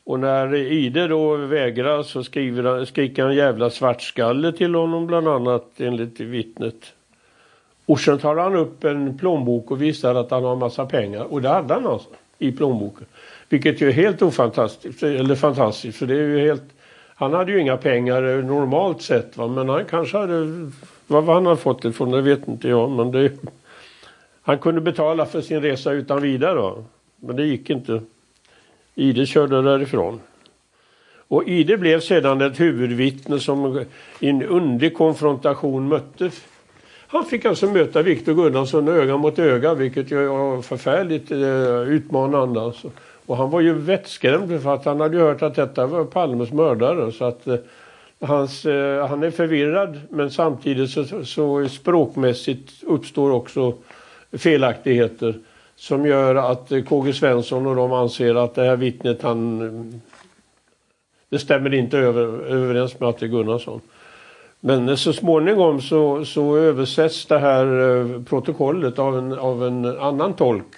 Och 0.04 0.20
när 0.20 0.54
Ide 0.54 1.06
då 1.06 1.36
vägrar 1.36 2.02
så 2.02 2.24
skriver, 2.24 2.84
skriker 2.84 3.22
han 3.22 3.34
jävla 3.34 3.70
svartskalle 3.70 4.52
till 4.52 4.74
honom 4.74 5.06
bland 5.06 5.28
annat 5.28 5.66
enligt 5.76 6.20
vittnet. 6.20 6.92
Och 7.86 8.00
sen 8.00 8.18
tar 8.18 8.36
han 8.36 8.56
upp 8.56 8.84
en 8.84 9.18
plånbok 9.18 9.70
och 9.70 9.82
visar 9.82 10.14
att 10.14 10.30
han 10.30 10.44
har 10.44 10.52
en 10.52 10.58
massa 10.58 10.86
pengar 10.86 11.24
och 11.24 11.42
det 11.42 11.48
hade 11.48 11.74
han 11.74 11.86
alltså 11.86 12.08
i 12.38 12.52
plånboken. 12.52 13.06
Vilket 13.48 13.80
ju 13.80 13.88
är 13.88 13.92
helt 13.92 14.22
ofantastiskt, 14.22 15.02
eller 15.02 15.34
fantastiskt 15.34 15.98
för 15.98 16.06
det 16.06 16.14
är 16.14 16.28
ju 16.28 16.40
helt 16.40 16.62
han 17.14 17.32
hade 17.32 17.52
ju 17.52 17.60
inga 17.60 17.76
pengar 17.76 18.42
normalt 18.42 19.02
sett 19.02 19.36
va? 19.36 19.48
men 19.48 19.68
han 19.68 19.84
kanske 19.84 20.18
hade, 20.18 20.70
vad 21.06 21.24
han 21.24 21.46
hade 21.46 21.56
fått 21.56 21.82
det 21.82 21.88
ifrån 21.88 22.10
det 22.10 22.22
vet 22.22 22.48
inte 22.48 22.68
jag 22.68 22.90
men 22.90 23.10
det 23.10 23.30
han 24.50 24.58
kunde 24.58 24.80
betala 24.80 25.26
för 25.26 25.40
sin 25.40 25.62
resa 25.62 25.92
utan 25.92 26.22
vidare 26.22 26.54
då. 26.54 26.84
Men 27.16 27.36
det 27.36 27.44
gick 27.44 27.70
inte. 27.70 28.02
Ide 28.94 29.26
körde 29.26 29.62
därifrån. 29.62 30.20
Och 31.28 31.48
Ide 31.48 31.76
blev 31.76 32.00
sedan 32.00 32.40
ett 32.40 32.60
huvudvittne 32.60 33.40
som 33.40 33.84
i 34.20 34.28
en 34.28 34.42
underlig 34.42 34.96
konfrontation 34.96 35.88
mötte 35.88 36.30
han 37.12 37.24
fick 37.24 37.44
alltså 37.44 37.66
möta 37.66 38.02
Viktor 38.02 38.34
Gunnarsson 38.34 38.88
öga 38.88 39.16
mot 39.16 39.38
öga 39.38 39.74
vilket 39.74 40.10
ju 40.10 40.26
var 40.26 40.62
förfärligt 40.62 41.30
eh, 41.30 41.94
utmanande. 41.94 42.60
Alltså. 42.60 42.90
Och 43.26 43.36
han 43.36 43.50
var 43.50 43.60
ju 43.60 43.72
vettskrämd 43.72 44.62
för 44.62 44.74
att 44.74 44.84
han 44.84 45.00
hade 45.00 45.18
hört 45.18 45.42
att 45.42 45.54
detta 45.54 45.86
var 45.86 46.04
Palmes 46.04 46.52
mördare. 46.52 47.12
Så 47.12 47.24
att 47.24 47.46
eh, 47.46 47.56
hans, 48.20 48.66
eh, 48.66 49.06
han 49.08 49.22
är 49.22 49.30
förvirrad 49.30 50.00
men 50.10 50.30
samtidigt 50.30 50.90
så, 50.90 51.24
så 51.24 51.68
språkmässigt 51.68 52.72
uppstår 52.82 53.30
också 53.30 53.74
felaktigheter 54.32 55.34
som 55.76 56.06
gör 56.06 56.34
att 56.34 56.72
eh, 56.72 56.82
KG 56.82 57.12
Svensson 57.12 57.66
och 57.66 57.76
de 57.76 57.92
anser 57.92 58.34
att 58.34 58.54
det 58.54 58.64
här 58.64 58.76
vittnet 58.76 59.22
han 59.22 60.00
det 61.28 61.38
stämmer 61.38 61.74
inte 61.74 61.98
över, 61.98 62.22
överens 62.46 63.00
med 63.00 63.08
att 63.08 63.18
det 63.18 63.26
är 63.26 63.28
Gunnarsson. 63.28 63.80
Men 64.60 64.88
eh, 64.88 64.94
så 64.94 65.12
småningom 65.12 65.80
så, 65.80 66.24
så 66.24 66.56
översätts 66.56 67.26
det 67.26 67.38
här 67.38 67.66
eh, 67.66 68.22
protokollet 68.22 68.98
av 68.98 69.18
en, 69.18 69.38
av 69.38 69.66
en 69.66 69.84
annan 69.84 70.34
tolk 70.34 70.74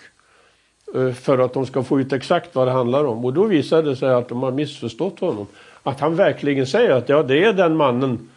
för 1.15 1.39
att 1.39 1.55
de 1.55 1.67
ska 1.67 1.83
få 1.83 2.01
ut 2.01 2.13
exakt 2.13 2.55
vad 2.55 2.69
det 2.69 2.73
handlar 2.73 3.05
om. 3.05 3.25
Och 3.25 3.33
då 3.33 3.45
visar 3.45 3.83
det 3.83 3.97
sig 3.97 4.09
att 4.09 4.29
de 4.29 4.43
har 4.43 4.51
missförstått 4.51 5.21
honom. 5.21 5.47
Att 5.83 6.01
han 6.01 6.17
verkligen 6.17 6.67
säger 6.67 6.91
att 6.91 7.09
ja, 7.09 7.23
det 7.23 7.45
är 7.45 7.53
den 7.53 7.77
mannen 7.77 8.29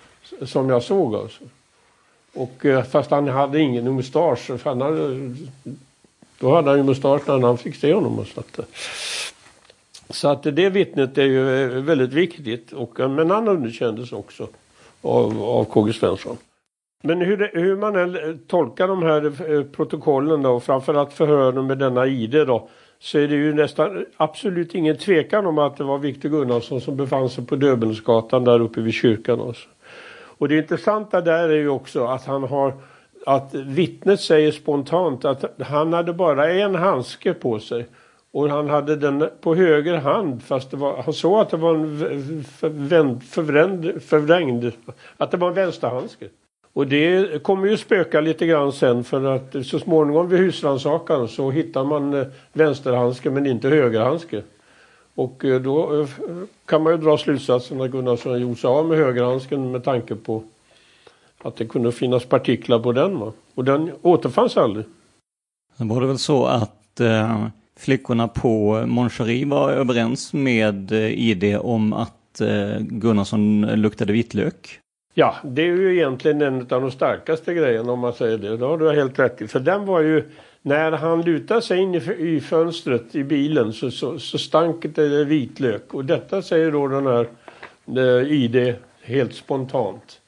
som 0.42 0.70
jag 0.70 0.84
såg. 0.84 1.16
Alltså. 1.16 1.44
Och 2.36 2.66
eh, 2.66 2.84
fast 2.84 3.12
han 3.12 3.28
hade 3.28 3.60
ingen 3.60 3.96
mustasch. 3.96 4.50
Han 4.64 4.82
hade, 4.82 5.34
då 6.40 6.56
hade 6.56 6.70
han 6.70 6.78
ju 6.78 6.84
mustasch 6.84 7.28
när 7.28 7.40
han 7.40 7.58
fick 7.58 7.76
se 7.76 7.94
honom. 7.94 8.26
Så 8.26 8.40
att, 8.40 8.60
eh, 8.60 8.66
så 10.10 10.28
att 10.28 10.44
det 10.44 10.70
vittnet 10.70 11.18
är 11.18 11.24
ju 11.24 11.64
eh, 11.64 11.84
väldigt 11.84 12.14
viktigt. 12.14 12.72
Och, 12.72 13.10
men 13.10 13.32
han 13.32 13.48
underkändes 13.48 14.12
också 14.12 14.48
av, 15.02 15.44
av 15.44 15.66
KG 15.66 15.94
Svensson. 15.94 16.38
Men 17.04 17.22
hur, 17.22 17.52
hur 17.54 17.76
man 17.78 17.96
än 17.96 18.40
tolkar 18.48 18.88
de 18.88 19.04
här 19.04 19.64
protokollen 19.64 20.42
då, 20.42 20.52
och 20.52 20.64
framförallt 20.64 21.14
förhören 21.14 21.68
med 21.68 21.78
denna 21.78 22.08
ID 22.08 22.32
då, 22.32 22.70
så 23.00 23.20
är 23.20 23.28
det 23.28 23.36
ju 23.36 23.54
nästan 23.54 24.06
absolut 24.18 24.76
ingen 24.76 24.98
tvekan 24.98 25.46
om 25.46 25.58
att 25.58 25.78
det 25.78 25.84
var 25.84 25.98
Viktor 25.98 26.30
Gunnarsson 26.30 26.82
som 26.82 26.96
befann 26.96 27.30
sig 27.30 27.46
på 27.46 27.56
Döbelnsgatan 27.56 28.44
där 28.44 28.60
uppe 28.60 28.82
vid 28.82 28.94
kyrkan. 28.94 29.40
Också. 29.40 29.68
Och 30.38 30.48
det 30.48 30.58
intressanta 30.58 31.22
där 31.22 31.50
är 31.50 31.56
ju 31.56 31.70
också 31.70 32.06
att 32.06 32.26
han 32.26 32.44
har 32.44 32.74
att 33.26 33.54
vittnet 33.54 34.22
säger 34.22 34.52
spontant 34.52 35.26
att 35.26 35.62
han 35.62 35.94
hade 35.94 36.14
bara 36.14 36.52
en 36.54 36.76
handske 36.76 37.34
på 37.34 37.60
sig. 37.60 37.88
Och 38.32 38.50
han 38.50 38.70
hade 38.70 38.96
den 38.96 39.30
på 39.42 39.56
höger 39.56 39.98
hand 39.98 40.44
fast 40.44 40.72
det 40.72 40.78
var, 40.78 41.02
han 41.04 41.14
såg 41.14 41.40
att 41.40 41.50
det 41.50 41.58
var 41.58 41.76
en 41.76 42.44
förvänd, 42.44 43.24
förvrängd, 43.24 44.02
förvrängd, 44.02 44.72
att 45.18 45.32
det 45.32 45.38
var 45.38 45.48
en 45.48 45.54
vänsterhandske. 45.54 46.26
Och 46.74 46.88
det 46.88 47.44
kommer 47.44 47.68
ju 47.68 47.78
spöka 47.78 48.22
lite 48.22 48.46
grann 48.46 48.72
sen 48.72 49.04
för 49.04 49.36
att 49.36 49.66
så 49.66 49.80
småningom 49.80 50.30
vid 50.30 50.40
husrannsakan 50.40 51.28
så 51.28 51.52
hittar 51.52 51.84
man 51.84 52.14
eh, 52.14 52.28
vänsterhandske 52.54 53.30
men 53.30 53.46
inte 53.46 53.70
högerhandske. 53.70 54.42
Och 55.16 55.46
eh, 55.46 55.62
då 55.62 56.02
eh, 56.02 56.08
kan 56.66 56.84
man 56.84 56.94
ju 56.94 56.98
dra 56.98 57.18
slutsatsen 57.18 57.82
att 57.82 57.92
Gunnarsson 57.92 58.42
gjort 58.42 58.60
sig 58.60 58.68
av 58.68 58.88
med 58.88 58.98
högerhandsken 58.98 59.72
med 59.72 59.84
tanke 59.84 60.16
på 60.16 60.44
att 61.44 61.56
det 61.56 61.66
kunde 61.66 61.92
finnas 61.92 62.26
partiklar 62.26 62.80
på 62.80 62.92
den. 62.92 63.20
Va? 63.20 63.34
Och 63.56 63.66
den 63.66 63.92
återfanns 64.02 64.58
aldrig. 64.58 64.86
Sen 65.78 65.88
var 65.88 66.02
det 66.02 66.08
väl 66.08 66.18
så 66.18 66.46
att 66.46 67.00
eh, 67.00 67.48
flickorna 67.78 68.28
på 68.28 68.84
Moncherie 68.88 69.46
var 69.46 69.72
överens 69.72 70.34
med 70.34 70.92
eh, 70.92 71.30
ID 71.30 71.58
om 71.58 71.94
att 71.94 72.42
eh, 72.42 72.80
Gunnarsson 72.80 73.62
luktade 73.62 74.14
vitlök? 74.14 74.80
Ja, 75.14 75.36
det 75.44 75.62
är 75.62 75.66
ju 75.66 75.96
egentligen 75.96 76.42
en 76.42 76.62
av 76.62 76.82
de 76.82 76.92
starkaste 76.92 77.54
grejerna 77.54 77.92
om 77.92 78.00
man 78.00 78.14
säger 78.14 78.38
det. 78.38 78.58
Då 78.58 78.68
har 78.68 78.78
du 78.78 78.92
helt 78.92 79.20
rätt 79.20 79.42
i. 79.42 79.48
För 79.48 79.60
den 79.60 79.86
var 79.86 80.02
ju 80.02 80.24
när 80.66 80.92
han 80.92 81.22
lutade 81.22 81.62
sig 81.62 81.80
in 81.80 81.96
i, 81.96 81.98
i 82.20 82.42
fönstret 82.42 83.16
i 83.16 83.24
bilen 83.24 83.74
så, 83.74 83.92
så, 83.92 84.20
så 84.20 84.38
stank 84.38 84.86
det 84.96 85.26
vitlök. 85.26 85.94
Och 85.94 86.06
detta 86.06 86.42
säger 86.42 86.72
då 86.72 86.88
den 86.88 87.08
här 87.08 87.28
eh, 87.98 88.32
ID 88.32 88.76
helt 89.02 89.34
spontant. 89.34 90.22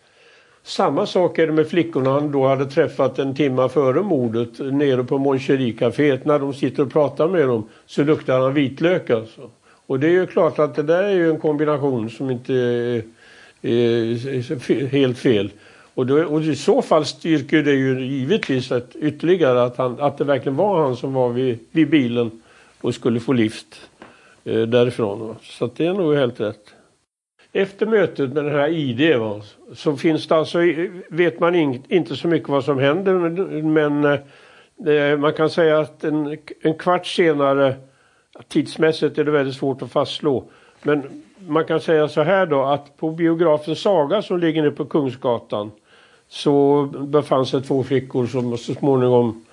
Samma 0.64 1.06
sak 1.06 1.40
är 1.40 1.48
det 1.48 1.54
med 1.54 1.68
flickorna 1.68 2.10
han 2.10 2.32
då 2.32 2.48
hade 2.48 2.66
träffat 2.66 3.20
en 3.20 3.36
timme 3.36 3.70
före 3.70 4.02
mordet 4.02 4.60
nere 4.60 5.04
på 5.04 5.18
Moncherie-caféet. 5.18 6.26
När 6.26 6.40
de 6.40 6.54
sitter 6.54 6.84
och 6.84 6.92
pratar 6.92 7.28
med 7.28 7.48
dem 7.48 7.70
så 7.86 8.04
luktar 8.04 8.40
han 8.40 8.54
vitlök 8.54 9.10
alltså. 9.10 9.50
Och 9.88 10.00
det 10.00 10.08
är 10.08 10.12
ju 10.12 10.28
klart 10.28 10.60
att 10.60 10.76
det 10.76 10.84
där 10.84 11.04
är 11.04 11.14
ju 11.14 11.30
en 11.30 11.40
kombination 11.40 12.10
som 12.10 12.30
inte 12.30 12.54
är, 12.54 13.04
är, 13.62 13.72
är 14.72 14.88
helt 14.88 15.18
fel. 15.18 15.52
Och, 15.98 16.06
då, 16.06 16.24
och 16.24 16.42
i 16.42 16.56
så 16.56 16.82
fall 16.82 17.06
styrker 17.06 17.64
det 17.64 17.74
ju 17.74 18.06
givetvis 18.06 18.72
att 18.72 18.96
ytterligare 18.96 19.64
att, 19.64 19.78
han, 19.78 20.00
att 20.00 20.18
det 20.18 20.24
verkligen 20.24 20.56
var 20.56 20.82
han 20.82 20.96
som 20.96 21.14
var 21.14 21.30
vid, 21.30 21.60
vid 21.72 21.90
bilen 21.90 22.32
och 22.82 22.96
skulle 22.96 23.20
få 23.20 23.34
lift 23.34 23.90
eh, 24.44 24.62
därifrån. 24.62 25.28
Va? 25.28 25.36
Så 25.42 25.70
det 25.76 25.86
är 25.86 25.94
nog 25.94 26.16
helt 26.16 26.40
rätt. 26.40 26.74
Efter 27.52 27.86
mötet 27.86 28.34
med 28.34 28.46
den 28.46 28.54
här 28.54 28.70
ID 28.70 29.18
va, 29.20 29.42
så 29.74 29.98
finns 29.98 30.28
det 30.28 30.36
alltså, 30.36 30.62
eh, 30.62 30.92
vet 31.10 31.40
man 31.40 31.56
in, 31.56 31.84
inte 31.88 32.16
så 32.16 32.28
mycket 32.28 32.50
vad 32.50 32.64
som 32.64 32.80
händer 32.80 33.14
men, 33.14 33.74
men 33.74 34.06
eh, 34.86 34.94
eh, 34.94 35.18
man 35.18 35.34
kan 35.34 35.50
säga 35.50 35.80
att 35.80 36.04
en, 36.04 36.38
en 36.62 36.74
kvart 36.74 37.08
senare 37.08 37.76
tidsmässigt 38.48 39.18
är 39.18 39.24
det 39.24 39.32
väldigt 39.32 39.56
svårt 39.56 39.82
att 39.82 39.92
fastslå. 39.92 40.50
Men 40.84 41.24
man 41.48 41.66
kan 41.66 41.80
säga 41.80 42.08
så 42.08 42.22
här 42.22 42.46
då 42.46 42.64
att 42.64 42.98
på 42.98 43.12
biografen 43.12 43.76
Saga 43.76 44.22
som 44.22 44.40
ligger 44.40 44.62
nere 44.62 44.72
på 44.72 44.86
Kungsgatan 44.86 45.72
så 46.30 46.84
befann 46.86 47.46
sig 47.46 47.62
två 47.62 47.84
flickor 47.84 48.26
som 48.26 48.58
så 48.58 48.74
småningom 48.74 49.46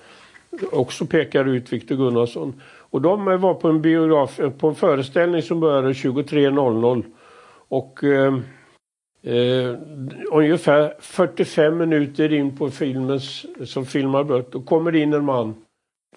också 0.71 1.05
pekar 1.05 1.45
ut 1.45 1.73
Viktor 1.73 1.95
Gunnarsson. 1.95 2.61
Och 2.89 3.01
de 3.01 3.25
var 3.25 3.53
på 3.53 3.67
en 3.67 3.81
biograf, 3.81 4.39
på 4.57 4.67
en 4.67 4.75
föreställning 4.75 5.41
som 5.41 5.59
började 5.59 5.93
23.00 5.93 7.03
och 7.67 8.03
eh, 8.03 8.33
eh, 9.23 9.75
ungefär 10.31 10.93
45 10.99 11.77
minuter 11.77 12.33
in 12.33 12.57
på 12.57 12.69
filmen 12.69 13.19
som 13.65 13.85
filmar 13.85 14.23
bort, 14.23 14.51
då 14.51 14.61
kommer 14.61 14.91
det 14.91 14.99
in 14.99 15.13
en 15.13 15.25
man. 15.25 15.55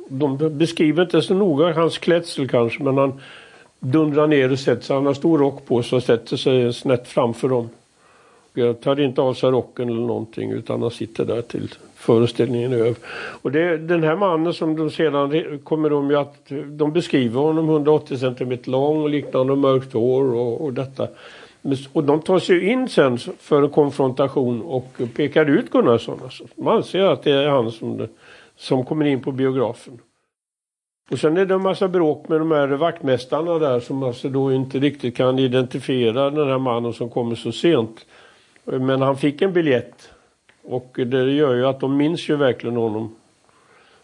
De 0.09 0.59
beskriver 0.59 1.03
inte 1.03 1.23
så 1.23 1.35
noga 1.35 1.73
hans 1.73 1.99
klädsel 1.99 2.49
kanske 2.49 2.83
men 2.83 2.99
han 2.99 3.21
dundrar 3.81 4.27
ner 4.27 4.53
och 4.53 4.59
sätter 4.59 4.83
sig. 4.83 4.97
Han 4.97 5.07
har 5.07 5.15
stor 5.15 5.39
rock 5.39 5.67
på 5.67 5.83
sig 5.83 5.97
och 5.97 6.03
sätter 6.03 6.37
sig 6.37 6.73
snett 6.73 7.09
framför 7.09 7.49
dem. 7.49 7.69
Jag 8.59 8.81
tar 8.81 9.01
inte 9.01 9.21
av 9.21 9.35
sig 9.35 9.51
rocken 9.51 9.89
eller 9.89 10.01
någonting 10.01 10.51
utan 10.51 10.83
han 10.83 10.91
sitter 10.91 11.25
där 11.25 11.43
till 11.43 11.75
föreställningen 11.95 12.73
är 12.73 12.77
över. 12.77 12.97
Och 13.43 13.53
det, 13.53 13.77
den 13.77 14.03
här 14.03 14.17
mannen 14.17 14.55
som 14.55 14.77
de 14.77 14.91
sedan 14.91 15.59
kommer 15.65 15.91
de 15.91 16.11
ju 16.11 16.17
att 16.17 16.53
de 16.67 16.93
beskriver 16.93 17.41
honom 17.41 17.69
180 17.69 18.17
cm 18.19 18.59
lång 18.65 19.03
och 19.03 19.11
liknande 19.11 19.53
och 19.53 19.59
mörkt 19.59 19.93
hår 19.93 20.35
och, 20.35 20.65
och 20.65 20.73
detta. 20.73 21.09
Och 21.93 22.05
de 22.05 22.21
tar 22.21 22.39
sig 22.39 22.69
in 22.69 22.89
sen 22.89 23.19
för 23.19 23.63
en 23.63 23.71
konfrontation 23.71 24.63
och 24.63 25.01
pekar 25.17 25.47
ut 25.47 25.71
Gunnarsson. 25.71 26.21
Alltså. 26.23 26.45
Man 26.55 26.77
anser 26.77 27.01
att 27.01 27.23
det 27.23 27.33
är 27.33 27.49
han 27.49 27.71
som, 27.71 28.09
som 28.57 28.85
kommer 28.85 29.05
in 29.07 29.23
på 29.23 29.33
biografen. 29.33 29.99
Och 31.11 31.19
sen 31.19 31.37
är 31.37 31.47
det 31.47 31.55
en 31.55 31.63
massa 31.63 31.89
bråk 31.89 32.29
med 32.29 32.41
de 32.41 32.51
här 32.51 32.69
vaktmästarna 32.69 33.59
där 33.59 33.81
som 33.81 34.03
alltså 34.03 34.29
då 34.29 34.53
inte 34.53 34.79
riktigt 34.79 35.17
kan 35.17 35.39
identifiera 35.39 36.31
den 36.31 36.49
här 36.49 36.59
mannen 36.59 36.93
som 36.93 37.11
kommer 37.11 37.35
så 37.35 37.53
sent. 37.53 38.07
Men 38.73 39.03
han 39.03 39.16
fick 39.16 39.43
en 39.43 39.53
biljett. 39.53 40.11
Och 40.62 41.01
det 41.07 41.33
gör 41.33 41.55
ju 41.55 41.66
att 41.66 41.81
de 41.81 41.97
minns 41.97 42.29
ju 42.29 42.37
verkligen 42.37 42.77
honom. 42.77 43.16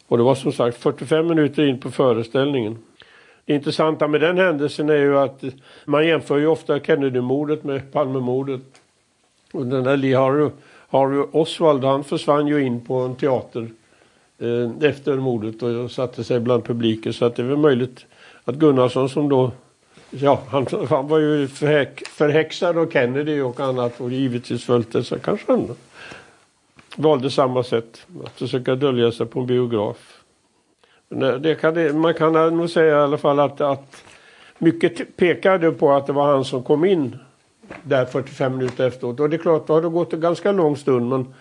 Och 0.06 0.18
det 0.18 0.24
var 0.24 0.34
som 0.34 0.52
sagt 0.52 0.76
45 0.76 1.26
minuter 1.26 1.66
in 1.66 1.80
på 1.80 1.90
föreställningen. 1.90 2.78
Det 3.44 3.54
intressanta 3.54 4.08
med 4.08 4.20
den 4.20 4.38
händelsen 4.38 4.90
är 4.90 4.96
ju 4.96 5.18
att 5.18 5.44
man 5.84 6.06
jämför 6.06 6.38
ju 6.38 6.46
ofta 6.46 6.80
Kennedy-mordet 6.80 7.64
med 7.64 7.92
Palmemordet. 7.92 8.62
Och 9.52 9.66
den 9.66 9.84
där 9.84 9.96
Lee 9.96 10.16
Harvey, 10.16 10.50
Harvey 10.88 11.26
Oswald 11.32 11.84
han 11.84 12.04
försvann 12.04 12.46
ju 12.46 12.66
in 12.66 12.80
på 12.80 12.94
en 12.94 13.14
teater 13.14 13.68
eh, 14.38 14.88
efter 14.90 15.16
mordet 15.16 15.62
och 15.62 15.90
satte 15.90 16.24
sig 16.24 16.40
bland 16.40 16.64
publiken. 16.64 17.12
Så 17.12 17.24
att 17.24 17.36
det 17.36 17.42
är 17.42 17.46
väl 17.46 17.56
möjligt 17.56 18.06
att 18.44 18.54
Gunnarsson 18.54 19.08
som 19.08 19.28
då 19.28 19.50
Ja, 20.20 20.42
han, 20.48 20.66
han 20.88 21.08
var 21.08 21.18
ju 21.18 21.48
förhäck, 21.48 22.08
förhäxad 22.08 22.78
av 22.78 22.90
Kennedy 22.90 23.40
och 23.40 23.60
annat 23.60 24.00
och 24.00 24.10
givetvis 24.10 24.64
följt 24.64 24.92
det. 24.92 25.04
Så 25.04 25.18
kanske 25.18 25.52
han 25.52 25.76
valde 26.96 27.30
samma 27.30 27.62
sätt. 27.62 28.06
Att 28.24 28.38
försöka 28.38 28.74
dölja 28.74 29.12
sig 29.12 29.26
på 29.26 29.40
en 29.40 29.46
biograf. 29.46 30.20
Det 31.40 31.60
kan, 31.60 32.00
man 32.00 32.14
kan 32.14 32.32
nog 32.32 32.70
säga 32.70 32.90
i 32.90 33.02
alla 33.02 33.18
fall 33.18 33.40
att, 33.40 33.60
att 33.60 34.02
mycket 34.58 35.16
pekade 35.16 35.70
på 35.70 35.92
att 35.92 36.06
det 36.06 36.12
var 36.12 36.26
han 36.26 36.44
som 36.44 36.62
kom 36.62 36.84
in 36.84 37.16
där 37.82 38.04
45 38.04 38.56
minuter 38.56 38.86
efteråt. 38.86 39.20
Och 39.20 39.30
det 39.30 39.36
är 39.36 39.38
klart, 39.38 39.66
då 39.66 39.72
har 39.72 39.82
det 39.82 39.88
gått 39.88 40.12
en 40.12 40.20
ganska 40.20 40.52
lång 40.52 40.76
stund 40.76 41.08
men 41.08 41.34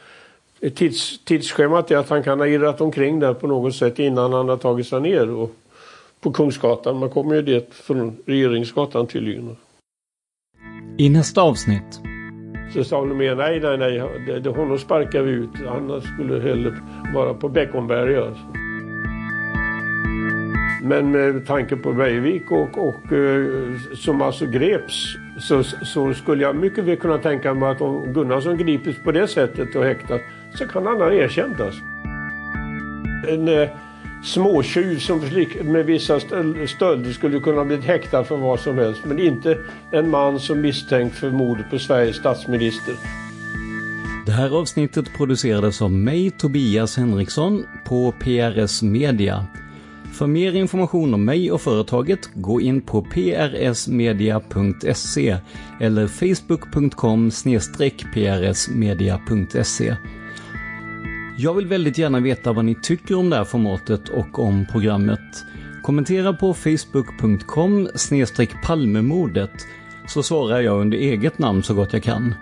tids, 0.76 1.26
tidsschemat 1.26 1.92
är 1.92 1.98
att 1.98 2.10
han 2.10 2.24
kan 2.24 2.40
ha 2.40 2.48
irrat 2.48 2.82
omkring 2.82 3.20
där 3.20 3.34
på 3.34 3.48
något 3.48 3.76
sätt 3.76 4.00
innan 4.00 4.34
han 4.34 4.50
har 4.50 4.58
tagit 4.58 4.88
sig 4.88 5.02
ner 5.02 5.30
och, 5.30 5.52
på 6.24 6.32
Kungsgatan. 6.32 6.98
Man 6.98 7.10
kommer 7.10 7.36
ju 7.36 7.42
dit 7.42 7.74
från 7.74 8.18
Regeringsgatan 8.26 9.08
tydligen. 9.08 9.56
I 10.98 11.10
nästa 11.10 11.42
avsnitt. 11.42 12.02
Så 12.74 12.84
sa 12.84 13.06
de 13.06 13.18
med 13.18 13.38
nej, 13.38 13.60
nej, 13.60 13.78
nej, 13.78 14.02
det, 14.28 14.40
det, 14.40 14.50
honom 14.50 14.78
sparkar 14.78 15.22
vi 15.22 15.32
ut. 15.32 15.50
Han 15.68 16.02
skulle 16.02 16.42
hellre 16.42 16.74
vara 17.14 17.34
på 17.34 17.50
Beckomberga. 17.50 18.26
Alltså. 18.26 18.44
Men 20.84 21.12
med 21.12 21.46
tanke 21.46 21.76
på 21.76 21.94
Bergvik 21.94 22.52
och, 22.52 22.78
och 22.78 23.14
eh, 23.14 23.46
som 23.96 24.22
alltså 24.22 24.46
greps 24.46 25.16
så, 25.40 25.64
så 25.64 26.14
skulle 26.14 26.44
jag 26.44 26.56
mycket 26.56 26.84
väl 26.84 26.98
kunna 26.98 27.18
tänka 27.18 27.54
mig 27.54 27.72
att 27.72 27.82
om 27.82 28.14
Gunnarsson 28.14 28.58
gripits 28.58 29.04
på 29.04 29.12
det 29.12 29.28
sättet 29.28 29.76
och 29.76 29.86
häktas 29.86 30.22
så 30.54 30.68
kan 30.68 30.86
han 30.86 31.02
ha 31.02 31.14
erkänt 31.14 31.60
alltså. 31.60 31.82
En 33.28 33.48
eh, 33.48 33.70
småtjuv 34.24 35.00
som 35.00 35.20
med 35.64 35.86
vissa 35.86 36.20
stölder 36.20 37.12
skulle 37.12 37.40
kunna 37.40 37.66
bli 37.66 37.78
häktad 37.78 38.24
för 38.24 38.38
vad 38.38 38.60
som 38.60 38.78
helst 38.78 39.02
men 39.06 39.20
inte 39.20 39.58
en 39.92 40.10
man 40.10 40.40
som 40.40 40.62
misstänkt 40.62 41.16
för 41.16 41.32
mordet 41.32 41.70
på 41.70 41.80
Sveriges 41.80 42.16
statsminister. 42.16 42.96
Det 44.26 44.32
här 44.32 44.60
avsnittet 44.60 45.06
producerades 45.18 45.82
av 45.82 45.92
mig, 45.92 46.32
Tobias 46.32 46.98
Henriksson, 46.98 47.66
på 47.86 48.14
PRS 48.20 48.82
Media 48.82 49.46
för 50.14 50.28
mer 50.28 50.56
information 50.56 51.14
om 51.14 51.26
mig 51.26 51.52
och 51.52 51.62
företaget, 51.62 52.30
gå 52.34 52.62
in 52.62 52.82
på 52.82 53.02
prsmedia.se 53.02 53.78
eller 55.80 56.08
facebook.com 56.08 57.32
prsmedia.se. 58.14 59.96
Jag 61.38 61.54
vill 61.54 61.68
väldigt 61.68 61.98
gärna 61.98 62.20
veta 62.20 62.54
vad 62.54 62.66
ni 62.66 62.76
tycker 62.82 63.16
om 63.16 63.30
det 63.30 63.36
här 63.36 63.44
formatet 63.44 64.10
och 64.10 64.40
om 64.40 64.66
programmet. 64.72 65.46
Kommentera 65.82 66.34
på 66.34 66.54
facebook.com 66.54 67.90
palmemordet 68.64 69.52
så 70.08 70.24
svarar 70.24 70.62
jag 70.62 70.82
under 70.82 70.98
eget 70.98 71.40
namn 71.40 71.64
så 71.64 71.74
gott 71.74 71.94
jag 71.94 72.04
kan. 72.04 72.36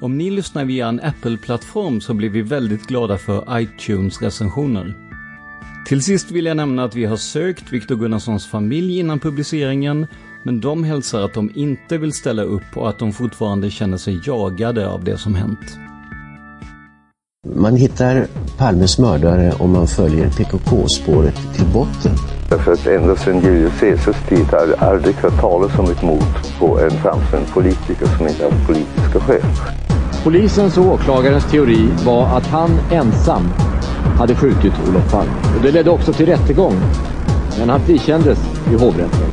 Om 0.00 0.18
ni 0.18 0.30
lyssnar 0.30 0.64
via 0.64 0.88
en 0.88 1.00
Apple-plattform 1.00 2.00
så 2.00 2.14
blir 2.14 2.30
vi 2.30 2.42
väldigt 2.42 2.86
glada 2.86 3.18
för 3.18 3.60
iTunes-recensioner. 3.60 4.94
Till 5.86 6.02
sist 6.02 6.30
vill 6.30 6.46
jag 6.46 6.56
nämna 6.56 6.84
att 6.84 6.96
vi 6.96 7.04
har 7.04 7.16
sökt 7.16 7.72
Viktor 7.72 7.96
Gunnarssons 7.96 8.46
familj 8.46 8.98
innan 8.98 9.18
publiceringen, 9.18 10.06
men 10.42 10.60
de 10.60 10.84
hälsar 10.84 11.22
att 11.22 11.34
de 11.34 11.50
inte 11.54 11.98
vill 11.98 12.12
ställa 12.12 12.42
upp 12.42 12.76
och 12.76 12.88
att 12.88 12.98
de 12.98 13.12
fortfarande 13.12 13.70
känner 13.70 13.96
sig 13.96 14.20
jagade 14.24 14.88
av 14.88 15.04
det 15.04 15.18
som 15.18 15.34
hänt. 15.34 15.78
Man 17.46 17.76
hittar 17.76 18.26
Palmes 18.58 18.98
mördare 18.98 19.52
om 19.58 19.72
man 19.72 19.86
följer 19.86 20.30
PKK-spåret 20.30 21.34
till 21.54 21.66
botten. 21.66 22.12
Därför 22.48 22.72
att 22.72 22.86
ända 22.86 23.16
sedan 23.16 23.40
Julius 23.40 23.80
Caesars 23.80 24.28
tid 24.28 24.46
har 24.46 24.66
jag 24.66 24.88
aldrig 24.88 25.14
hört 25.14 25.40
talas 25.40 25.78
om 25.78 25.90
ett 25.90 26.02
mord 26.02 26.58
på 26.58 26.80
en 26.80 26.90
framstående 26.90 27.48
politiker 27.52 28.06
som 28.18 28.28
inte 28.28 28.44
haft 28.44 28.66
politiska 28.66 29.20
skäl. 29.20 29.42
Polisens 30.24 30.78
och 30.78 30.86
åklagarens 30.86 31.50
teori 31.50 31.88
var 32.04 32.26
att 32.36 32.46
han 32.46 32.70
ensam 32.90 33.48
hade 34.18 34.34
skjutit 34.34 34.72
Olof 34.88 35.12
Palme. 35.12 35.32
Och 35.56 35.62
det 35.62 35.70
ledde 35.70 35.90
också 35.90 36.12
till 36.12 36.26
rättegång. 36.26 36.74
Men 37.58 37.68
han 37.68 37.80
frikändes 37.80 38.38
i 38.72 38.74
hovrätten. 38.74 39.32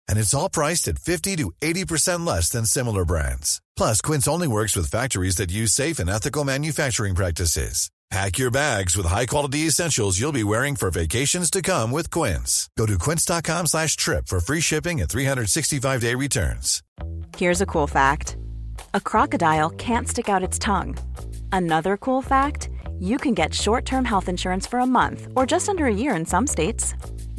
And 0.11 0.19
it's 0.19 0.33
all 0.33 0.49
priced 0.49 0.89
at 0.89 0.99
50 0.99 1.37
to 1.37 1.53
80% 1.61 2.27
less 2.27 2.49
than 2.49 2.65
similar 2.65 3.05
brands. 3.05 3.61
Plus, 3.77 4.01
Quince 4.01 4.27
only 4.27 4.47
works 4.47 4.75
with 4.75 4.91
factories 4.91 5.37
that 5.37 5.49
use 5.51 5.71
safe 5.71 5.99
and 5.99 6.09
ethical 6.09 6.43
manufacturing 6.43 7.15
practices. 7.15 7.89
Pack 8.11 8.39
your 8.39 8.51
bags 8.51 8.97
with 8.97 9.05
high-quality 9.05 9.59
essentials 9.59 10.19
you'll 10.19 10.33
be 10.33 10.43
wearing 10.43 10.75
for 10.75 10.91
vacations 10.91 11.49
to 11.49 11.61
come 11.61 11.91
with 11.91 12.11
Quince. 12.11 12.69
Go 12.77 12.85
to 12.85 12.97
quince.com 12.97 13.67
slash 13.67 13.95
trip 13.95 14.27
for 14.27 14.41
free 14.41 14.59
shipping 14.59 14.99
and 14.99 15.09
365-day 15.09 16.15
returns. 16.15 16.83
Here's 17.37 17.61
a 17.61 17.65
cool 17.65 17.87
fact. 17.87 18.35
A 18.93 18.99
crocodile 18.99 19.69
can't 19.69 20.09
stick 20.09 20.27
out 20.27 20.43
its 20.43 20.59
tongue. 20.59 20.97
Another 21.53 21.95
cool 21.95 22.21
fact, 22.21 22.67
you 22.99 23.17
can 23.17 23.33
get 23.33 23.53
short-term 23.53 24.03
health 24.03 24.27
insurance 24.27 24.67
for 24.67 24.79
a 24.79 24.85
month 24.85 25.29
or 25.37 25.45
just 25.45 25.69
under 25.69 25.85
a 25.85 25.93
year 25.93 26.13
in 26.13 26.25
some 26.25 26.47
states. 26.47 26.95